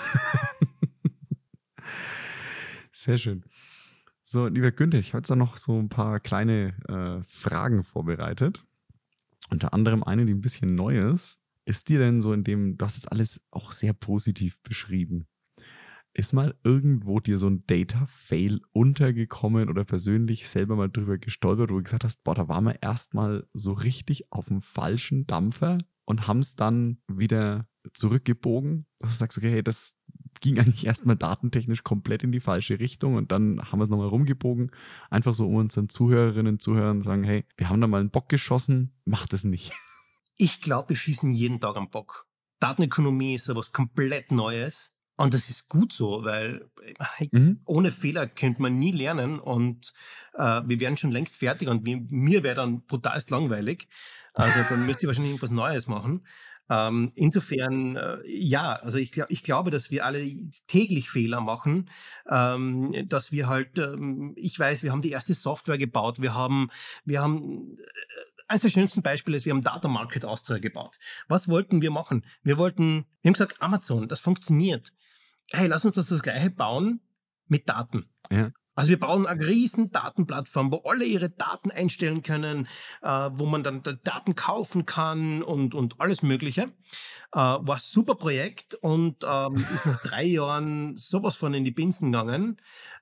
Sehr 2.93 3.19
schön. 3.19 3.45
So, 4.29 4.49
lieber 4.49 4.73
Günther, 4.73 4.99
ich 4.99 5.11
habe 5.11 5.19
jetzt 5.19 5.31
da 5.31 5.37
noch 5.37 5.57
so 5.57 5.79
ein 5.79 5.89
paar 5.89 6.19
kleine 6.19 6.75
äh, 6.89 7.23
Fragen 7.29 7.85
vorbereitet. 7.85 8.65
Unter 9.51 9.73
anderem 9.73 10.03
eine, 10.03 10.27
die 10.27 10.35
ein 10.35 10.41
bisschen 10.41 10.75
neu 10.75 11.13
ist. 11.13 11.39
Ist 11.65 11.89
dir 11.89 12.01
denn 12.01 12.21
so 12.21 12.33
in 12.33 12.43
dem, 12.43 12.77
du 12.77 12.85
hast 12.85 12.97
jetzt 12.97 13.13
alles 13.13 13.41
auch 13.53 13.71
sehr 13.71 13.93
positiv 13.93 14.61
beschrieben. 14.65 15.29
Ist 16.13 16.33
mal 16.33 16.57
irgendwo 16.65 17.21
dir 17.21 17.39
so 17.39 17.49
ein 17.49 17.69
Data-Fail 17.69 18.63
untergekommen 18.73 19.69
oder 19.69 19.85
persönlich 19.85 20.49
selber 20.49 20.75
mal 20.75 20.91
drüber 20.91 21.19
gestolpert, 21.19 21.71
wo 21.71 21.77
du 21.77 21.85
gesagt 21.85 22.03
hast, 22.03 22.25
boah, 22.25 22.35
da 22.35 22.49
waren 22.49 22.65
wir 22.65 22.83
erstmal 22.83 23.47
so 23.55 23.75
richtig 23.75 24.33
auf 24.33 24.47
dem 24.47 24.61
falschen 24.61 25.29
Dampfer 25.29 25.79
und 26.05 26.27
haben 26.27 26.41
es 26.41 26.57
dann 26.57 26.99
wieder 27.07 27.69
zurückgebogen, 27.95 28.87
dass 28.99 29.11
du 29.11 29.17
sagst, 29.19 29.39
okay, 29.39 29.53
hey, 29.53 29.63
das 29.63 29.95
ging 30.41 30.59
eigentlich 30.59 30.87
erstmal 30.87 31.17
datentechnisch 31.17 31.83
komplett 31.83 32.23
in 32.23 32.33
die 32.33 32.41
falsche 32.41 32.79
Richtung 32.79 33.15
und 33.15 33.33
dann 33.33 33.61
haben 33.61 33.79
wir 33.79 33.85
es 33.85 33.89
nochmal 33.89 34.09
rumgebogen. 34.09 34.71
Einfach 35.11 35.35
so, 35.35 35.47
um 35.47 35.55
unseren 35.57 35.89
Zuhörerinnen 35.89 36.55
und 36.55 36.63
Zuhörern 36.63 37.03
sagen, 37.03 37.25
hey, 37.25 37.45
wir 37.57 37.69
haben 37.69 37.81
da 37.81 37.87
mal 37.87 38.01
einen 38.01 38.11
Bock 38.11 38.29
geschossen, 38.29 38.93
macht 39.05 39.33
es 39.33 39.45
nicht. 39.45 39.73
Ich 40.39 40.61
glaube, 40.61 40.91
wir 40.91 40.97
schießen 40.97 41.33
jeden 41.33 41.61
Tag 41.61 41.77
am 41.77 41.89
Bock. 41.89 42.27
Datenökonomie 42.61 43.37
ist 43.37 43.47
so 43.47 43.57
was 43.57 43.73
komplett 43.73 44.33
Neues. 44.33 44.95
Und 45.17 45.33
das 45.33 45.49
ist 45.49 45.69
gut 45.69 45.95
so, 45.95 46.25
weil 46.25 46.71
mhm. 47.33 47.61
ohne 47.65 47.91
Fehler 47.91 48.27
könnte 48.27 48.61
man 48.61 48.79
nie 48.79 48.93
lernen 48.93 49.39
und 49.39 49.95
äh, 50.35 50.61
wir 50.67 50.79
wären 50.79 50.99
schon 50.99 51.11
längst 51.11 51.37
fertig 51.37 51.69
und 51.69 51.85
mir, 51.85 52.03
mir 52.11 52.43
wäre 52.43 52.57
dann 52.57 52.83
brutalst 52.83 53.31
langweilig. 53.31 53.89
Also 54.35 54.59
dann 54.69 54.85
müsste 54.85 55.05
ich 55.05 55.07
wahrscheinlich 55.07 55.31
irgendwas 55.31 55.51
Neues 55.51 55.87
machen. 55.87 56.27
Ähm, 56.69 57.13
insofern, 57.15 57.97
äh, 57.97 58.19
ja, 58.27 58.73
also 58.75 58.99
ich, 58.99 59.17
ich 59.29 59.43
glaube, 59.43 59.71
dass 59.71 59.91
wir 59.91 60.05
alle 60.05 60.25
täglich 60.67 61.11
Fehler 61.11 61.41
machen, 61.41 61.91
ähm, 62.29 63.09
dass 63.09 63.33
wir 63.33 63.49
halt, 63.49 63.79
ähm, 63.79 64.33
ich 64.37 64.59
weiß, 64.59 64.83
wir 64.83 64.93
haben 64.93 65.03
die 65.03 65.11
erste 65.11 65.35
Software 65.35 65.79
gebaut, 65.79 66.21
wir 66.21 66.35
haben, 66.35 66.71
wir 67.05 67.23
haben, 67.23 67.77
äh, 67.79 68.43
eines 68.49 68.63
der 68.63 68.71
schönsten 68.71 69.03
Beispiele 69.03 69.37
ist, 69.37 69.45
wir 69.45 69.53
haben 69.53 69.63
Data 69.63 69.89
Market 69.89 70.25
Austria 70.25 70.59
gebaut. 70.59 70.99
Was 71.29 71.49
wollten 71.49 71.83
wir 71.83 71.91
machen? 71.91 72.25
Wir 72.43 72.59
wollten, 72.59 73.07
wir 73.23 73.29
haben 73.29 73.35
gesagt, 73.35 73.61
Amazon, 73.61 74.09
das 74.09 74.21
funktioniert. 74.21 74.93
Hey, 75.51 75.67
lass 75.69 75.85
uns 75.85 75.95
das, 75.95 76.09
das 76.09 76.23
gleiche 76.23 76.51
bauen 76.51 77.01
mit 77.47 77.69
Daten. 77.69 78.09
Ja. 78.31 78.51
Also 78.77 78.91
wir 78.91 79.01
bauen 79.01 79.27
eine 79.27 79.45
riesen 79.45 79.91
Datenplattform, 79.91 80.71
wo 80.71 80.83
alle 80.89 81.05
ihre 81.05 81.31
Daten 81.31 81.71
einstellen 81.71 82.23
können, 82.23 82.69
äh, 83.03 83.09
wo 83.09 83.47
man 83.47 83.63
dann 83.63 83.83
Daten 84.05 84.35
kaufen 84.35 84.87
kann 84.87 85.43
und, 85.43 85.75
und 85.75 86.01
alles 86.01 86.23
Mögliche. 86.23 86.65
Äh, 87.33 87.39
war 87.39 87.77
ein 87.77 87.81
super 87.81 88.15
Projekt 88.15 88.75
und 88.75 89.25
ähm, 89.29 89.67
ist 89.75 89.87
nach 89.87 90.03
drei 90.03 90.25
Jahren 90.37 90.97
sowas 90.97 91.37
von 91.37 91.55
in 91.55 91.65
die 91.65 91.71
Binsen 91.71 92.13
gegangen. 92.13 92.61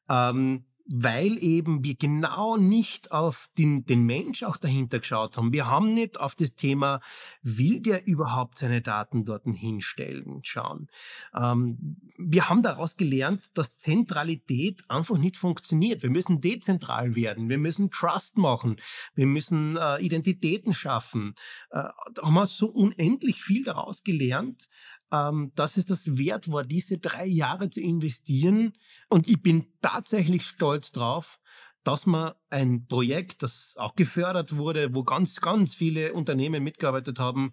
Ähm, 0.09 0.65
weil 0.87 1.43
eben 1.43 1.83
wir 1.83 1.95
genau 1.95 2.57
nicht 2.57 3.11
auf 3.11 3.49
den, 3.57 3.87
den 3.87 4.05
Mensch 4.05 4.43
auch 4.43 4.59
dahinter 4.59 4.99
geschaut 4.99 5.37
haben. 5.37 5.53
Wir 5.53 5.71
haben 5.71 5.95
nicht 5.95 6.21
auf 6.21 6.35
das 6.35 6.57
Thema, 6.57 7.01
will 7.43 7.81
der 7.81 8.07
überhaupt 8.07 8.59
seine 8.59 8.83
Daten 8.83 9.25
dort 9.25 9.45
hinstellen, 9.45 10.41
schauen. 10.43 10.89
Ähm, 11.35 11.99
wir 12.19 12.49
haben 12.49 12.63
daraus 12.63 12.97
gelernt, 12.97 13.47
dass 13.55 13.77
Zentralität 13.77 14.83
einfach 14.89 15.17
nicht 15.17 15.37
funktioniert. 15.37 16.03
Wir 16.03 16.11
müssen 16.11 16.41
dezentral 16.41 17.15
werden, 17.15 17.49
wir 17.49 17.59
müssen 17.59 17.91
Trust 17.91 18.37
machen, 18.37 18.77
wir 19.15 19.27
müssen 19.27 19.77
äh, 19.77 19.99
Identitäten 20.01 20.73
schaffen. 20.73 21.35
Äh, 21.71 21.85
da 22.15 22.23
haben 22.23 22.35
wir 22.35 22.47
so 22.47 22.69
unendlich 22.69 23.43
viel 23.43 23.65
daraus 23.65 24.03
gelernt, 24.03 24.69
ähm, 25.15 25.53
dass 25.55 25.77
es 25.77 25.87
das 25.87 26.17
wert 26.19 26.51
war, 26.51 26.65
diese 26.65 26.99
drei 26.99 27.27
Jahre 27.27 27.71
zu 27.71 27.81
investieren. 27.81 28.73
Und 29.09 29.29
ich 29.29 29.41
bin 29.43 29.67
tatsächlich 29.81 30.45
stolz 30.45 30.93
drauf, 30.93 31.39
dass 31.85 32.07
man 32.07 32.33
ein 32.51 32.87
Projekt, 32.87 33.43
das 33.43 33.75
auch 33.77 33.95
gefördert 33.95 34.57
wurde, 34.57 34.95
wo 34.95 35.05
ganz, 35.05 35.41
ganz 35.41 35.75
viele 35.75 36.15
Unternehmen 36.15 36.65
mitgearbeitet 36.65 37.19
haben, 37.19 37.53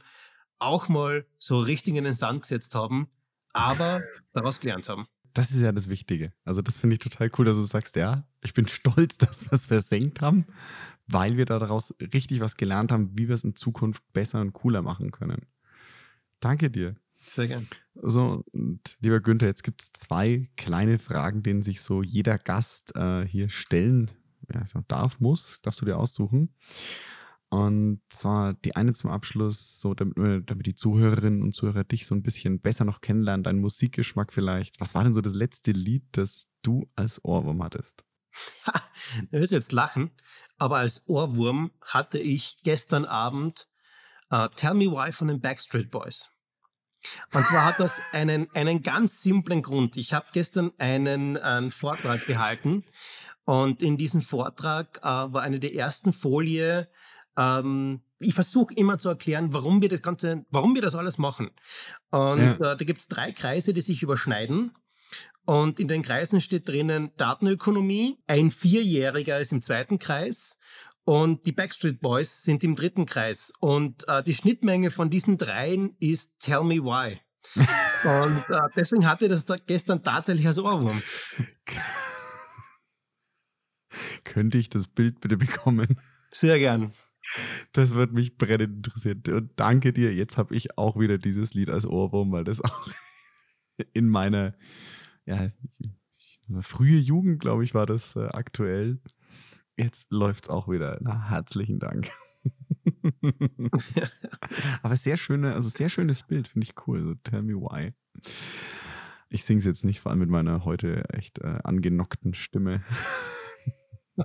auch 0.59 0.89
mal 0.89 1.26
so 1.38 1.59
richtig 1.59 1.95
in 1.95 2.03
den 2.03 2.14
Sand 2.14 2.41
gesetzt 2.41 2.74
haben, 2.74 3.09
aber 3.53 4.01
daraus 4.34 4.59
gelernt 4.59 4.89
haben. 4.89 5.07
Das 5.34 5.51
ist 5.51 5.62
ja 5.62 5.72
das 5.72 5.88
Wichtige. 5.88 6.34
Also 6.43 6.62
das 6.62 6.78
finde 6.78 6.95
ich 6.95 6.99
total 6.99 7.30
cool, 7.38 7.45
dass 7.45 7.57
du 7.57 7.64
sagst, 7.64 7.95
ja, 7.95 8.28
ich 8.41 8.53
bin 8.53 8.68
stolz, 8.68 9.18
dass 9.18 9.45
wir 9.45 9.53
es 9.53 9.66
versenkt 9.66 10.22
haben, 10.22 10.45
weil 11.07 11.38
wir 11.38 11.45
daraus 11.45 11.93
richtig 12.14 12.39
was 12.39 12.57
gelernt 12.57 12.91
haben, 12.91 13.12
wie 13.18 13.28
wir 13.28 13.36
es 13.36 13.43
in 13.43 13.55
Zukunft 13.55 14.01
besser 14.14 14.41
und 14.41 14.53
cooler 14.53 14.82
machen 14.82 15.12
können. 15.12 15.45
Danke 16.39 16.72
dir. 16.72 16.95
Sehr 17.26 17.47
gern. 17.47 17.67
So, 17.95 18.43
und 18.51 18.97
lieber 18.99 19.19
Günther, 19.19 19.47
jetzt 19.47 19.63
gibt 19.63 19.82
es 19.82 19.91
zwei 19.93 20.49
kleine 20.57 20.97
Fragen, 20.97 21.43
denen 21.43 21.61
sich 21.61 21.82
so 21.82 22.01
jeder 22.01 22.38
Gast 22.38 22.95
äh, 22.95 23.26
hier 23.26 23.49
stellen 23.49 24.11
ja, 24.53 24.63
darf, 24.88 25.19
muss, 25.19 25.61
darfst 25.61 25.82
du 25.82 25.86
dir 25.86 25.97
aussuchen. 25.97 26.53
Und 27.49 28.01
zwar 28.07 28.53
die 28.53 28.78
eine 28.78 28.93
zum 28.93 29.11
Abschluss, 29.11 29.82
so 29.82 29.93
damit, 29.93 30.49
damit 30.49 30.65
die 30.65 30.74
Zuhörerinnen 30.74 31.43
und 31.43 31.53
Zuhörer 31.53 31.84
dich 31.84 32.05
so 32.05 32.15
ein 32.15 32.24
bisschen 32.24 32.61
besser 32.61 32.86
noch 32.86 33.01
kennenlernen, 33.01 33.43
deinen 33.43 33.59
Musikgeschmack 33.59 34.32
vielleicht. 34.32 34.80
Was 34.80 34.95
war 34.95 35.03
denn 35.03 35.13
so 35.13 35.19
das 35.19 35.34
letzte 35.34 35.74
Lied, 35.74 36.05
das 36.13 36.47
du 36.61 36.89
als 36.95 37.24
Ohrwurm 37.26 37.61
hattest? 37.61 38.05
du 39.32 39.39
wirst 39.39 39.51
jetzt 39.51 39.74
lachen, 39.74 40.11
aber 40.57 40.78
als 40.78 41.05
Ohrwurm 41.09 41.72
hatte 41.82 42.19
ich 42.19 42.55
gestern 42.63 43.03
Abend 43.03 43.67
uh, 44.32 44.47
Tell 44.55 44.74
Me 44.74 44.86
Why 44.86 45.11
von 45.11 45.28
den 45.28 45.41
Backstreet 45.41 45.91
Boys. 45.91 46.32
Und 47.34 47.45
zwar 47.47 47.66
hat 47.66 47.80
das 47.80 48.02
einen, 48.12 48.49
einen 48.54 48.82
ganz 48.82 49.22
simplen 49.22 49.62
Grund. 49.62 49.97
Ich 49.97 50.14
habe 50.14 50.28
gestern 50.34 50.72
einen, 50.78 51.38
einen, 51.38 51.72
Vortrag 51.72 52.26
gehalten 52.26 52.84
und 53.45 53.82
in 53.82 53.97
diesem 53.97 54.22
Vortrag 54.22 54.99
äh, 54.99 55.04
war 55.04 55.41
eine 55.41 55.60
der 55.60 55.74
ersten 55.74 56.14
Folie, 56.14 56.89
ähm, 57.38 58.02
ich 58.20 58.36
versuche 58.36 58.74
immer 58.76 58.97
zu 58.99 59.10
erklären, 59.10 59.54
warum 59.54 59.82
wir 59.82 59.89
das 59.89 60.02
Ganze, 60.02 60.45
warum 60.49 60.76
wir 60.76 60.82
das 60.82 60.95
alles 60.95 61.18
machen. 61.18 61.52
Und 62.12 62.41
ja. 62.41 62.54
äh, 62.54 62.78
da 62.78 62.86
gibt 62.86 62.99
es 62.99 63.08
drei 63.08 63.32
Kreise, 63.32 63.74
die 63.74 63.82
sich 63.82 64.04
überschneiden. 64.04 64.74
Und 65.45 65.80
in 65.80 65.88
den 65.88 66.04
Kreisen 66.04 66.39
steht 66.39 66.70
drinnen 66.70 67.12
Datenökonomie. 67.18 68.20
Ein 68.28 68.52
Vierjähriger 68.52 69.39
ist 69.39 69.52
im 69.52 69.62
zweiten 69.62 69.97
Kreis 69.97 70.58
und 71.12 71.45
die 71.45 71.51
Backstreet 71.51 71.99
Boys 71.99 72.41
sind 72.41 72.64
im 72.64 72.74
dritten 72.74 73.05
Kreis. 73.05 73.51
Und 73.59 74.07
äh, 74.07 74.24
die 74.24 74.34
Schnittmenge 74.34 74.91
von 74.91 75.09
diesen 75.09 75.38
dreien 75.38 75.93
ist 75.99 76.39
Tell 76.39 76.64
Me 76.64 76.76
Why. 76.76 77.20
Und 78.05 78.49
äh, 78.49 78.62
deswegen 78.78 79.05
hatte 79.05 79.28
das 79.28 79.43
da 79.45 79.57
gestern 79.57 80.03
tatsächlich 80.03 80.47
als 80.47 80.57
Ohrwurm. 80.57 81.03
Könnte 84.24 84.57
ich 84.57 84.70
das 84.70 84.88
Bild 84.88 85.20
bitte 85.20 85.36
bekommen? 85.36 85.99
Sehr 86.32 86.57
gern. 86.59 86.93
Das 87.74 87.93
wird 87.93 88.14
mich 88.14 88.38
brennend 88.38 88.88
interessieren. 88.88 89.22
Und 89.34 89.51
danke 89.57 89.91
dir. 89.91 90.16
Jetzt 90.16 90.38
habe 90.38 90.55
ich 90.55 90.78
auch 90.78 90.97
wieder 90.97 91.18
dieses 91.18 91.53
Lied 91.53 91.70
als 91.70 91.86
Ohrwurm, 91.86 92.32
weil 92.32 92.45
das 92.45 92.62
auch 92.62 92.88
in 93.91 94.07
meiner 94.07 94.55
ja, 95.26 95.51
frühe 96.62 96.99
Jugend, 96.99 97.41
glaube 97.41 97.66
ich, 97.66 97.74
war 97.74 97.86
das 97.86 98.16
äh, 98.16 98.30
aktuell. 98.30 99.01
Jetzt 99.82 100.14
läuft 100.14 100.44
es 100.44 100.50
auch 100.50 100.68
wieder. 100.68 101.00
Na, 101.02 101.30
herzlichen 101.30 101.80
Dank. 101.80 102.12
Aber 104.84 104.96
sehr 104.96 105.18
schöne, 105.18 105.56
also 105.56 105.70
sehr 105.70 105.90
schönes 105.90 106.22
Bild, 106.22 106.48
finde 106.48 106.66
ich 106.66 106.76
cool. 106.86 107.04
So, 107.04 107.16
tell 107.16 107.42
me 107.42 107.54
why. 107.54 107.94
Ich 109.30 109.44
singe 109.44 109.58
es 109.58 109.66
jetzt 109.66 109.84
nicht, 109.84 110.00
vor 110.00 110.12
allem 110.12 110.20
mit 110.20 110.30
meiner 110.30 110.66
heute 110.66 111.10
echt 111.10 111.40
äh, 111.40 111.58
angenockten 111.64 112.36
Stimme. 112.36 112.84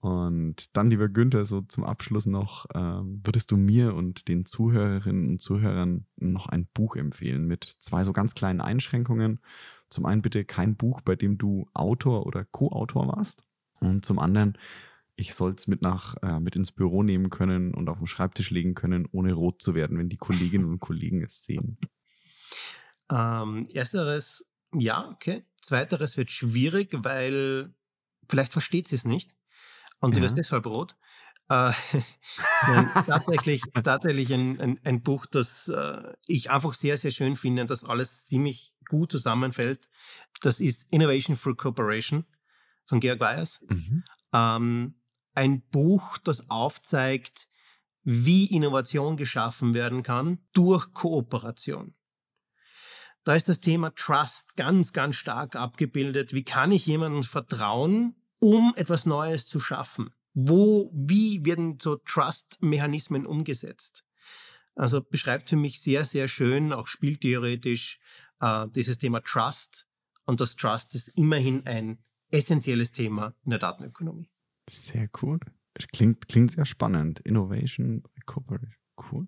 und 0.00 0.76
dann, 0.76 0.90
lieber 0.90 1.08
Günther, 1.08 1.46
so 1.46 1.62
zum 1.62 1.84
Abschluss 1.84 2.26
noch, 2.26 2.66
ähm, 2.74 3.22
würdest 3.24 3.50
du 3.52 3.56
mir 3.56 3.94
und 3.94 4.28
den 4.28 4.44
Zuhörerinnen 4.44 5.30
und 5.30 5.40
Zuhörern 5.40 6.04
noch 6.16 6.46
ein 6.46 6.66
Buch 6.74 6.96
empfehlen 6.96 7.46
mit 7.46 7.64
zwei 7.64 8.04
so 8.04 8.12
ganz 8.12 8.34
kleinen 8.34 8.60
Einschränkungen? 8.60 9.40
Zum 9.88 10.04
einen 10.04 10.20
bitte 10.20 10.44
kein 10.44 10.76
Buch, 10.76 11.00
bei 11.00 11.16
dem 11.16 11.38
du 11.38 11.70
Autor 11.72 12.26
oder 12.26 12.44
Co-Autor 12.44 13.08
warst. 13.08 13.46
Und 13.82 14.04
zum 14.04 14.18
anderen, 14.18 14.56
ich 15.16 15.34
soll 15.34 15.52
es 15.52 15.66
mit 15.66 15.82
nach 15.82 16.16
äh, 16.22 16.40
mit 16.40 16.56
ins 16.56 16.72
Büro 16.72 17.02
nehmen 17.02 17.30
können 17.30 17.74
und 17.74 17.88
auf 17.88 17.98
den 17.98 18.06
Schreibtisch 18.06 18.50
legen 18.50 18.74
können, 18.74 19.06
ohne 19.12 19.32
rot 19.32 19.60
zu 19.60 19.74
werden, 19.74 19.98
wenn 19.98 20.08
die 20.08 20.16
Kolleginnen 20.16 20.64
und 20.64 20.80
Kollegen 20.80 21.22
es 21.22 21.44
sehen. 21.44 21.78
Ähm, 23.10 23.66
ersteres, 23.74 24.46
ja, 24.72 25.10
okay. 25.10 25.44
Zweiteres 25.60 26.16
wird 26.16 26.30
schwierig, 26.30 26.90
weil 26.92 27.74
vielleicht 28.26 28.52
versteht 28.52 28.88
sie 28.88 28.94
es 28.94 29.04
nicht 29.04 29.36
und 30.00 30.12
ja. 30.12 30.14
du 30.16 30.22
wirst 30.22 30.38
deshalb 30.38 30.64
rot. 30.64 30.96
Äh, 31.50 31.72
tatsächlich, 33.06 33.62
tatsächlich 33.84 34.32
ein, 34.32 34.58
ein, 34.60 34.80
ein 34.84 35.02
Buch, 35.02 35.26
das 35.26 35.68
äh, 35.68 36.14
ich 36.26 36.50
einfach 36.50 36.72
sehr, 36.72 36.96
sehr 36.96 37.10
schön 37.10 37.36
finde 37.36 37.62
und 37.62 37.70
das 37.70 37.84
alles 37.84 38.24
ziemlich 38.26 38.74
gut 38.88 39.12
zusammenfällt. 39.12 39.90
Das 40.40 40.60
ist 40.60 40.90
Innovation 40.90 41.36
through 41.38 41.56
Cooperation 41.56 42.24
von 42.92 43.00
Georg 43.00 43.20
Weyers. 43.20 43.64
Mhm. 43.70 44.04
Ähm, 44.34 44.94
ein 45.34 45.62
Buch, 45.62 46.18
das 46.18 46.50
aufzeigt, 46.50 47.48
wie 48.02 48.44
Innovation 48.44 49.16
geschaffen 49.16 49.72
werden 49.72 50.02
kann 50.02 50.40
durch 50.52 50.92
Kooperation. 50.92 51.94
Da 53.24 53.34
ist 53.34 53.48
das 53.48 53.60
Thema 53.60 53.94
Trust 53.94 54.56
ganz, 54.56 54.92
ganz 54.92 55.16
stark 55.16 55.56
abgebildet. 55.56 56.34
Wie 56.34 56.44
kann 56.44 56.70
ich 56.70 56.84
jemandem 56.84 57.22
vertrauen, 57.22 58.14
um 58.40 58.74
etwas 58.76 59.06
Neues 59.06 59.46
zu 59.46 59.58
schaffen? 59.58 60.10
Wo, 60.34 60.90
wie 60.92 61.46
werden 61.46 61.78
so 61.80 61.96
Trust-Mechanismen 61.96 63.24
umgesetzt? 63.24 64.04
Also 64.74 65.00
beschreibt 65.00 65.48
für 65.48 65.56
mich 65.56 65.80
sehr, 65.80 66.04
sehr 66.04 66.28
schön, 66.28 66.74
auch 66.74 66.88
spieltheoretisch, 66.88 68.00
äh, 68.40 68.66
dieses 68.68 68.98
Thema 68.98 69.22
Trust. 69.22 69.86
Und 70.26 70.42
das 70.42 70.56
Trust 70.56 70.94
ist 70.94 71.08
immerhin 71.08 71.66
ein 71.66 72.04
essentielles 72.32 72.92
Thema 72.92 73.34
in 73.44 73.50
der 73.50 73.58
Datenökonomie. 73.58 74.28
Sehr 74.68 75.08
cool. 75.22 75.38
Klingt, 75.92 76.28
klingt 76.28 76.52
sehr 76.52 76.64
spannend. 76.64 77.20
Innovation, 77.20 78.02
Corporate. 78.26 78.68
Cool. 79.10 79.26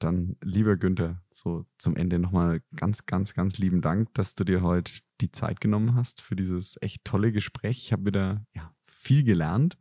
Dann, 0.00 0.36
lieber 0.42 0.76
Günther, 0.76 1.22
so 1.30 1.66
zum 1.78 1.96
Ende 1.96 2.18
nochmal 2.18 2.62
ganz, 2.76 3.06
ganz, 3.06 3.32
ganz 3.34 3.58
lieben 3.58 3.80
Dank, 3.80 4.12
dass 4.14 4.34
du 4.34 4.44
dir 4.44 4.62
heute 4.62 4.92
die 5.20 5.30
Zeit 5.30 5.60
genommen 5.60 5.94
hast 5.94 6.20
für 6.20 6.36
dieses 6.36 6.76
echt 6.80 7.04
tolle 7.04 7.32
Gespräch. 7.32 7.78
Ich 7.84 7.92
habe 7.92 8.06
wieder 8.06 8.44
ja, 8.54 8.74
viel 8.84 9.22
gelernt 9.22 9.78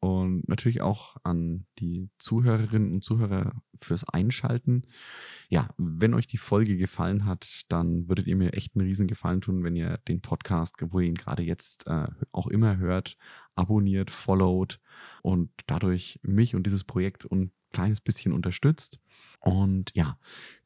und 0.00 0.48
natürlich 0.48 0.82
auch 0.82 1.16
an 1.22 1.66
die 1.78 2.10
Zuhörerinnen 2.18 2.92
und 2.92 3.02
Zuhörer 3.02 3.62
fürs 3.80 4.04
Einschalten. 4.04 4.84
Ja, 5.48 5.70
wenn 5.78 6.14
euch 6.14 6.26
die 6.26 6.38
Folge 6.38 6.76
gefallen 6.76 7.24
hat, 7.24 7.62
dann 7.68 8.08
würdet 8.08 8.26
ihr 8.26 8.36
mir 8.36 8.52
echt 8.52 8.76
einen 8.76 8.86
riesen 8.86 9.06
Gefallen 9.06 9.40
tun, 9.40 9.64
wenn 9.64 9.76
ihr 9.76 9.98
den 10.08 10.20
Podcast, 10.20 10.76
wo 10.90 11.00
ihr 11.00 11.08
ihn 11.08 11.14
gerade 11.14 11.42
jetzt 11.42 11.86
äh, 11.86 12.08
auch 12.32 12.46
immer 12.46 12.76
hört, 12.76 13.16
abonniert, 13.54 14.10
followt 14.10 14.80
und 15.22 15.50
dadurch 15.66 16.20
mich 16.22 16.54
und 16.54 16.66
dieses 16.66 16.84
Projekt 16.84 17.30
ein 17.30 17.52
kleines 17.76 18.00
bisschen 18.00 18.32
unterstützt. 18.32 18.98
Und 19.40 19.92
ja, 19.94 20.18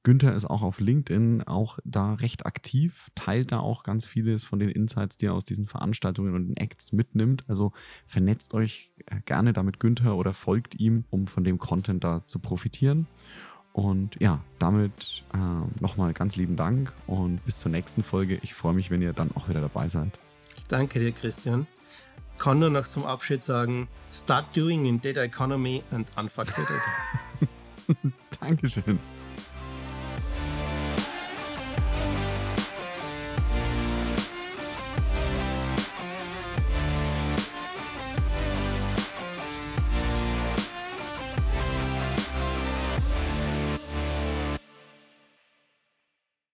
Günther 0.04 0.34
ist 0.34 0.44
auch 0.44 0.62
auf 0.62 0.78
LinkedIn 0.78 1.42
auch 1.42 1.78
da 1.84 2.14
recht 2.14 2.46
aktiv, 2.46 3.08
teilt 3.14 3.50
da 3.50 3.58
auch 3.58 3.82
ganz 3.82 4.06
vieles 4.06 4.44
von 4.44 4.60
den 4.60 4.70
Insights, 4.70 5.16
die 5.16 5.26
er 5.26 5.34
aus 5.34 5.44
diesen 5.44 5.66
Veranstaltungen 5.66 6.34
und 6.34 6.48
den 6.48 6.56
Acts 6.56 6.92
mitnimmt. 6.92 7.44
Also 7.48 7.72
vernetzt 8.06 8.54
euch 8.54 8.92
äh, 9.06 9.16
gerne 9.24 9.52
damit 9.52 9.80
Günther 9.80 10.16
oder 10.16 10.32
folgt 10.32 10.78
ihm, 10.78 11.04
um 11.10 11.26
von 11.26 11.42
dem 11.42 11.58
Content 11.58 12.04
da 12.04 12.24
zu 12.26 12.38
profitieren. 12.38 13.08
Und 13.72 14.16
ja, 14.20 14.42
damit 14.58 15.24
äh, 15.34 15.80
nochmal 15.80 16.12
ganz 16.12 16.36
lieben 16.36 16.56
Dank 16.56 16.92
und 17.06 17.44
bis 17.44 17.58
zur 17.58 17.70
nächsten 17.72 18.02
Folge. 18.02 18.38
Ich 18.42 18.54
freue 18.54 18.74
mich, 18.74 18.90
wenn 18.90 19.02
ihr 19.02 19.12
dann 19.12 19.30
auch 19.34 19.48
wieder 19.48 19.60
dabei 19.60 19.88
seid. 19.88 20.18
Danke 20.68 21.00
dir, 21.00 21.12
Christian. 21.12 21.66
Kann 22.40 22.58
nur 22.58 22.70
noch 22.70 22.88
zum 22.88 23.04
Abschied 23.04 23.42
sagen: 23.42 23.86
Start 24.10 24.56
doing 24.56 24.86
in 24.86 25.00
Data 25.00 25.22
Economy 25.22 25.82
and 25.90 26.08
unfuck 26.16 26.48
your 26.56 26.64
data. 26.64 28.10
Dankeschön. 28.40 28.98